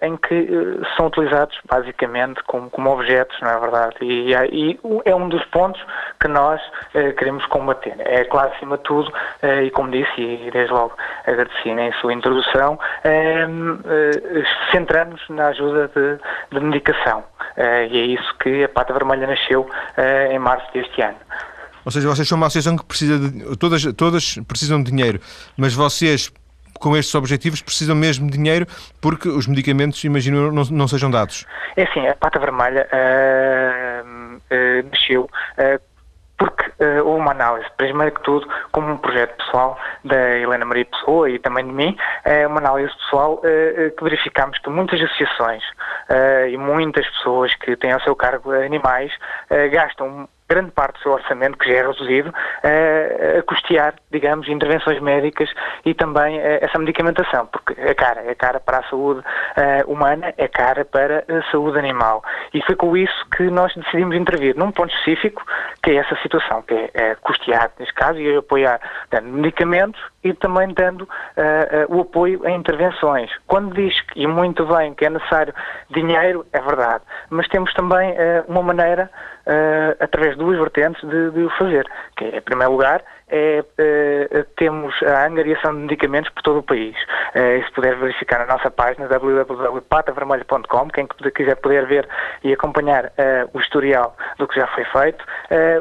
em 0.00 0.16
que 0.16 0.48
são 0.96 1.06
utilizados 1.06 1.58
basicamente 1.68 2.42
como, 2.44 2.68
como 2.70 2.90
objetos, 2.90 3.40
não 3.40 3.50
é 3.50 3.58
verdade? 3.58 3.96
E, 4.00 4.32
e 4.32 4.80
é 5.04 5.14
um 5.14 5.28
dos 5.28 5.44
pontos 5.46 5.80
que 6.20 6.28
nós 6.28 6.60
queremos 6.92 7.44
combater. 7.46 7.94
É 7.98 8.24
claro, 8.24 8.52
acima 8.54 8.76
de 8.76 8.82
tudo, 8.84 9.12
e 9.64 9.70
como 9.70 9.90
disse, 9.90 10.20
e 10.20 10.50
desde 10.50 10.72
logo 10.72 10.96
agradeci 11.26 11.70
em 11.70 11.92
sua 11.94 12.12
introdução, 12.12 12.71
então, 12.72 12.78
ehm, 13.04 13.78
eh, 13.84 14.44
centramos 14.70 15.20
na 15.28 15.48
ajuda 15.48 15.88
de, 15.88 16.18
de 16.58 16.64
medicação. 16.64 17.24
Eh, 17.56 17.88
e 17.88 17.98
é 17.98 18.04
isso 18.06 18.34
que 18.38 18.64
a 18.64 18.68
Pata 18.68 18.92
Vermelha 18.92 19.26
nasceu 19.26 19.68
eh, 19.96 20.32
em 20.32 20.38
março 20.38 20.66
deste 20.72 21.02
ano. 21.02 21.16
Ou 21.84 21.90
seja, 21.90 22.08
vocês 22.08 22.28
são 22.28 22.36
uma 22.36 22.46
associação 22.46 22.76
que 22.76 22.84
precisa 22.84 23.18
de. 23.18 23.56
Todas, 23.56 23.84
todas 23.94 24.38
precisam 24.46 24.82
de 24.82 24.90
dinheiro, 24.90 25.20
mas 25.56 25.74
vocês, 25.74 26.32
com 26.78 26.96
estes 26.96 27.14
objetivos, 27.14 27.60
precisam 27.60 27.96
mesmo 27.96 28.30
de 28.30 28.36
dinheiro 28.36 28.66
porque 29.00 29.28
os 29.28 29.46
medicamentos, 29.46 30.02
imagino, 30.04 30.52
não, 30.52 30.62
não 30.64 30.88
sejam 30.88 31.10
dados. 31.10 31.44
É 31.76 31.82
assim, 31.82 32.06
a 32.06 32.14
Pata 32.14 32.38
Vermelha 32.38 32.86
uh, 32.92 34.36
uh, 34.36 34.88
nasceu 34.90 35.22
uh, 35.24 35.80
porque 36.38 36.71
uh, 36.82 37.08
uma 37.08 37.30
análise, 37.30 37.66
primeiro 37.76 38.14
que 38.14 38.22
tudo, 38.22 38.48
como 38.70 38.90
um 38.92 38.96
projeto 38.96 39.36
pessoal 39.36 39.78
da 40.04 40.38
Helena 40.38 40.64
Maria 40.64 40.84
Pessoa 40.84 41.30
e 41.30 41.38
também 41.38 41.64
de 41.64 41.72
mim, 41.72 41.96
é 42.24 42.46
uma 42.46 42.58
análise 42.58 42.92
pessoal 42.96 43.34
uh, 43.34 43.96
que 43.96 44.04
verificámos 44.04 44.58
que 44.58 44.68
muitas 44.68 45.00
associações 45.00 45.62
uh, 46.10 46.48
e 46.48 46.56
muitas 46.56 47.08
pessoas 47.10 47.54
que 47.54 47.76
têm 47.76 47.92
ao 47.92 48.00
seu 48.00 48.16
cargo 48.16 48.52
animais 48.52 49.12
gastam 49.70 50.28
grande 50.52 50.70
parte 50.72 50.98
do 50.98 51.02
seu 51.02 51.12
orçamento, 51.12 51.56
que 51.56 51.68
já 51.68 51.78
é 51.78 51.82
reduzido, 51.86 52.32
a 53.38 53.42
custear, 53.42 53.94
digamos, 54.10 54.48
intervenções 54.48 55.00
médicas 55.00 55.48
e 55.84 55.94
também 55.94 56.38
essa 56.38 56.78
medicamentação, 56.78 57.46
porque 57.46 57.74
é 57.78 57.94
cara, 57.94 58.22
é 58.26 58.34
cara 58.34 58.60
para 58.60 58.78
a 58.78 58.82
saúde 58.84 59.22
humana, 59.86 60.34
é 60.36 60.48
cara 60.48 60.84
para 60.84 61.24
a 61.28 61.50
saúde 61.50 61.78
animal. 61.78 62.22
E 62.52 62.60
foi 62.62 62.76
com 62.76 62.96
isso 62.96 63.26
que 63.36 63.44
nós 63.44 63.74
decidimos 63.74 64.14
intervir 64.16 64.56
num 64.56 64.70
ponto 64.70 64.92
específico, 64.94 65.42
que 65.82 65.92
é 65.92 65.96
essa 65.96 66.16
situação, 66.16 66.62
que 66.62 66.74
é, 66.74 66.90
é 66.94 67.14
custear, 67.16 67.70
neste 67.78 67.94
caso, 67.94 68.18
e 68.18 68.36
apoiar 68.36 68.80
dando 69.10 69.28
medicamentos 69.28 70.00
e 70.22 70.32
também 70.34 70.68
dando 70.74 71.08
o 71.88 72.00
apoio 72.00 72.44
a 72.44 72.50
intervenções. 72.50 73.30
Quando 73.46 73.74
diz, 73.74 73.94
e 74.14 74.26
muito 74.26 74.64
bem, 74.66 74.94
que 74.94 75.06
é 75.06 75.10
necessário 75.10 75.54
dinheiro, 75.90 76.44
é 76.52 76.60
verdade, 76.60 77.02
mas 77.30 77.48
temos 77.48 77.72
também 77.74 78.14
uma 78.48 78.62
maneira, 78.62 79.10
através 80.00 80.32
de 80.32 80.38
duas 80.38 80.58
vertentes, 80.58 81.00
de, 81.08 81.30
de 81.30 81.42
o 81.42 81.50
fazer, 81.50 81.86
que 82.16 82.24
é, 82.24 82.38
em 82.38 82.40
primeiro 82.40 82.72
lugar, 82.72 83.02
é, 83.28 83.64
é, 83.78 84.44
temos 84.56 84.94
a 85.02 85.26
angariação 85.26 85.74
de 85.74 85.80
medicamentos 85.80 86.30
por 86.32 86.42
todo 86.42 86.58
o 86.58 86.62
país. 86.62 86.94
É, 87.34 87.62
se 87.62 87.72
puder 87.72 87.96
verificar 87.96 88.40
na 88.40 88.54
nossa 88.54 88.70
página 88.70 89.08
www.patavermelho.com, 89.08 90.88
quem 90.90 91.06
quiser 91.34 91.56
poder 91.56 91.86
ver 91.86 92.06
e 92.44 92.52
acompanhar 92.52 93.10
o 93.54 93.58
historial 93.58 94.14
do 94.38 94.46
que 94.46 94.60
já 94.60 94.66
foi 94.66 94.84
feito, 94.84 95.24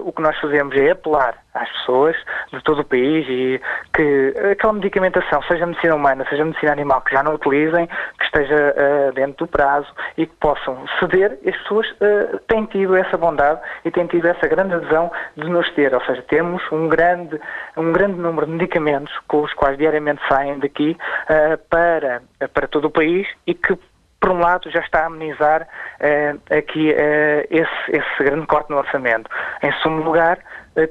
o 0.03 0.13
que 0.13 0.21
nós 0.21 0.39
fazemos 0.39 0.75
é 0.77 0.91
apelar 0.91 1.35
às 1.53 1.69
pessoas 1.71 2.15
de 2.51 2.61
todo 2.63 2.81
o 2.81 2.85
país 2.85 3.25
e 3.27 3.61
que 3.93 4.33
aquela 4.51 4.73
medicamentação, 4.73 5.41
seja 5.43 5.65
medicina 5.65 5.95
humana, 5.95 6.25
seja 6.29 6.45
medicina 6.45 6.71
animal, 6.71 7.01
que 7.01 7.13
já 7.13 7.23
não 7.23 7.35
utilizem, 7.35 7.87
que 7.87 8.25
esteja 8.25 8.55
uh, 8.55 9.11
dentro 9.13 9.45
do 9.45 9.47
prazo 9.47 9.87
e 10.17 10.25
que 10.25 10.35
possam 10.35 10.85
ceder, 10.99 11.37
as 11.45 11.57
pessoas 11.57 11.89
uh, 11.91 12.39
têm 12.47 12.65
tido 12.65 12.95
essa 12.95 13.17
bondade 13.17 13.59
e 13.83 13.91
têm 13.91 14.07
tido 14.07 14.27
essa 14.27 14.47
grande 14.47 14.75
adesão 14.75 15.11
de 15.35 15.49
nos 15.49 15.69
ter, 15.71 15.93
ou 15.93 16.01
seja, 16.05 16.21
temos 16.23 16.61
um 16.71 16.87
grande, 16.87 17.39
um 17.75 17.91
grande 17.91 18.19
número 18.19 18.45
de 18.45 18.53
medicamentos 18.53 19.13
com 19.27 19.41
os 19.41 19.53
quais 19.53 19.77
diariamente 19.77 20.21
saem 20.29 20.59
daqui 20.59 20.97
uh, 21.29 21.57
para, 21.69 22.21
para 22.53 22.67
todo 22.67 22.85
o 22.85 22.91
país 22.91 23.27
e 23.45 23.53
que 23.53 23.77
por 24.19 24.29
um 24.29 24.39
lado, 24.39 24.69
já 24.69 24.81
está 24.81 25.01
a 25.01 25.05
amenizar 25.07 25.67
aqui 26.55 26.89
esse, 27.49 27.71
esse, 27.89 28.23
grande 28.23 28.45
corte 28.45 28.69
no 28.69 28.77
orçamento. 28.77 29.27
Em 29.63 29.73
segundo 29.81 30.03
lugar, 30.03 30.37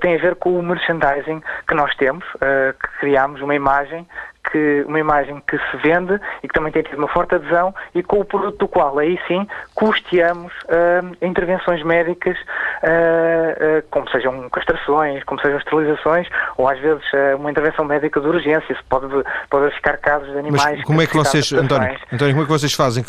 tem 0.01 0.15
a 0.15 0.19
ver 0.19 0.35
com 0.37 0.59
o 0.59 0.63
merchandising 0.63 1.43
que 1.67 1.75
nós 1.75 1.95
temos, 1.97 2.25
que 2.33 2.89
criamos 3.01 3.41
uma 3.41 3.55
imagem 3.55 4.07
que 4.51 4.85
uma 4.87 4.99
imagem 4.99 5.41
que 5.47 5.57
se 5.57 5.77
vende 5.83 6.21
e 6.43 6.49
que 6.49 6.55
também 6.55 6.73
tem 6.73 6.83
tido 6.83 6.99
uma 6.99 7.09
forte 7.09 7.35
adesão 7.35 7.75
e 7.95 8.03
com 8.03 8.21
o 8.21 8.25
produto 8.25 8.59
do 8.59 8.69
qual 8.69 8.99
aí 8.99 9.19
sim 9.27 9.47
custeamos 9.75 10.53
uh, 10.65 11.17
intervenções 11.23 11.83
médicas, 11.83 12.37
uh, 12.39 13.79
uh, 13.79 13.83
como 13.91 14.09
sejam 14.11 14.49
castrações, 14.51 15.23
como 15.25 15.41
sejam 15.41 15.59
esterilizações 15.59 16.29
ou 16.57 16.69
às 16.69 16.79
vezes 16.81 17.03
uma 17.39 17.51
intervenção 17.51 17.85
médica 17.85 18.21
de 18.21 18.27
urgência. 18.27 18.77
Se 18.77 18.85
pode, 18.89 19.07
pode 19.49 19.75
ficar 19.75 19.97
casos 19.99 20.31
de 20.31 20.39
animais. 20.39 20.79
Mas 20.79 20.85
como 20.85 21.03
é 21.03 21.07
que 21.07 21.17
vocês, 21.17 21.53
António, 21.53 21.97
António, 22.13 22.35
como 22.35 22.43
é 22.43 22.47
que 22.47 22.53
vocês 22.53 22.73
fazem? 22.73 23.05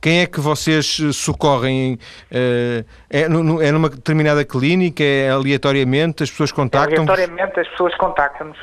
Quem 0.00 0.22
é 0.22 0.26
que 0.26 0.40
vocês 0.40 1.00
socorrem? 1.12 1.98
É, 2.30 2.84
é 3.10 3.28
numa 3.72 3.88
determinada 3.88 4.44
clínica? 4.44 5.02
É 5.02 5.30
aleatoriamente? 5.30 6.22
As 6.22 6.30
pessoas 6.30 6.52
contactam? 6.52 7.04
É 7.04 7.08
aleatoriamente 7.08 7.60
as 7.60 7.68
pessoas 7.68 7.94
contactam-nos. 7.96 8.58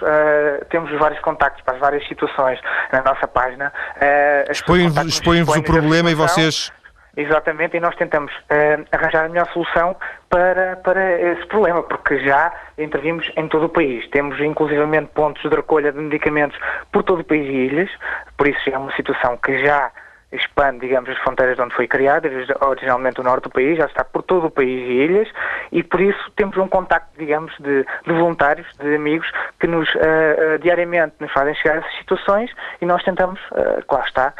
temos 0.69 0.91
vários 0.99 1.19
contactos 1.21 1.63
para 1.63 1.75
as 1.75 1.86
várias 1.87 2.07
situações 2.07 2.59
na 2.91 3.01
nossa 3.01 3.27
página. 3.27 3.71
Uh, 3.95 4.51
Expõem-vos 4.51 5.05
expõem 5.05 5.41
o 5.41 5.63
problema 5.63 6.11
e 6.11 6.15
vocês. 6.15 6.71
Exatamente, 7.15 7.75
e 7.75 7.79
nós 7.79 7.95
tentamos 7.95 8.31
uh, 8.31 8.85
arranjar 8.91 9.25
a 9.25 9.29
melhor 9.29 9.47
solução 9.51 9.95
para, 10.29 10.75
para 10.77 11.19
esse 11.19 11.47
problema, 11.47 11.81
porque 11.81 12.19
já 12.19 12.53
intervimos 12.77 13.31
em 13.35 13.47
todo 13.47 13.65
o 13.65 13.69
país. 13.69 14.07
Temos 14.11 14.39
inclusivamente 14.39 15.09
pontos 15.15 15.41
de 15.41 15.55
recolha 15.55 15.91
de 15.91 15.97
medicamentos 15.97 16.59
por 16.91 17.01
todo 17.03 17.21
o 17.21 17.23
país 17.23 17.47
e 17.47 17.57
ilhas, 17.69 17.89
por 18.37 18.47
isso 18.47 18.69
é 18.69 18.77
uma 18.77 18.95
situação 18.95 19.35
que 19.37 19.65
já 19.65 19.91
expande, 20.31 20.79
digamos, 20.79 21.09
as 21.09 21.17
fronteiras 21.19 21.55
de 21.55 21.61
onde 21.61 21.75
foi 21.75 21.87
criada, 21.87 22.29
originalmente 22.61 23.19
o 23.21 23.23
norte 23.23 23.43
do 23.43 23.49
país, 23.49 23.77
já 23.77 23.85
está 23.85 24.03
por 24.03 24.23
todo 24.23 24.47
o 24.47 24.51
país 24.51 24.81
e 24.81 24.91
ilhas, 24.91 25.29
e 25.71 25.83
por 25.83 26.01
isso 26.01 26.19
temos 26.35 26.57
um 26.57 26.67
contacto, 26.67 27.17
digamos, 27.17 27.53
de, 27.59 27.83
de 27.83 28.13
voluntários, 28.13 28.67
de 28.77 28.95
amigos, 28.95 29.31
que 29.59 29.67
nos 29.67 29.87
uh, 29.95 29.99
uh, 29.99 30.59
diariamente 30.59 31.15
nos 31.19 31.31
fazem 31.31 31.55
chegar 31.55 31.75
a 31.75 31.79
essas 31.79 31.97
situações 31.97 32.51
e 32.81 32.85
nós 32.85 33.03
tentamos, 33.03 33.39
uh, 33.51 33.83
claro 33.87 34.05
está, 34.05 34.33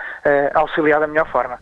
auxiliar 0.54 1.00
da 1.00 1.08
melhor 1.08 1.28
forma. 1.32 1.60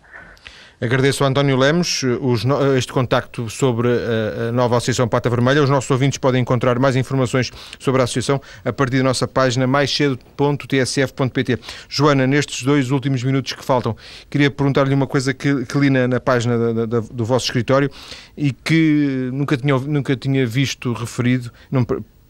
Agradeço 0.80 1.24
ao 1.24 1.30
António 1.30 1.56
Lemos 1.58 2.04
os, 2.22 2.46
este 2.78 2.92
contacto 2.92 3.50
sobre 3.50 3.88
a, 3.88 4.50
a, 4.50 4.52
nova 4.52 4.76
Associação 4.76 5.08
Pata 5.08 5.30
Vermelha. 5.30 5.64
Os 5.64 5.70
nossos 5.70 5.90
ouvintes 5.90 6.18
podem 6.18 6.42
encontrar 6.42 6.78
mais 6.80 6.98
informações 6.98 7.50
sobre 7.80 8.02
a 8.02 8.04
Associação 8.04 8.42
a 8.64 8.74
partir 8.74 8.98
da 8.98 9.04
nossa 9.04 9.26
página 9.28 9.66
maiscedo.tsf.pt. 9.66 11.60
Joana, 11.88 12.28
nestes 12.28 12.64
dois 12.64 12.92
últimos 12.92 13.24
minutos 13.24 13.54
que 13.54 13.64
faltam, 13.64 13.96
queria 14.30 14.52
perguntar-lhe 14.52 14.94
uma 14.94 15.08
coisa 15.08 15.34
que, 15.34 15.66
que 15.66 15.78
li 15.80 15.90
na, 15.90 16.10
na 16.10 16.20
página 16.20 16.58
da, 16.58 16.86
da, 16.86 17.00
do 17.00 17.24
vosso 17.24 17.46
escritório 17.46 17.90
e 18.36 18.52
que 18.52 19.30
nunca 19.32 19.56
tinha, 19.56 19.78
nunca 19.80 20.16
tinha 20.16 20.46
visto 20.46 20.92
referido, 20.92 21.52
não, 21.72 21.86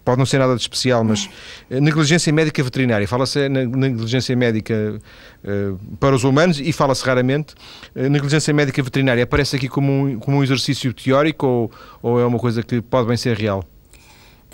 pode 0.05 0.19
não 0.19 0.25
ser 0.25 0.37
nada 0.37 0.55
de 0.55 0.61
especial, 0.61 1.03
mas 1.03 1.27
eh, 1.69 1.81
negligência 1.81 2.31
médica 2.31 2.63
veterinária. 2.63 3.07
Fala-se 3.07 3.49
na 3.49 3.65
negligência 3.65 4.35
médica 4.35 5.01
uh, 5.43 5.79
para 5.99 6.15
os 6.15 6.23
humanos 6.23 6.59
e 6.59 6.71
fala-se 6.71 7.03
raramente. 7.03 7.55
Uh, 7.95 8.07
negligência 8.07 8.53
médica 8.53 8.81
veterinária 8.83 9.23
aparece 9.23 9.55
aqui 9.55 9.67
como 9.67 9.91
um, 9.91 10.19
como 10.19 10.37
um 10.37 10.43
exercício 10.43 10.93
teórico 10.93 11.47
ou, 11.47 11.71
ou 12.03 12.19
é 12.19 12.25
uma 12.25 12.37
coisa 12.37 12.61
que 12.61 12.81
pode 12.81 13.07
bem 13.07 13.17
ser 13.17 13.35
real? 13.35 13.65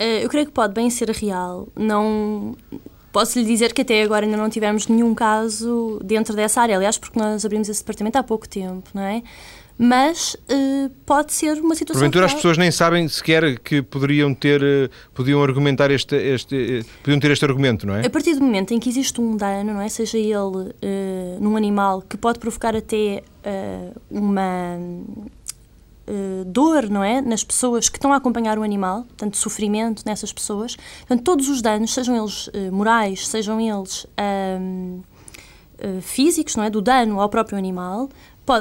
Uh, 0.00 0.22
eu 0.22 0.28
creio 0.30 0.46
que 0.46 0.52
pode 0.52 0.72
bem 0.72 0.88
ser 0.88 1.10
real. 1.10 1.68
Não. 1.76 2.56
Posso 3.12 3.38
lhe 3.38 3.44
dizer 3.44 3.74
que 3.74 3.82
até 3.82 4.02
agora 4.02 4.24
ainda 4.24 4.38
não 4.38 4.48
tivemos 4.48 4.88
nenhum 4.88 5.14
caso 5.14 6.00
dentro 6.02 6.34
dessa 6.34 6.62
área, 6.62 6.76
aliás, 6.76 6.96
porque 6.96 7.18
nós 7.18 7.44
abrimos 7.44 7.68
esse 7.68 7.80
departamento 7.80 8.16
há 8.16 8.22
pouco 8.22 8.48
tempo, 8.48 8.88
não 8.94 9.02
é? 9.02 9.22
Mas 9.78 10.34
uh, 10.34 10.90
pode 11.04 11.32
ser 11.32 11.54
uma 11.60 11.74
situação. 11.74 12.00
Porventura 12.00 12.26
as 12.26 12.34
pessoas 12.34 12.56
nem 12.56 12.70
sabem 12.70 13.08
sequer 13.08 13.58
que 13.58 13.82
poderiam 13.82 14.34
ter, 14.34 14.62
uh, 14.62 14.90
podiam 15.14 15.42
argumentar 15.42 15.90
este, 15.90 16.14
este, 16.14 16.80
uh, 16.80 16.84
podiam 17.02 17.18
ter 17.18 17.30
este 17.30 17.44
argumento, 17.44 17.86
não 17.86 17.94
é? 17.94 18.06
A 18.06 18.10
partir 18.10 18.34
do 18.34 18.42
momento 18.42 18.72
em 18.72 18.78
que 18.78 18.88
existe 18.88 19.20
um 19.20 19.36
dano, 19.36 19.74
não 19.74 19.80
é, 19.80 19.88
seja 19.88 20.18
ele 20.18 20.72
num 21.40 21.56
animal 21.56 22.02
que 22.02 22.16
pode 22.16 22.38
provocar 22.38 22.76
até 22.76 23.22
uma 24.10 24.78
dor, 26.46 26.88
não 26.88 27.02
é, 27.02 27.20
nas 27.20 27.42
pessoas 27.42 27.88
que 27.88 27.96
estão 27.96 28.12
a 28.12 28.16
acompanhar 28.16 28.58
o 28.58 28.62
animal, 28.62 29.04
portanto 29.04 29.36
sofrimento 29.36 30.02
nessas 30.04 30.32
pessoas, 30.32 30.76
portanto 31.00 31.22
todos 31.22 31.48
os 31.48 31.62
danos, 31.62 31.92
sejam 31.92 32.16
eles 32.16 32.50
morais, 32.70 33.26
sejam 33.26 33.60
eles 33.60 34.06
físicos, 36.02 36.56
não 36.56 36.64
é, 36.64 36.70
do 36.70 36.80
dano 36.80 37.20
ao 37.20 37.28
próprio 37.28 37.58
animal, 37.58 38.08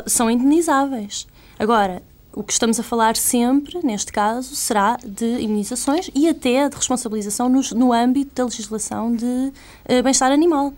são 0.07 0.29
indenizáveis. 0.29 1.27
Agora, 1.57 2.01
o 2.33 2.43
que 2.43 2.53
estamos 2.53 2.79
a 2.79 2.83
falar 2.83 3.15
sempre, 3.15 3.79
neste 3.83 4.11
caso, 4.11 4.55
será 4.55 4.97
de 5.03 5.25
imunizações 5.39 6.09
e 6.15 6.29
até 6.29 6.69
de 6.69 6.75
responsabilização 6.75 7.49
no, 7.49 7.61
no 7.75 7.93
âmbito 7.93 8.31
da 8.35 8.45
legislação 8.45 9.13
de 9.13 9.25
uh, 9.25 10.03
bem-estar 10.03 10.31
animal. 10.31 10.73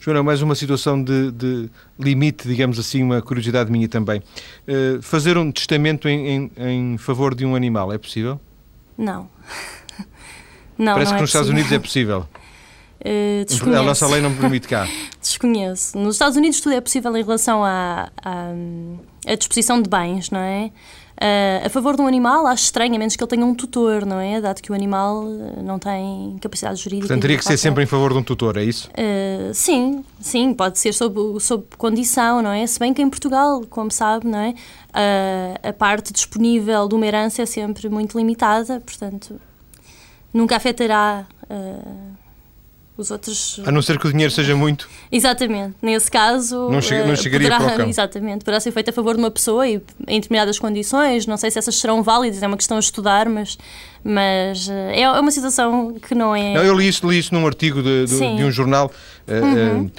Joana, 0.00 0.22
mais 0.22 0.40
uma 0.40 0.54
situação 0.54 1.02
de, 1.02 1.30
de, 1.32 1.68
limite, 1.98 2.48
digamos 2.48 2.78
assim, 2.78 3.02
uma 3.02 3.20
curiosidade 3.20 3.70
minha 3.70 3.88
também. 3.88 4.22
Uh, 4.66 5.02
fazer 5.02 5.36
um 5.36 5.52
testamento 5.52 6.08
em, 6.08 6.26
em, 6.28 6.52
em, 6.56 6.98
favor 6.98 7.34
de 7.34 7.44
um 7.44 7.54
animal 7.54 7.92
é 7.92 7.98
possível? 7.98 8.40
Não. 8.96 9.28
não 10.78 10.94
Parece 10.94 11.10
não 11.10 11.16
que 11.16 11.18
é 11.18 11.20
nos 11.20 11.30
Estados 11.30 11.50
Unidos 11.50 11.70
é 11.72 11.78
possível. 11.78 12.26
Uh, 13.00 13.76
a 13.76 13.82
nossa 13.82 14.06
lei 14.06 14.20
não 14.20 14.34
permite 14.34 14.66
cá. 14.66 14.88
desconheço. 15.20 15.96
Nos 15.96 16.16
Estados 16.16 16.36
Unidos 16.36 16.60
tudo 16.60 16.74
é 16.74 16.80
possível 16.80 17.16
em 17.16 17.22
relação 17.22 17.64
à, 17.64 18.10
à, 18.22 18.52
à 19.26 19.34
disposição 19.34 19.80
de 19.80 19.88
bens, 19.88 20.30
não 20.30 20.40
é? 20.40 20.70
Uh, 21.18 21.66
a 21.66 21.68
favor 21.68 21.96
de 21.96 22.02
um 22.02 22.06
animal, 22.06 22.46
acho 22.46 22.62
estranho, 22.62 22.94
a 22.94 22.98
menos 22.98 23.16
que 23.16 23.22
ele 23.24 23.28
tenha 23.28 23.44
um 23.44 23.52
tutor, 23.52 24.06
não 24.06 24.20
é? 24.20 24.40
Dado 24.40 24.62
que 24.62 24.70
o 24.70 24.74
animal 24.74 25.24
eh, 25.26 25.62
não 25.62 25.76
tem 25.76 26.38
capacidade 26.40 26.80
jurídica. 26.80 27.08
Portanto, 27.08 27.22
teria 27.22 27.36
que 27.36 27.44
ser 27.44 27.56
sempre 27.56 27.82
em 27.82 27.86
favor 27.86 28.12
de 28.12 28.18
um 28.18 28.22
tutor, 28.22 28.56
é 28.56 28.62
isso? 28.62 28.88
Uh, 28.90 29.52
sim, 29.52 30.04
sim, 30.20 30.54
pode 30.54 30.78
ser 30.78 30.94
sob, 30.94 31.40
sob 31.40 31.64
condição, 31.76 32.40
não 32.40 32.52
é? 32.52 32.64
Se 32.68 32.78
bem 32.78 32.94
que 32.94 33.02
em 33.02 33.10
Portugal, 33.10 33.64
como 33.68 33.90
sabe, 33.90 34.28
não 34.28 34.38
é? 34.38 34.50
Uh, 34.50 35.68
a 35.68 35.72
parte 35.72 36.12
disponível 36.12 36.86
de 36.86 36.94
uma 36.94 37.04
herança 37.04 37.42
é 37.42 37.46
sempre 37.46 37.88
muito 37.88 38.16
limitada, 38.16 38.78
portanto, 38.78 39.40
nunca 40.32 40.54
afetará 40.54 41.26
os 43.00 43.10
outros. 43.10 43.60
A 43.64 43.70
não 43.70 43.80
ser 43.80 43.98
que 43.98 44.06
o 44.06 44.10
dinheiro 44.10 44.32
seja 44.32 44.56
muito. 44.56 44.88
Exatamente. 45.10 45.74
Nesse 45.80 46.10
caso. 46.10 46.68
Não, 46.70 46.82
chega, 46.82 47.06
não 47.06 47.16
chegaria 47.16 47.48
poderá, 47.48 47.64
para 47.64 47.74
o 47.74 47.76
cão. 47.78 47.88
Exatamente. 47.88 48.44
Poderá 48.44 48.60
ser 48.60 48.72
feito 48.72 48.90
a 48.90 48.92
favor 48.92 49.14
de 49.14 49.20
uma 49.20 49.30
pessoa 49.30 49.66
e 49.68 49.80
em 50.06 50.20
determinadas 50.20 50.58
condições. 50.58 51.26
Não 51.26 51.36
sei 51.36 51.50
se 51.50 51.58
essas 51.58 51.76
serão 51.76 52.02
válidas, 52.02 52.42
é 52.42 52.46
uma 52.46 52.56
questão 52.56 52.76
a 52.76 52.80
estudar, 52.80 53.28
mas, 53.28 53.56
mas 54.02 54.68
é 54.68 55.08
uma 55.10 55.30
situação 55.30 55.94
que 55.94 56.14
não 56.14 56.34
é. 56.34 56.54
Não, 56.54 56.62
eu 56.62 56.74
li 56.74 56.88
isso, 56.88 57.08
li 57.08 57.18
isso 57.18 57.34
num 57.34 57.46
artigo 57.46 57.82
de, 57.82 58.06
de, 58.06 58.36
de 58.36 58.44
um 58.44 58.50
jornal 58.50 58.90
uhum. 59.28 59.90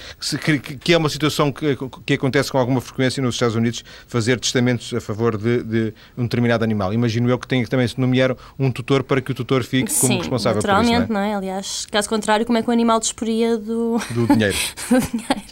que, 0.43 0.60
que, 0.78 0.93
é 0.93 0.97
uma 0.97 1.10
situação 1.10 1.52
que, 1.52 1.78
que 2.06 2.14
acontece 2.14 2.52
com 2.52 2.58
alguma 2.58 2.82
frequência 2.82 3.22
nos 3.22 3.36
Estados 3.36 3.56
Unidos, 3.56 3.84
fazer 4.08 4.39
testamentos 4.39 4.93
a 4.93 5.02
favor 5.02 5.38
de, 5.38 5.64
de 5.64 5.93
um 6.18 6.24
determinado 6.24 6.64
animal. 6.64 6.93
Imagino 6.93 7.30
eu 7.30 7.38
que 7.38 7.47
tem 7.47 7.64
que 7.64 7.70
também 7.70 7.88
se 7.88 8.00
nomear 8.00 8.36
um 8.58 8.72
tutor 8.72 9.04
para 9.04 9.22
que 9.22 9.32
o 9.32 9.36
tutor 9.36 9.64
fique 9.64 9.93
como 9.93 10.14
Sim, 10.14 10.18
responsável 10.20 10.62
por 10.62 10.68
naturalmente, 10.68 11.04
isso. 11.04 11.14
Não 11.14 11.20
é? 11.20 11.28
não 11.28 11.34
é? 11.34 11.36
Aliás, 11.36 11.86
caso 11.91 12.10
contrário, 12.10 12.45
como 12.45 12.58
é 12.58 12.62
que 12.62 12.70
o 12.70 12.72
animal 12.72 13.00
disporia 13.00 13.58
do, 13.58 14.00
do 14.12 14.28
dinheiro? 14.28 14.58
do 14.89 15.00
dinheiro. 15.00 15.43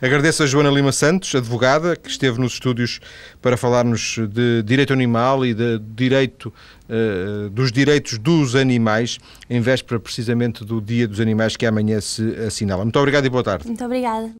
Agradeço 0.00 0.44
a 0.44 0.46
Joana 0.46 0.70
Lima 0.70 0.92
Santos, 0.92 1.34
advogada, 1.34 1.96
que 1.96 2.08
esteve 2.08 2.40
nos 2.40 2.52
estúdios 2.52 3.00
para 3.42 3.56
falar-nos 3.56 4.16
de 4.30 4.62
direito 4.62 4.92
animal 4.92 5.44
e 5.44 5.52
de 5.52 5.80
direito, 5.80 6.54
uh, 6.88 7.50
dos 7.50 7.70
direitos 7.70 8.18
dos 8.18 8.54
animais, 8.54 9.18
em 9.48 9.60
véspera 9.60 10.00
precisamente 10.00 10.64
do 10.64 10.80
Dia 10.80 11.06
dos 11.06 11.20
Animais 11.20 11.56
que 11.56 11.66
amanhã 11.66 12.00
se 12.00 12.22
assinala. 12.46 12.84
Muito 12.84 12.98
obrigado 12.98 13.26
e 13.26 13.28
boa 13.28 13.44
tarde. 13.44 13.66
Muito 13.66 13.84
obrigada. 13.84 14.30